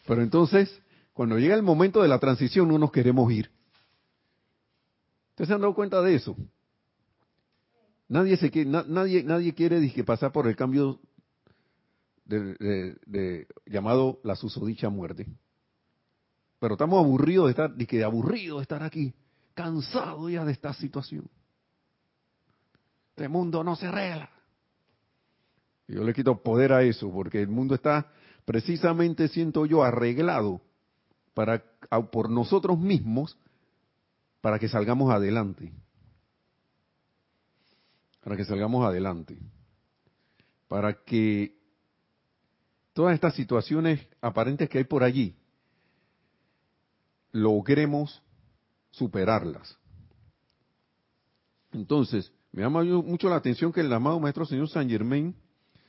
Pero 0.06 0.22
entonces, 0.22 0.80
cuando 1.12 1.38
llega 1.38 1.54
el 1.54 1.62
momento 1.62 2.02
de 2.02 2.08
la 2.08 2.18
transición, 2.18 2.68
no 2.68 2.78
nos 2.78 2.92
queremos 2.92 3.30
ir. 3.32 3.50
¿Ustedes 5.30 5.48
se 5.48 5.54
han 5.54 5.60
dado 5.60 5.74
cuenta 5.74 6.00
de 6.02 6.14
eso? 6.14 6.36
Nadie, 8.08 8.36
se 8.36 8.50
quiere, 8.50 8.68
nadie, 8.68 9.54
quiere 9.54 10.04
pasar 10.04 10.32
por 10.32 10.46
el 10.46 10.54
cambio 10.54 11.00
llamado 13.66 14.20
la 14.22 14.36
susodicha 14.36 14.88
muerte. 14.90 15.26
Pero 16.58 16.74
estamos 16.74 17.02
aburridos 17.02 17.46
de 17.46 17.50
estar, 17.50 17.74
de 17.74 17.86
que 17.86 18.04
aburrido 18.04 18.58
de 18.58 18.62
estar 18.62 18.82
aquí. 18.82 19.14
cansado 19.54 20.28
ya 20.28 20.44
de 20.44 20.52
esta 20.52 20.72
situación. 20.74 21.28
Este 23.10 23.28
mundo 23.28 23.62
no 23.62 23.76
se 23.76 23.86
arregla. 23.86 24.30
Yo 25.94 26.04
le 26.04 26.14
quito 26.14 26.42
poder 26.42 26.72
a 26.72 26.82
eso, 26.82 27.10
porque 27.10 27.40
el 27.40 27.48
mundo 27.48 27.74
está 27.74 28.10
precisamente, 28.44 29.28
siento 29.28 29.66
yo, 29.66 29.82
arreglado 29.82 30.60
para 31.34 31.62
por 32.10 32.30
nosotros 32.30 32.78
mismos 32.78 33.36
para 34.40 34.58
que 34.58 34.68
salgamos 34.68 35.12
adelante. 35.12 35.72
Para 38.22 38.36
que 38.36 38.44
salgamos 38.44 38.84
adelante. 38.84 39.38
Para 40.68 40.94
que 41.04 41.56
todas 42.92 43.14
estas 43.14 43.34
situaciones 43.34 44.06
aparentes 44.20 44.68
que 44.68 44.78
hay 44.78 44.84
por 44.84 45.02
allí 45.02 45.34
logremos 47.32 48.22
superarlas. 48.90 49.78
Entonces, 51.72 52.30
me 52.52 52.62
llama 52.62 52.84
mucho 52.84 53.28
la 53.28 53.36
atención 53.36 53.72
que 53.72 53.80
el 53.80 53.92
amado 53.92 54.20
Maestro 54.20 54.44
Señor 54.44 54.68
San 54.68 54.88
Germain 54.88 55.34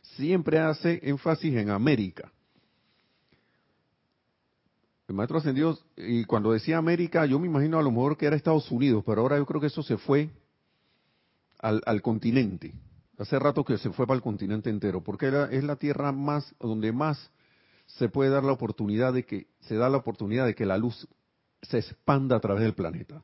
siempre 0.03 0.59
hace 0.59 0.99
énfasis 1.03 1.55
en 1.55 1.69
América. 1.69 2.31
El 5.07 5.15
Maestro 5.15 5.37
Ascendido, 5.37 5.77
y 5.97 6.23
cuando 6.25 6.51
decía 6.51 6.77
América, 6.77 7.25
yo 7.25 7.39
me 7.39 7.47
imagino 7.47 7.77
a 7.77 7.83
lo 7.83 7.91
mejor 7.91 8.17
que 8.17 8.25
era 8.25 8.35
Estados 8.35 8.71
Unidos, 8.71 9.03
pero 9.05 9.21
ahora 9.21 9.37
yo 9.37 9.45
creo 9.45 9.59
que 9.59 9.67
eso 9.67 9.83
se 9.83 9.97
fue 9.97 10.29
al, 11.59 12.01
continente. 12.01 12.73
Hace 13.17 13.37
rato 13.39 13.63
que 13.63 13.77
se 13.77 13.91
fue 13.91 14.07
para 14.07 14.15
el 14.15 14.21
continente 14.21 14.69
entero, 14.69 15.01
porque 15.01 15.31
es 15.51 15.63
la 15.63 15.75
tierra 15.75 16.11
más, 16.11 16.55
donde 16.59 16.91
más 16.91 17.31
se 17.85 18.09
puede 18.09 18.29
dar 18.29 18.43
la 18.43 18.53
oportunidad 18.53 19.13
de 19.13 19.25
que, 19.25 19.47
se 19.61 19.75
da 19.75 19.89
la 19.89 19.97
oportunidad 19.97 20.45
de 20.45 20.55
que 20.55 20.65
la 20.65 20.77
luz 20.77 21.07
se 21.61 21.79
expanda 21.79 22.37
a 22.37 22.39
través 22.39 22.63
del 22.63 22.73
planeta. 22.73 23.23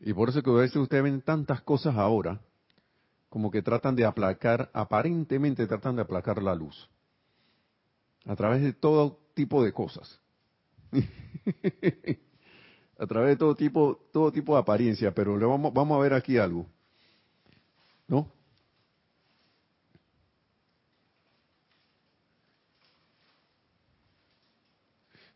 Y 0.00 0.12
por 0.12 0.28
eso 0.28 0.42
que 0.42 0.50
a 0.50 0.54
veces 0.54 0.76
ustedes 0.76 1.02
ven 1.02 1.22
tantas 1.22 1.60
cosas 1.62 1.96
ahora, 1.96 2.40
como 3.32 3.50
que 3.50 3.62
tratan 3.62 3.96
de 3.96 4.04
aplacar, 4.04 4.68
aparentemente 4.74 5.66
tratan 5.66 5.96
de 5.96 6.02
aplacar 6.02 6.42
la 6.42 6.54
luz. 6.54 6.90
A 8.26 8.36
través 8.36 8.60
de 8.60 8.74
todo 8.74 9.20
tipo 9.32 9.64
de 9.64 9.72
cosas. 9.72 10.20
a 12.98 13.06
través 13.06 13.30
de 13.30 13.36
todo 13.36 13.54
tipo, 13.54 13.98
todo 14.12 14.30
tipo 14.30 14.52
de 14.52 14.60
apariencia, 14.60 15.14
pero 15.14 15.38
le 15.38 15.46
vamos, 15.46 15.72
vamos 15.72 15.96
a 15.96 16.02
ver 16.02 16.12
aquí 16.12 16.36
algo. 16.36 16.66
¿No? 18.06 18.30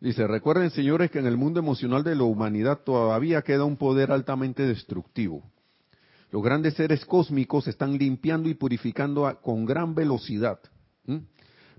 Dice, 0.00 0.26
recuerden 0.26 0.70
señores 0.70 1.10
que 1.10 1.18
en 1.18 1.26
el 1.26 1.38
mundo 1.38 1.60
emocional 1.60 2.04
de 2.04 2.14
la 2.14 2.24
humanidad 2.24 2.80
todavía 2.80 3.40
queda 3.40 3.64
un 3.64 3.78
poder 3.78 4.12
altamente 4.12 4.66
destructivo. 4.66 5.50
Los 6.30 6.42
grandes 6.42 6.74
seres 6.74 7.04
cósmicos 7.04 7.68
están 7.68 7.96
limpiando 7.96 8.48
y 8.48 8.54
purificando 8.54 9.38
con 9.42 9.64
gran 9.64 9.94
velocidad. 9.94 10.58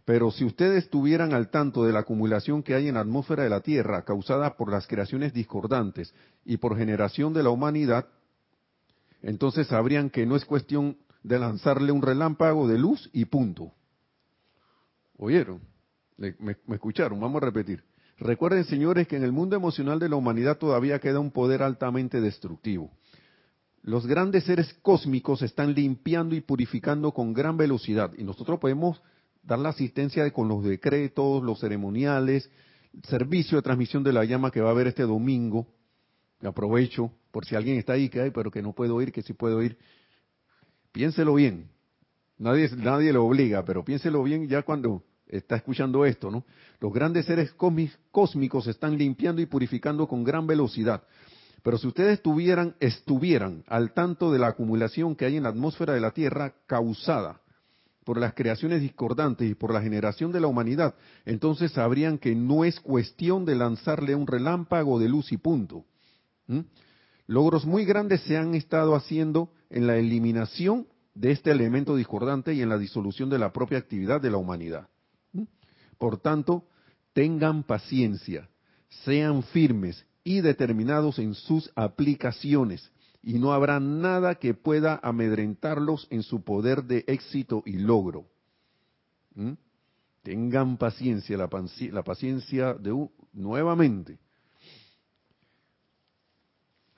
Pero 0.05 0.31
si 0.31 0.45
ustedes 0.45 0.85
estuvieran 0.85 1.33
al 1.33 1.49
tanto 1.49 1.83
de 1.83 1.91
la 1.91 1.99
acumulación 1.99 2.63
que 2.63 2.73
hay 2.73 2.87
en 2.87 2.95
la 2.95 3.01
atmósfera 3.01 3.43
de 3.43 3.49
la 3.49 3.59
Tierra 3.59 4.05
causada 4.05 4.55
por 4.55 4.71
las 4.71 4.87
creaciones 4.87 5.33
discordantes 5.33 6.13
y 6.45 6.57
por 6.57 6.77
generación 6.77 7.33
de 7.33 7.43
la 7.43 7.49
humanidad, 7.49 8.07
entonces 9.21 9.67
sabrían 9.67 10.09
que 10.09 10.25
no 10.25 10.37
es 10.37 10.45
cuestión 10.45 10.97
de 11.23 11.39
lanzarle 11.39 11.91
un 11.91 12.01
relámpago 12.01 12.69
de 12.69 12.77
luz 12.77 13.09
y 13.11 13.25
punto. 13.25 13.73
¿Oyeron? 15.17 15.59
me 16.17 16.55
escucharon? 16.69 17.19
Vamos 17.19 17.43
a 17.43 17.45
repetir. 17.45 17.83
Recuerden, 18.19 18.63
señores, 18.63 19.07
que 19.07 19.17
en 19.17 19.23
el 19.23 19.31
mundo 19.31 19.55
emocional 19.55 19.99
de 19.99 20.09
la 20.09 20.15
humanidad 20.15 20.57
todavía 20.57 20.99
queda 20.99 21.19
un 21.19 21.31
poder 21.31 21.61
altamente 21.61 22.21
destructivo. 22.21 22.91
Los 23.83 24.05
grandes 24.05 24.43
seres 24.43 24.73
cósmicos 24.81 25.41
están 25.41 25.73
limpiando 25.73 26.35
y 26.35 26.41
purificando 26.41 27.11
con 27.13 27.33
gran 27.33 27.57
velocidad 27.57 28.11
y 28.17 28.23
nosotros 28.23 28.59
podemos 28.59 29.01
dar 29.43 29.59
la 29.59 29.69
asistencia 29.69 30.29
con 30.31 30.47
los 30.47 30.63
decretos, 30.63 31.41
los 31.41 31.59
ceremoniales, 31.59 32.49
servicio 33.03 33.57
de 33.57 33.61
transmisión 33.61 34.03
de 34.03 34.13
la 34.13 34.25
llama 34.25 34.51
que 34.51 34.61
va 34.61 34.69
a 34.69 34.71
haber 34.71 34.87
este 34.87 35.03
domingo. 35.03 35.67
Aprovecho 36.41 37.11
por 37.31 37.45
si 37.45 37.55
alguien 37.55 37.77
está 37.77 37.93
ahí 37.93 38.09
que 38.09 38.21
hay, 38.21 38.31
pero 38.31 38.51
que 38.51 38.61
no 38.61 38.73
puedo 38.73 39.01
ir, 39.01 39.11
que 39.11 39.21
sí 39.21 39.33
puedo 39.33 39.63
ir. 39.63 39.77
Piénselo 40.91 41.33
bien. 41.35 41.69
Nadie, 42.37 42.69
nadie 42.75 43.13
lo 43.13 43.25
obliga, 43.25 43.63
pero 43.63 43.83
piénselo 43.83 44.21
bien 44.23 44.47
ya 44.47 44.61
cuando 44.63 45.03
está 45.27 45.55
escuchando 45.55 46.05
esto, 46.05 46.29
¿no? 46.29 46.45
Los 46.79 46.93
grandes 46.93 47.25
seres 47.25 47.53
cósmicos 48.11 48.67
están 48.67 48.97
limpiando 48.97 49.41
y 49.41 49.45
purificando 49.45 50.07
con 50.07 50.23
gran 50.23 50.45
velocidad. 50.45 51.03
Pero 51.67 51.77
si 51.77 51.87
ustedes 51.87 52.13
estuvieran, 52.13 52.77
estuvieran 52.79 53.65
al 53.67 53.93
tanto 53.93 54.31
de 54.31 54.39
la 54.39 54.47
acumulación 54.47 55.17
que 55.17 55.25
hay 55.25 55.35
en 55.35 55.43
la 55.43 55.49
atmósfera 55.49 55.93
de 55.93 55.99
la 55.99 56.11
Tierra 56.11 56.53
causada 56.65 57.41
por 58.05 58.17
las 58.17 58.33
creaciones 58.35 58.79
discordantes 58.79 59.51
y 59.51 59.53
por 59.53 59.73
la 59.73 59.81
generación 59.81 60.31
de 60.31 60.39
la 60.39 60.47
humanidad, 60.47 60.95
entonces 61.25 61.73
sabrían 61.73 62.19
que 62.19 62.35
no 62.35 62.63
es 62.63 62.79
cuestión 62.79 63.43
de 63.43 63.55
lanzarle 63.55 64.15
un 64.15 64.27
relámpago 64.27 64.97
de 64.97 65.09
luz 65.09 65.33
y 65.33 65.37
punto. 65.37 65.83
Logros 67.25 67.65
muy 67.65 67.83
grandes 67.83 68.21
se 68.21 68.37
han 68.37 68.55
estado 68.55 68.95
haciendo 68.95 69.51
en 69.69 69.87
la 69.87 69.97
eliminación 69.97 70.87
de 71.15 71.31
este 71.31 71.51
elemento 71.51 71.97
discordante 71.97 72.53
y 72.53 72.61
en 72.61 72.69
la 72.69 72.77
disolución 72.77 73.29
de 73.29 73.39
la 73.39 73.51
propia 73.51 73.79
actividad 73.79 74.21
de 74.21 74.31
la 74.31 74.37
humanidad. 74.37 74.87
Por 75.97 76.17
tanto, 76.17 76.63
tengan 77.11 77.63
paciencia, 77.63 78.47
sean 79.03 79.43
firmes 79.43 80.07
y 80.27 80.41
determinados 80.41 81.19
en 81.19 81.33
sus 81.33 81.71
aplicaciones, 81.73 82.91
y 83.23 83.39
no 83.39 83.53
habrá 83.53 83.79
nada 83.79 84.35
que 84.35 84.53
pueda 84.53 84.99
amedrentarlos 85.01 86.05
en 86.09 86.21
su 86.21 86.43
poder 86.43 86.83
de 86.83 87.05
éxito 87.07 87.63
y 87.65 87.77
logro. 87.77 88.25
¿Mm? 89.35 89.53
Tengan 90.23 90.75
paciencia, 90.75 91.37
la, 91.37 91.47
paciencia 92.03 92.73
de 92.73 93.07
nuevamente. 93.31 94.19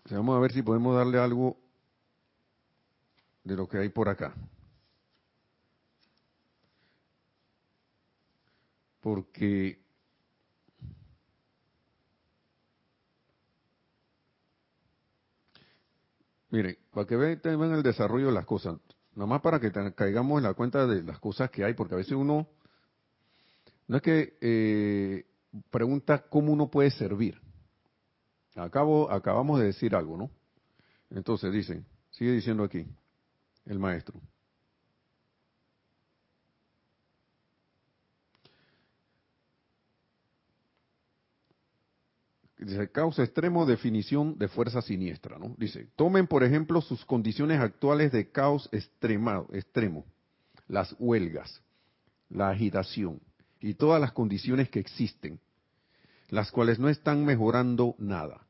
vamos 0.09 0.35
a 0.35 0.39
ver 0.39 0.51
si 0.51 0.63
podemos 0.63 0.95
darle 0.95 1.19
algo 1.19 1.55
de 3.43 3.55
lo 3.55 3.69
que 3.69 3.77
hay 3.77 3.89
por 3.89 4.09
acá. 4.09 4.33
porque 9.01 9.79
Mire, 16.51 16.79
para 16.91 17.05
que 17.05 17.15
vean 17.15 17.73
el 17.73 17.83
desarrollo 17.83 18.27
de 18.27 18.33
las 18.33 18.45
cosas, 18.45 18.77
nada 19.15 19.27
más 19.27 19.41
para 19.41 19.59
que 19.59 19.71
caigamos 19.95 20.39
en 20.39 20.43
la 20.43 20.53
cuenta 20.53 20.87
de 20.87 21.03
las 21.03 21.19
cosas 21.19 21.51
que 21.51 21.63
hay, 21.63 21.73
porque 21.73 21.93
a 21.93 21.97
veces 21.97 22.13
uno, 22.13 22.47
no 23.87 23.97
es 23.97 24.01
que 24.01 24.37
eh, 24.41 25.25
pregunta 25.69 26.25
cómo 26.29 26.51
uno 26.51 26.69
puede 26.69 26.91
servir. 26.91 27.39
Acabo, 28.55 29.11
acabamos 29.11 29.59
de 29.59 29.67
decir 29.67 29.95
algo, 29.95 30.17
¿no? 30.17 30.31
Entonces 31.11 31.51
dice, 31.53 31.83
sigue 32.11 32.31
diciendo 32.31 32.63
aquí 32.63 32.85
el 33.65 33.79
maestro. 33.79 34.19
Dice, 42.59 42.91
causa 42.91 43.23
extremo, 43.23 43.65
definición 43.65 44.37
de 44.37 44.49
fuerza 44.49 44.81
siniestra, 44.81 45.39
¿no? 45.39 45.55
Dice, 45.57 45.87
tomen 45.95 46.27
por 46.27 46.43
ejemplo 46.43 46.81
sus 46.81 47.05
condiciones 47.05 47.61
actuales 47.61 48.11
de 48.11 48.31
caos 48.31 48.67
extremado, 48.73 49.47
extremo, 49.53 50.05
las 50.67 50.93
huelgas, 50.99 51.61
la 52.29 52.49
agitación 52.49 53.21
y 53.61 53.75
todas 53.75 54.01
las 54.01 54.11
condiciones 54.11 54.69
que 54.69 54.79
existen, 54.79 55.39
las 56.27 56.51
cuales 56.51 56.79
no 56.79 56.89
están 56.89 57.23
mejorando 57.23 57.95
nada. 57.97 58.45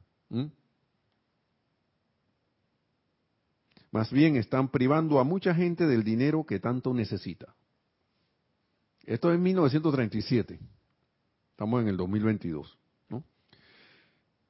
Más 3.91 4.11
bien 4.11 4.37
están 4.37 4.69
privando 4.69 5.19
a 5.19 5.23
mucha 5.23 5.53
gente 5.53 5.85
del 5.85 6.03
dinero 6.03 6.43
que 6.45 6.59
tanto 6.59 6.95
necesita. 6.95 7.53
Esto 9.05 9.29
es 9.29 9.35
en 9.35 9.43
1937. 9.43 10.59
Estamos 11.51 11.81
en 11.83 11.89
el 11.89 11.97
2022. 11.97 12.79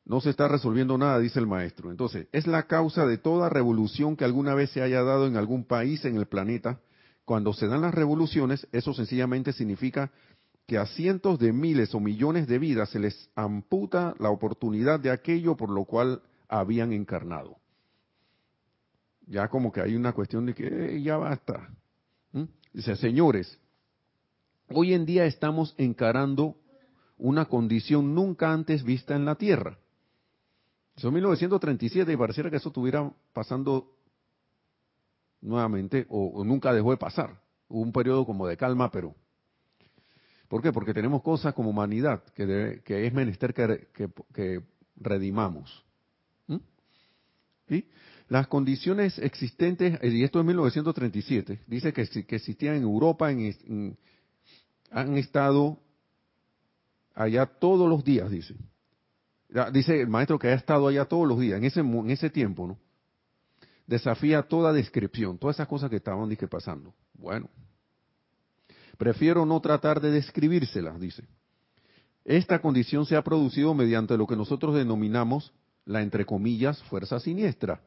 No 0.10 0.22
se 0.22 0.32
está 0.32 0.47
resolviendo 0.47 0.97
nada, 0.97 1.20
dice 1.20 1.38
el 1.38 1.45
maestro. 1.45 1.91
Entonces, 1.91 2.28
es 2.32 2.47
la 2.47 2.64
causa 2.64 3.05
de 3.05 3.20
toda 3.20 3.47
revolución 3.47 4.16
que 4.16 4.26
alguna 4.26 4.55
vez 4.55 4.72
se 4.72 4.82
haya 4.82 5.03
dado 5.03 5.28
en 5.28 5.38
algún 5.38 5.66
país 5.66 6.03
en 6.03 6.16
el 6.16 6.26
planeta. 6.26 6.80
Cuando 7.26 7.53
se 7.53 7.68
dan 7.68 7.82
las 7.82 7.93
revoluciones, 7.93 8.68
eso 8.72 8.91
sencillamente 8.95 9.53
significa 9.53 10.12
que 10.66 10.80
a 10.80 10.88
cientos 10.88 11.38
de 11.38 11.53
miles 11.53 11.93
o 11.93 11.99
millones 11.99 12.47
de 12.47 12.57
vidas 12.57 12.89
se 12.89 12.97
les 12.97 13.30
amputa 13.36 14.16
la 14.18 14.32
oportunidad 14.32 14.99
de 14.99 15.12
aquello 15.12 15.55
por 15.55 15.70
lo 15.70 15.86
cual 15.86 16.24
habían 16.47 16.91
encarnado. 16.91 17.57
Ya 19.28 19.47
como 19.47 19.72
que 19.72 19.82
hay 19.82 19.95
una 19.95 20.14
cuestión 20.14 20.47
de 20.47 20.55
que 20.55 20.99
ya 21.03 21.18
basta. 21.18 21.70
Dice, 22.74 22.95
señores, 22.95 23.60
hoy 24.70 24.95
en 24.95 25.05
día 25.05 25.26
estamos 25.26 25.76
encarando 25.78 26.55
una 27.20 27.45
condición 27.45 28.16
nunca 28.16 28.51
antes 28.51 28.84
vista 28.84 29.16
en 29.16 29.26
la 29.26 29.36
Tierra 29.36 29.78
Son 31.00 31.14
1937 31.14 32.12
y 32.12 32.18
pareciera 32.18 32.50
que 32.50 32.58
eso 32.58 32.70
estuviera 32.70 33.10
pasando 33.32 33.95
nuevamente 35.41 36.06
o, 36.10 36.43
nunca 36.43 36.74
dejó 36.74 36.91
de 36.91 36.97
pasar. 36.97 37.39
Hubo 37.70 37.82
un 37.82 37.93
periodo 37.93 38.26
como 38.26 38.45
de 38.47 38.58
calma, 38.58 38.91
pero... 38.91 39.16
¿Por 40.50 40.62
qué? 40.62 40.74
Porque 40.74 40.93
tenemos 40.93 41.22
cosas 41.22 41.54
como 41.54 41.70
humanidad 41.70 42.24
que, 42.34 42.82
que 42.84 43.06
es 43.06 43.14
menester 43.14 43.54
que, 43.54 44.64
redimamos. 44.97 45.86
¿Sí? 47.70 47.88
Las 48.28 48.47
condiciones 48.47 49.20
existentes, 49.20 50.00
y 50.04 50.24
esto 50.24 50.39
es 50.39 50.45
1937, 50.45 51.62
dice 51.68 51.93
que, 51.93 52.26
que 52.26 52.36
existían 52.36 52.76
en 52.76 52.84
Europa, 52.84 53.32
en, 53.32 53.95
han 54.89 55.18
estado 55.18 55.80
allá 57.14 57.45
todos 57.45 57.88
los 57.88 58.04
días, 58.04 58.30
dice. 58.32 58.56
Dice 59.72 60.00
el 60.00 60.08
maestro 60.08 60.38
que 60.38 60.50
ha 60.50 60.54
estado 60.54 60.88
allá 60.88 61.06
todos 61.06 61.28
los 61.28 61.39
días, 61.39 61.58
en 61.58 61.66
ese, 61.66 61.80
en 61.80 62.10
ese 62.12 62.30
tiempo, 62.30 62.68
¿no? 62.68 62.78
Desafía 63.88 64.43
toda 64.43 64.72
descripción, 64.72 65.39
todas 65.39 65.56
esas 65.56 65.68
cosas 65.68 65.89
que 65.89 65.95
estaban 65.95 66.30
dije, 66.30 66.47
pasando. 66.47 66.93
Bueno, 67.16 67.50
prefiero 69.00 69.47
no 69.47 69.60
tratar 69.60 70.00
de 70.00 70.12
describírselas, 70.12 71.00
dice. 71.00 71.24
Esta 72.24 72.60
condición 72.60 73.08
se 73.08 73.16
ha 73.16 73.24
producido 73.24 73.74
mediante 73.74 74.16
lo 74.16 74.28
que 74.28 74.36
nosotros 74.36 74.76
denominamos 74.76 75.52
la, 75.86 76.04
entre 76.04 76.26
comillas, 76.26 76.84
fuerza 76.84 77.20
siniestra, 77.20 77.82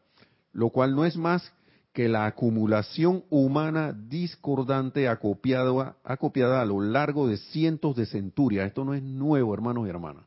lo 0.53 0.71
cual 0.71 0.97
no 0.97 1.05
es 1.05 1.17
más 1.17 1.53
que 1.93 2.09
la 2.09 2.27
acumulación 2.27 3.23
humana 3.31 3.93
discordante 3.93 5.09
acopiada, 5.09 5.97
acopiada 6.03 6.61
a 6.61 6.65
lo 6.65 6.81
largo 6.81 7.29
de 7.29 7.37
cientos 7.37 7.95
de 7.95 8.07
centurias. 8.07 8.67
Esto 8.67 8.85
no 8.85 8.95
es 8.95 9.03
nuevo, 9.03 9.55
hermanos 9.55 9.87
y 9.87 9.91
hermanas. 9.91 10.25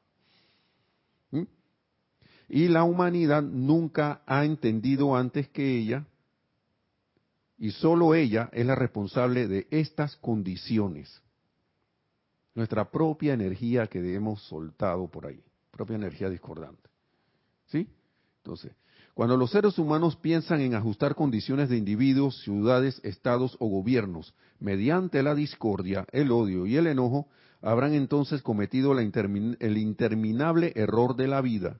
Y 2.48 2.68
la 2.68 2.84
humanidad 2.84 3.42
nunca 3.42 4.22
ha 4.26 4.46
entendido 4.46 5.16
antes 5.16 5.50
que 5.50 5.78
ella, 5.78 6.06
y 7.58 7.72
solo 7.72 8.14
ella 8.14 8.50
es 8.54 8.66
la 8.66 8.76
responsable 8.76 9.48
de 9.48 9.68
estas 9.72 10.16
condiciones. 10.18 11.22
Nuestra 12.54 12.90
propia 12.92 13.34
energía 13.34 13.88
que 13.88 14.14
hemos 14.14 14.42
soltado 14.44 15.08
por 15.08 15.28
ahí, 15.28 15.42
propia 15.72 15.96
energía 15.96 16.30
discordante. 16.30 16.90
¿Sí? 17.68 17.88
Entonces, 18.38 18.74
cuando 19.14 19.38
los 19.38 19.52
seres 19.52 19.80
humanos 19.80 20.18
piensan 20.18 20.60
en 20.62 20.76
ajustar 20.76 21.16
condiciones 21.16 21.70
de 21.70 21.78
individuos, 21.78 22.42
ciudades, 22.44 23.00
estados 23.04 23.56
o 23.60 23.68
gobiernos 23.68 24.36
mediante 24.60 25.24
la 25.24 25.34
discordia, 25.34 26.06
el 26.12 26.32
odio 26.32 26.66
y 26.66 26.76
el 26.76 26.88
enojo, 26.88 27.28
habrán 27.62 27.94
entonces 27.94 28.42
cometido 28.42 28.94
el 28.98 29.78
interminable 29.78 30.74
error 30.76 31.16
de 31.16 31.28
la 31.28 31.42
vida. 31.42 31.80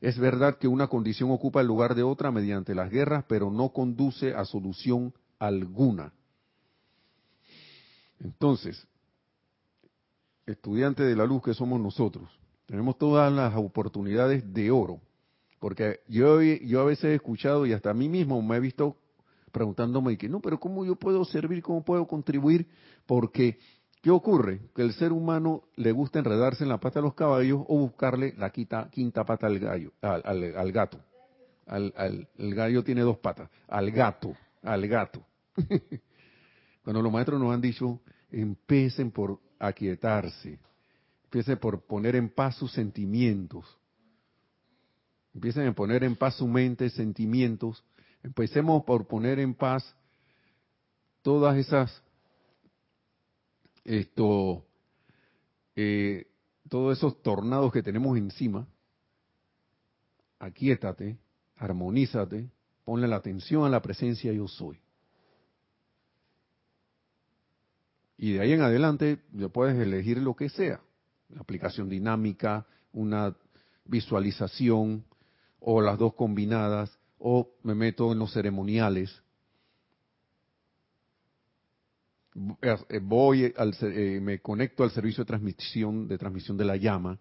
Es 0.00 0.18
verdad 0.18 0.58
que 0.58 0.68
una 0.68 0.88
condición 0.88 1.30
ocupa 1.30 1.60
el 1.60 1.66
lugar 1.66 1.94
de 1.94 2.02
otra 2.02 2.30
mediante 2.30 2.74
las 2.74 2.90
guerras, 2.90 3.24
pero 3.28 3.50
no 3.50 3.70
conduce 3.70 4.34
a 4.34 4.44
solución 4.44 5.14
alguna. 5.38 6.12
Entonces, 8.20 8.86
estudiantes 10.46 11.06
de 11.06 11.16
la 11.16 11.26
luz 11.26 11.42
que 11.42 11.54
somos 11.54 11.80
nosotros, 11.80 12.28
tenemos 12.66 12.98
todas 12.98 13.32
las 13.32 13.54
oportunidades 13.56 14.52
de 14.52 14.70
oro 14.70 15.00
porque 15.58 16.00
yo, 16.08 16.42
yo 16.42 16.80
a 16.80 16.84
veces 16.84 17.04
he 17.06 17.14
escuchado 17.14 17.66
y 17.66 17.72
hasta 17.72 17.90
a 17.90 17.94
mí 17.94 18.08
mismo 18.08 18.40
me 18.42 18.56
he 18.56 18.60
visto 18.60 18.96
preguntándome 19.52 20.18
que 20.18 20.28
no, 20.28 20.40
pero 20.40 20.60
¿cómo 20.60 20.84
yo 20.84 20.96
puedo 20.96 21.24
servir? 21.24 21.62
¿Cómo 21.62 21.82
puedo 21.82 22.06
contribuir? 22.06 22.68
Porque, 23.06 23.58
¿qué 24.02 24.10
ocurre? 24.10 24.60
Que 24.74 24.82
el 24.82 24.92
ser 24.92 25.12
humano 25.12 25.64
le 25.76 25.92
gusta 25.92 26.18
enredarse 26.18 26.64
en 26.64 26.68
la 26.68 26.78
pata 26.78 27.00
de 27.00 27.04
los 27.04 27.14
caballos 27.14 27.60
o 27.68 27.78
buscarle 27.78 28.34
la 28.38 28.50
quinta, 28.50 28.88
quinta 28.90 29.24
pata 29.24 29.46
al 29.46 29.58
gallo, 29.58 29.92
al, 30.00 30.72
gato. 30.72 31.00
Al, 31.66 32.28
el 32.36 32.54
gallo 32.54 32.84
tiene 32.84 33.02
dos 33.02 33.18
patas. 33.18 33.50
Al 33.68 33.90
gato, 33.90 34.34
al 34.62 34.86
gato. 34.86 35.24
Cuando 36.84 37.02
los 37.02 37.12
maestros 37.12 37.40
nos 37.40 37.52
han 37.52 37.60
dicho, 37.60 38.00
empiecen 38.30 39.10
por 39.10 39.40
aquietarse, 39.58 40.58
empiecen 41.24 41.58
por 41.58 41.80
poner 41.80 42.14
en 42.14 42.28
paz 42.28 42.56
sus 42.56 42.72
sentimientos, 42.72 43.66
Empiecen 45.36 45.66
a 45.66 45.74
poner 45.74 46.02
en 46.02 46.16
paz 46.16 46.36
su 46.36 46.48
mente, 46.48 46.88
sentimientos. 46.88 47.84
Empecemos 48.22 48.84
por 48.84 49.06
poner 49.06 49.38
en 49.38 49.52
paz 49.52 49.94
todas 51.20 51.58
esas, 51.58 52.02
esto, 53.86 54.66
eh, 55.76 56.26
todos 56.68 56.98
esos 56.98 57.22
tornados 57.22 57.72
que 57.72 57.82
tenemos 57.82 58.18
encima. 58.18 58.66
Aquíétate, 60.38 61.16
armonízate, 61.56 62.50
ponle 62.84 63.06
la 63.08 63.16
atención 63.16 63.64
a 63.64 63.70
la 63.70 63.80
presencia 63.80 64.32
yo 64.32 64.48
soy. 64.48 64.78
Y 68.18 68.32
de 68.32 68.40
ahí 68.40 68.52
en 68.52 68.62
adelante 68.62 69.22
ya 69.32 69.48
puedes 69.48 69.78
elegir 69.78 70.18
lo 70.18 70.34
que 70.34 70.48
sea. 70.48 70.80
Aplicación 71.38 71.88
dinámica, 71.88 72.66
una 72.92 73.36
visualización, 73.84 75.04
o 75.60 75.80
las 75.80 75.98
dos 75.98 76.14
combinadas, 76.14 76.98
o 77.18 77.50
me 77.62 77.74
meto 77.74 78.12
en 78.12 78.18
los 78.18 78.32
ceremoniales. 78.32 79.22
Eh, 82.25 82.25
voy 83.02 83.52
al, 83.56 83.74
eh, 83.80 84.20
me 84.20 84.40
conecto 84.40 84.84
al 84.84 84.90
servicio 84.90 85.24
de 85.24 85.28
transmisión 85.28 86.08
de 86.08 86.18
transmisión 86.18 86.56
de 86.56 86.64
la 86.64 86.76
llama. 86.76 87.18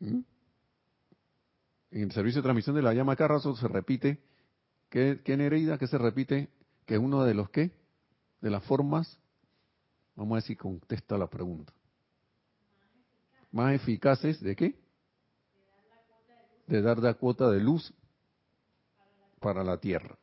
¿Mm? 0.00 0.20
En 1.90 2.02
el 2.02 2.12
servicio 2.12 2.40
de 2.40 2.44
transmisión 2.44 2.76
de 2.76 2.82
la 2.82 2.94
llama 2.94 3.16
Carrazo 3.16 3.54
se 3.56 3.68
repite, 3.68 4.22
¿qué, 4.88 5.20
qué 5.24 5.36
Nereida? 5.36 5.78
¿Qué 5.78 5.86
se 5.86 5.98
repite? 5.98 6.48
Que 6.86 6.98
uno 6.98 7.24
de 7.24 7.34
los 7.34 7.50
qué? 7.50 7.70
De 8.40 8.50
las 8.50 8.64
formas, 8.64 9.18
vamos 10.16 10.38
a 10.38 10.40
si 10.40 10.56
contesta 10.56 11.18
la 11.18 11.28
pregunta 11.28 11.72
más 13.52 13.74
eficaces 13.74 14.40
de 14.40 14.56
qué? 14.56 14.74
De 16.66 16.80
dar 16.80 16.98
la 16.98 17.14
cuota 17.14 17.50
de 17.50 17.60
luz 17.60 17.92
para 19.40 19.62
la 19.62 19.78
tierra. 19.78 20.16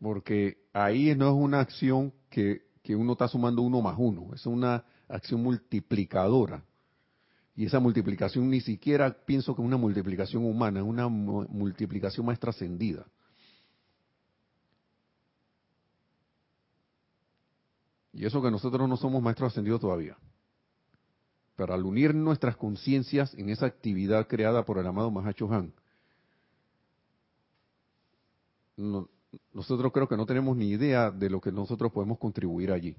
Porque 0.00 0.58
ahí 0.72 1.14
no 1.14 1.28
es 1.28 1.34
una 1.34 1.60
acción 1.60 2.12
que, 2.30 2.62
que 2.82 2.94
uno 2.94 3.12
está 3.12 3.28
sumando 3.28 3.62
uno 3.62 3.80
más 3.80 3.96
uno, 3.98 4.32
es 4.34 4.46
una 4.46 4.84
acción 5.08 5.42
multiplicadora. 5.42 6.64
Y 7.56 7.66
esa 7.66 7.80
multiplicación 7.80 8.48
ni 8.48 8.60
siquiera 8.60 9.12
pienso 9.26 9.54
que 9.54 9.60
es 9.60 9.66
una 9.66 9.76
multiplicación 9.76 10.44
humana, 10.44 10.78
es 10.78 10.86
una 10.86 11.08
multiplicación 11.08 12.24
más 12.24 12.38
trascendida. 12.38 13.04
Y 18.12 18.24
eso 18.24 18.40
que 18.40 18.50
nosotros 18.50 18.88
no 18.88 18.96
somos 18.96 19.22
maestros 19.22 19.52
ascendidos 19.52 19.80
todavía. 19.80 20.16
Pero 21.56 21.74
al 21.74 21.84
unir 21.84 22.14
nuestras 22.14 22.56
conciencias 22.56 23.34
en 23.34 23.48
esa 23.48 23.66
actividad 23.66 24.28
creada 24.28 24.64
por 24.64 24.78
el 24.78 24.86
amado 24.86 25.10
Mahacho 25.10 25.52
Han, 25.52 25.72
nosotros 29.52 29.92
creo 29.92 30.08
que 30.08 30.16
no 30.16 30.26
tenemos 30.26 30.56
ni 30.56 30.70
idea 30.70 31.10
de 31.10 31.28
lo 31.30 31.40
que 31.40 31.52
nosotros 31.52 31.92
podemos 31.92 32.18
contribuir 32.18 32.72
allí, 32.72 32.96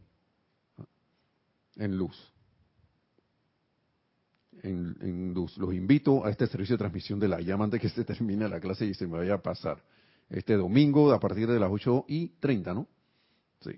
en 1.76 1.98
luz. 1.98 2.34
En, 4.62 5.34
luz. 5.34 5.58
Los 5.58 5.74
invito 5.74 6.26
a 6.26 6.30
este 6.30 6.46
servicio 6.48 6.74
de 6.74 6.80
transmisión 6.80 7.20
de 7.20 7.30
la 7.30 7.40
llama 7.40 7.64
antes 7.64 7.80
que 7.80 7.90
se 7.90 8.04
termine 8.04 8.50
la 8.50 8.60
clase 8.60 8.86
y 8.86 8.94
se 8.94 9.08
me 9.08 9.18
vaya 9.18 9.36
a 9.36 9.42
pasar. 9.42 9.82
Este 10.30 10.56
domingo 10.56 11.12
a 11.12 11.20
partir 11.20 11.48
de 11.48 11.60
las 11.60 11.72
8 11.72 12.06
y 12.08 12.28
30, 12.40 12.74
¿no? 12.74 12.88
Sí. 13.62 13.72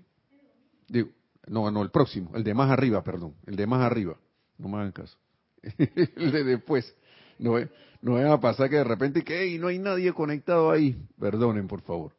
Digo, 0.88 1.08
no, 1.46 1.70
no, 1.70 1.82
el 1.82 1.90
próximo, 1.90 2.32
el 2.34 2.44
de 2.44 2.52
más 2.52 2.70
arriba, 2.70 3.02
perdón, 3.02 3.34
el 3.46 3.56
de 3.56 3.66
más 3.66 3.80
arriba. 3.80 4.16
No 4.58 4.68
me 4.68 4.78
hagan 4.78 4.92
caso. 4.92 5.16
el 5.62 6.32
de 6.32 6.44
después. 6.44 6.94
No, 7.38 7.54
no 8.02 8.14
va 8.14 8.34
a 8.34 8.40
pasar 8.40 8.68
que 8.68 8.76
de 8.76 8.84
repente 8.84 9.22
que 9.22 9.56
no 9.58 9.68
hay 9.68 9.78
nadie 9.78 10.12
conectado 10.12 10.70
ahí. 10.70 11.00
Perdonen, 11.18 11.68
por 11.68 11.80
favor. 11.82 12.12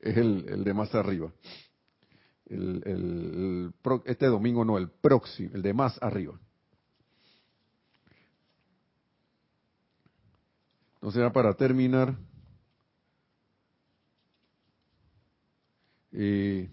Es 0.00 0.16
el, 0.16 0.46
el 0.48 0.64
de 0.64 0.74
más 0.74 0.94
arriba. 0.94 1.32
El, 2.46 2.82
el, 2.84 3.74
este 4.06 4.26
domingo 4.26 4.64
no, 4.64 4.76
el 4.78 4.88
próximo, 4.88 5.50
el 5.54 5.62
de 5.62 5.72
más 5.72 6.02
arriba. 6.02 6.38
Entonces, 10.94 11.22
ya 11.22 11.32
para 11.32 11.54
terminar, 11.54 12.14
eh, 16.12 16.68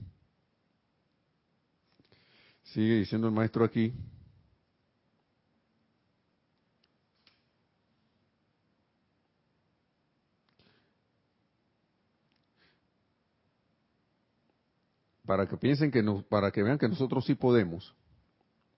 Sigue 2.73 2.95
diciendo 2.95 3.27
el 3.27 3.33
maestro 3.33 3.63
aquí. 3.63 3.93
Para 15.27 15.45
que 15.45 15.57
piensen 15.57 15.91
que 15.91 16.01
nos, 16.01 16.23
para 16.23 16.51
que 16.51 16.63
vean 16.63 16.79
que 16.79 16.87
nosotros 16.87 17.25
sí 17.25 17.35
podemos, 17.35 17.93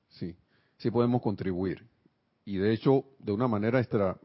sí, 0.10 0.36
sí 0.80 0.90
podemos 0.90 1.22
contribuir. 1.22 1.88
Y 2.44 2.58
de 2.58 2.74
hecho, 2.74 3.06
de 3.20 3.32
una 3.32 3.48
manera 3.48 3.80
extra, 3.80 4.20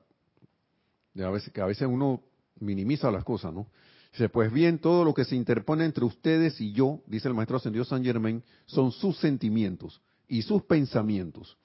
de 1.13 1.25
a 1.25 1.31
veces, 1.31 1.53
que 1.53 1.61
a 1.61 1.67
veces 1.67 1.87
uno 1.87 2.23
minimiza 2.59 3.11
las 3.11 3.25
cosas, 3.25 3.53
¿no? 3.53 3.67
Dice, 4.11 4.31
pues 4.31 4.51
bien, 4.51 4.79
todo 4.79 5.05
lo 5.05 5.13
que 5.13 5.25
se 5.25 5.37
interpone 5.37 5.85
entre 5.85 6.05
ustedes 6.05 6.61
y 6.61 6.73
yo, 6.73 7.03
dice 7.07 7.29
el 7.29 7.35
maestro 7.35 7.59
ascendido 7.59 7.85
San 7.85 8.03
Germain, 8.03 8.43
son 8.65 8.91
sus 8.91 9.19
sentimientos 9.19 10.01
y 10.27 10.43
sus 10.43 10.63
pensamientos. 10.63 11.59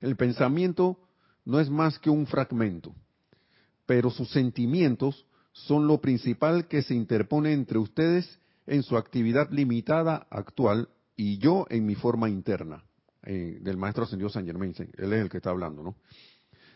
El 0.00 0.14
pensamiento 0.14 1.00
no 1.44 1.58
es 1.58 1.68
más 1.68 1.98
que 1.98 2.10
un 2.10 2.26
fragmento, 2.26 2.94
pero 3.86 4.10
sus 4.10 4.30
sentimientos 4.30 5.26
son 5.52 5.88
lo 5.88 6.00
principal 6.00 6.68
que 6.68 6.82
se 6.82 6.94
interpone 6.94 7.52
entre 7.54 7.78
ustedes 7.78 8.38
en 8.66 8.82
su 8.82 8.96
actividad 8.96 9.50
limitada 9.50 10.26
actual 10.30 10.88
y 11.16 11.38
yo 11.38 11.66
en 11.70 11.86
mi 11.86 11.94
forma 11.94 12.28
interna, 12.28 12.84
eh, 13.22 13.58
del 13.60 13.76
maestro 13.76 14.04
ascendido 14.04 14.28
San 14.28 14.46
Germain, 14.46 14.74
él 14.76 15.12
es 15.12 15.20
el 15.22 15.28
que 15.28 15.38
está 15.38 15.50
hablando, 15.50 15.82
¿no? 15.82 15.96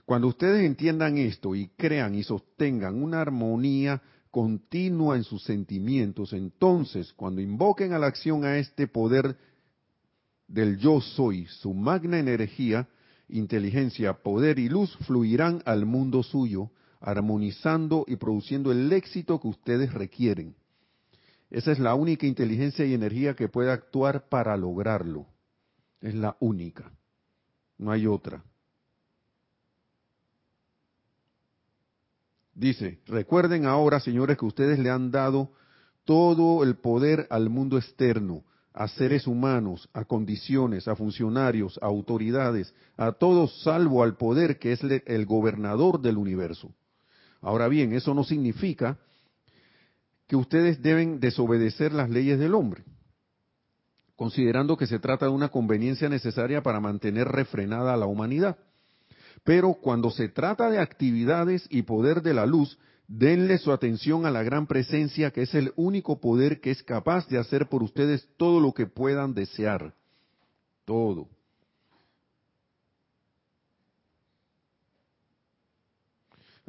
Cuando 0.04 0.28
ustedes 0.28 0.64
entiendan 0.64 1.18
esto 1.18 1.54
y 1.54 1.68
crean 1.76 2.14
y 2.14 2.24
sostengan 2.24 3.00
una 3.00 3.20
armonía 3.20 4.02
continua 4.30 5.16
en 5.16 5.24
sus 5.24 5.44
sentimientos, 5.44 6.32
entonces 6.32 7.12
cuando 7.12 7.40
invoquen 7.40 7.92
a 7.92 7.98
la 7.98 8.06
acción 8.06 8.44
a 8.44 8.58
este 8.58 8.86
poder 8.88 9.36
del 10.48 10.78
yo 10.78 11.00
soy, 11.00 11.46
su 11.46 11.74
magna 11.74 12.18
energía, 12.18 12.88
inteligencia, 13.28 14.14
poder 14.14 14.58
y 14.58 14.68
luz 14.68 14.96
fluirán 15.06 15.62
al 15.64 15.86
mundo 15.86 16.22
suyo, 16.22 16.70
armonizando 17.00 18.04
y 18.08 18.16
produciendo 18.16 18.72
el 18.72 18.92
éxito 18.92 19.40
que 19.40 19.48
ustedes 19.48 19.92
requieren. 19.94 20.54
Esa 21.50 21.72
es 21.72 21.80
la 21.80 21.94
única 21.94 22.26
inteligencia 22.26 22.84
y 22.84 22.94
energía 22.94 23.34
que 23.34 23.48
puede 23.48 23.72
actuar 23.72 24.28
para 24.28 24.56
lograrlo. 24.56 25.26
Es 26.00 26.14
la 26.14 26.36
única. 26.40 26.92
No 27.76 27.90
hay 27.90 28.06
otra. 28.06 28.44
Dice, 32.54 33.00
recuerden 33.06 33.66
ahora, 33.66 34.00
señores, 34.00 34.36
que 34.36 34.44
ustedes 34.44 34.78
le 34.78 34.90
han 34.90 35.10
dado 35.10 35.50
todo 36.04 36.62
el 36.62 36.76
poder 36.76 37.26
al 37.30 37.50
mundo 37.50 37.78
externo, 37.78 38.44
a 38.72 38.86
seres 38.86 39.26
humanos, 39.26 39.88
a 39.92 40.04
condiciones, 40.04 40.86
a 40.86 40.94
funcionarios, 40.94 41.78
a 41.82 41.86
autoridades, 41.86 42.74
a 42.96 43.12
todos 43.12 43.62
salvo 43.62 44.02
al 44.02 44.16
poder 44.16 44.58
que 44.58 44.72
es 44.72 44.80
el 44.82 45.26
gobernador 45.26 46.00
del 46.00 46.16
universo. 46.16 46.72
Ahora 47.40 47.66
bien, 47.68 47.92
eso 47.92 48.14
no 48.14 48.24
significa 48.24 48.98
que 50.30 50.36
ustedes 50.36 50.80
deben 50.80 51.18
desobedecer 51.18 51.92
las 51.92 52.08
leyes 52.08 52.38
del 52.38 52.54
hombre, 52.54 52.84
considerando 54.14 54.76
que 54.76 54.86
se 54.86 55.00
trata 55.00 55.26
de 55.26 55.32
una 55.32 55.48
conveniencia 55.48 56.08
necesaria 56.08 56.62
para 56.62 56.78
mantener 56.78 57.26
refrenada 57.26 57.92
a 57.94 57.96
la 57.96 58.06
humanidad. 58.06 58.56
Pero 59.42 59.74
cuando 59.74 60.08
se 60.12 60.28
trata 60.28 60.70
de 60.70 60.78
actividades 60.78 61.66
y 61.68 61.82
poder 61.82 62.22
de 62.22 62.34
la 62.34 62.46
luz, 62.46 62.78
denle 63.08 63.58
su 63.58 63.72
atención 63.72 64.24
a 64.24 64.30
la 64.30 64.44
gran 64.44 64.68
presencia 64.68 65.32
que 65.32 65.42
es 65.42 65.54
el 65.56 65.72
único 65.74 66.20
poder 66.20 66.60
que 66.60 66.70
es 66.70 66.84
capaz 66.84 67.26
de 67.26 67.36
hacer 67.36 67.68
por 67.68 67.82
ustedes 67.82 68.28
todo 68.36 68.60
lo 68.60 68.72
que 68.72 68.86
puedan 68.86 69.34
desear. 69.34 69.94
Todo. 70.84 71.26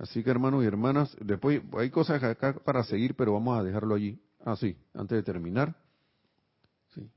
Así 0.01 0.23
que 0.23 0.31
hermanos 0.31 0.63
y 0.63 0.65
hermanas, 0.65 1.15
después 1.21 1.61
hay 1.77 1.91
cosas 1.91 2.23
acá 2.23 2.55
para 2.65 2.83
seguir, 2.83 3.13
pero 3.13 3.33
vamos 3.33 3.59
a 3.59 3.63
dejarlo 3.63 3.93
allí. 3.93 4.19
Ah, 4.43 4.55
sí, 4.55 4.75
antes 4.95 5.15
de 5.15 5.21
terminar. 5.21 5.75
Sí. 6.95 7.07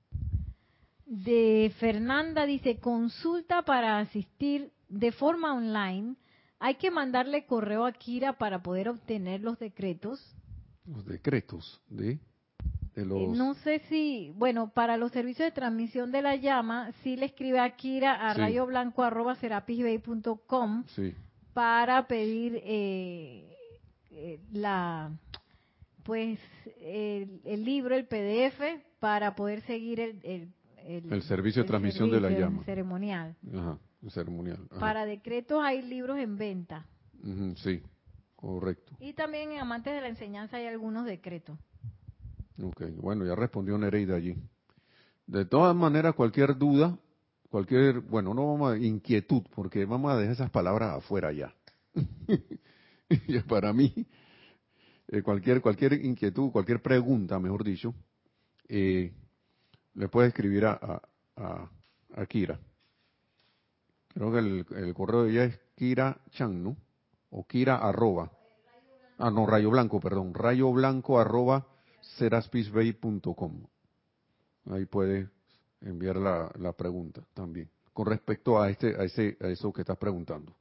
De 1.06 1.72
Fernanda 1.80 2.44
dice, 2.44 2.80
consulta 2.80 3.62
para 3.62 4.00
asistir 4.00 4.70
de 4.90 5.12
forma 5.12 5.54
online, 5.54 6.16
¿hay 6.58 6.74
que 6.74 6.90
mandarle 6.90 7.46
correo 7.46 7.86
a 7.86 7.92
Kira 7.92 8.34
para 8.34 8.62
poder 8.62 8.90
obtener 8.90 9.40
los 9.40 9.58
decretos? 9.58 10.36
Los 10.84 11.06
decretos 11.06 11.80
de, 11.88 12.18
de 12.94 13.06
los... 13.06 13.34
No 13.34 13.54
sé 13.54 13.78
si, 13.88 14.30
bueno, 14.36 14.72
para 14.74 14.98
los 14.98 15.10
servicios 15.10 15.46
de 15.46 15.52
transmisión 15.52 16.12
de 16.12 16.20
la 16.20 16.36
llama, 16.36 16.92
sí 17.02 17.16
le 17.16 17.24
escribe 17.24 17.60
a 17.60 17.76
Kira 17.76 18.28
a 18.28 18.34
rayoblanco.com 18.34 20.84
sí. 20.88 21.14
Para 21.54 22.06
pedir 22.06 22.60
eh, 22.62 23.56
eh, 24.10 24.40
la 24.52 25.12
pues 26.02 26.38
el, 26.82 27.64
libro, 27.64 27.94
el 27.94 28.04
PDF, 28.04 28.60
para 28.98 29.34
poder 29.34 29.62
seguir 29.62 30.00
el, 30.00 30.20
el, 30.22 31.12
el 31.12 31.22
servicio 31.22 31.62
de 31.62 31.68
transmisión 31.68 32.10
de 32.10 32.20
la 32.20 32.28
llama. 32.28 32.62
Ceremonial. 32.64 33.34
Ajá 33.56 33.78
ceremonial. 34.10 34.68
Para 34.80 35.06
decretos 35.06 35.62
hay 35.62 35.82
libros 35.82 36.18
en 36.18 36.36
venta. 36.36 36.86
sí, 37.56 37.82
correcto. 38.36 38.96
Y 39.00 39.12
también 39.14 39.52
en 39.52 39.60
Amantes 39.60 39.94
de 39.94 40.00
la 40.00 40.08
Enseñanza 40.08 40.56
hay 40.56 40.66
algunos 40.66 41.06
decretos. 41.06 41.58
Ok, 42.62 42.82
bueno, 42.96 43.24
ya 43.24 43.34
respondió 43.34 43.76
Nereida 43.78 44.16
allí. 44.16 44.36
De 45.26 45.44
todas 45.44 45.74
maneras, 45.74 46.14
cualquier 46.14 46.56
duda, 46.56 46.98
cualquier, 47.54 48.00
bueno, 48.00 48.34
no 48.34 48.48
vamos 48.48 48.72
a 48.72 48.76
inquietud, 48.76 49.44
porque 49.54 49.84
vamos 49.84 50.10
a 50.10 50.16
dejar 50.16 50.32
esas 50.32 50.50
palabras 50.50 50.96
afuera 50.96 51.30
ya. 51.30 51.54
para 53.48 53.72
mí, 53.72 53.94
eh, 55.06 55.22
cualquier, 55.22 55.60
cualquier 55.60 56.04
inquietud, 56.04 56.50
cualquier 56.50 56.82
pregunta, 56.82 57.38
mejor 57.38 57.62
dicho, 57.62 57.94
eh, 58.66 59.12
le 59.94 60.08
puede 60.08 60.30
escribir 60.30 60.66
a, 60.66 61.00
a, 61.36 61.70
a 62.16 62.26
Kira. 62.26 62.58
Creo 64.08 64.32
que 64.32 64.38
el, 64.40 64.92
correo 64.92 65.22
de 65.22 65.30
ella 65.30 65.44
es 65.44 65.60
Kira 65.76 66.18
Chan, 66.30 66.60
¿no? 66.60 66.76
O 67.30 67.46
Kira 67.46 67.76
arroba. 67.76 68.32
Ah, 69.16 69.30
no, 69.30 69.46
Rayo 69.46 69.70
Blanco, 69.70 70.00
perdón. 70.00 70.34
Rayo 70.34 70.72
Blanco 70.72 71.20
arroba 71.20 71.68
seraspisbay.com. 72.16 73.68
Ahí 74.72 74.86
puede 74.86 75.28
enviar 75.84 76.16
la, 76.16 76.50
la, 76.58 76.72
pregunta 76.72 77.22
también. 77.34 77.70
Con 77.92 78.06
respecto 78.06 78.60
a 78.60 78.70
este, 78.70 78.96
a 78.96 79.04
ese, 79.04 79.36
a 79.40 79.48
eso 79.48 79.72
que 79.72 79.82
estás 79.82 79.98
preguntando. 79.98 80.54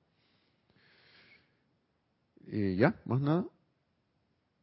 Eh, 2.47 2.75
¿Ya? 2.77 2.95
¿Más 3.05 3.21
nada? 3.21 3.45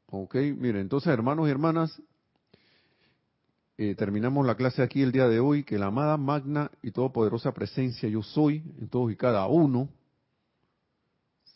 Ok, 0.06 0.34
miren, 0.34 0.82
entonces 0.82 1.12
hermanos 1.12 1.48
y 1.48 1.50
hermanas, 1.50 2.02
eh, 3.78 3.94
terminamos 3.94 4.44
la 4.44 4.56
clase 4.56 4.82
aquí 4.82 5.02
el 5.02 5.12
día 5.12 5.28
de 5.28 5.40
hoy, 5.40 5.64
que 5.64 5.78
la 5.78 5.86
amada 5.86 6.16
magna 6.16 6.70
y 6.82 6.90
todopoderosa 6.90 7.52
presencia 7.52 8.08
yo 8.08 8.22
soy 8.22 8.62
en 8.78 8.88
todos 8.88 9.10
y 9.12 9.16
cada 9.16 9.46
uno 9.46 9.88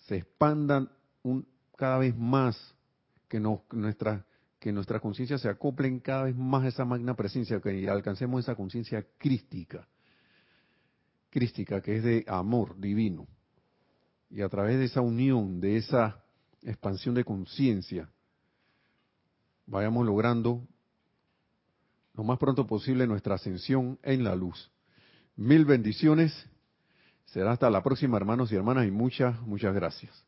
se 0.06 0.16
expandan 0.18 0.88
un, 1.22 1.46
cada 1.76 1.98
vez 1.98 2.16
más, 2.16 2.74
que, 3.28 3.40
nuestra, 3.40 4.24
que 4.64 4.72
nuestra 4.72 4.98
conciencia 4.98 5.36
se 5.36 5.50
acoplen 5.50 6.00
cada 6.00 6.22
vez 6.22 6.34
más 6.34 6.64
a 6.64 6.68
esa 6.68 6.86
magna 6.86 7.14
presencia, 7.14 7.60
que 7.60 7.86
alcancemos 7.86 8.42
esa 8.42 8.54
conciencia 8.54 9.06
crística, 9.18 9.86
crística 11.28 11.82
que 11.82 11.98
es 11.98 12.02
de 12.02 12.24
amor 12.26 12.80
divino. 12.80 13.28
Y 14.30 14.40
a 14.40 14.48
través 14.48 14.78
de 14.78 14.86
esa 14.86 15.02
unión, 15.02 15.60
de 15.60 15.76
esa 15.76 16.24
expansión 16.62 17.14
de 17.14 17.24
conciencia, 17.24 18.08
vayamos 19.66 20.06
logrando 20.06 20.66
lo 22.14 22.24
más 22.24 22.38
pronto 22.38 22.66
posible 22.66 23.06
nuestra 23.06 23.34
ascensión 23.34 23.98
en 24.02 24.24
la 24.24 24.34
luz. 24.34 24.72
Mil 25.36 25.66
bendiciones. 25.66 26.32
Será 27.26 27.52
hasta 27.52 27.68
la 27.68 27.82
próxima, 27.82 28.16
hermanos 28.16 28.50
y 28.50 28.56
hermanas, 28.56 28.86
y 28.86 28.90
muchas, 28.90 29.38
muchas 29.42 29.74
gracias. 29.74 30.24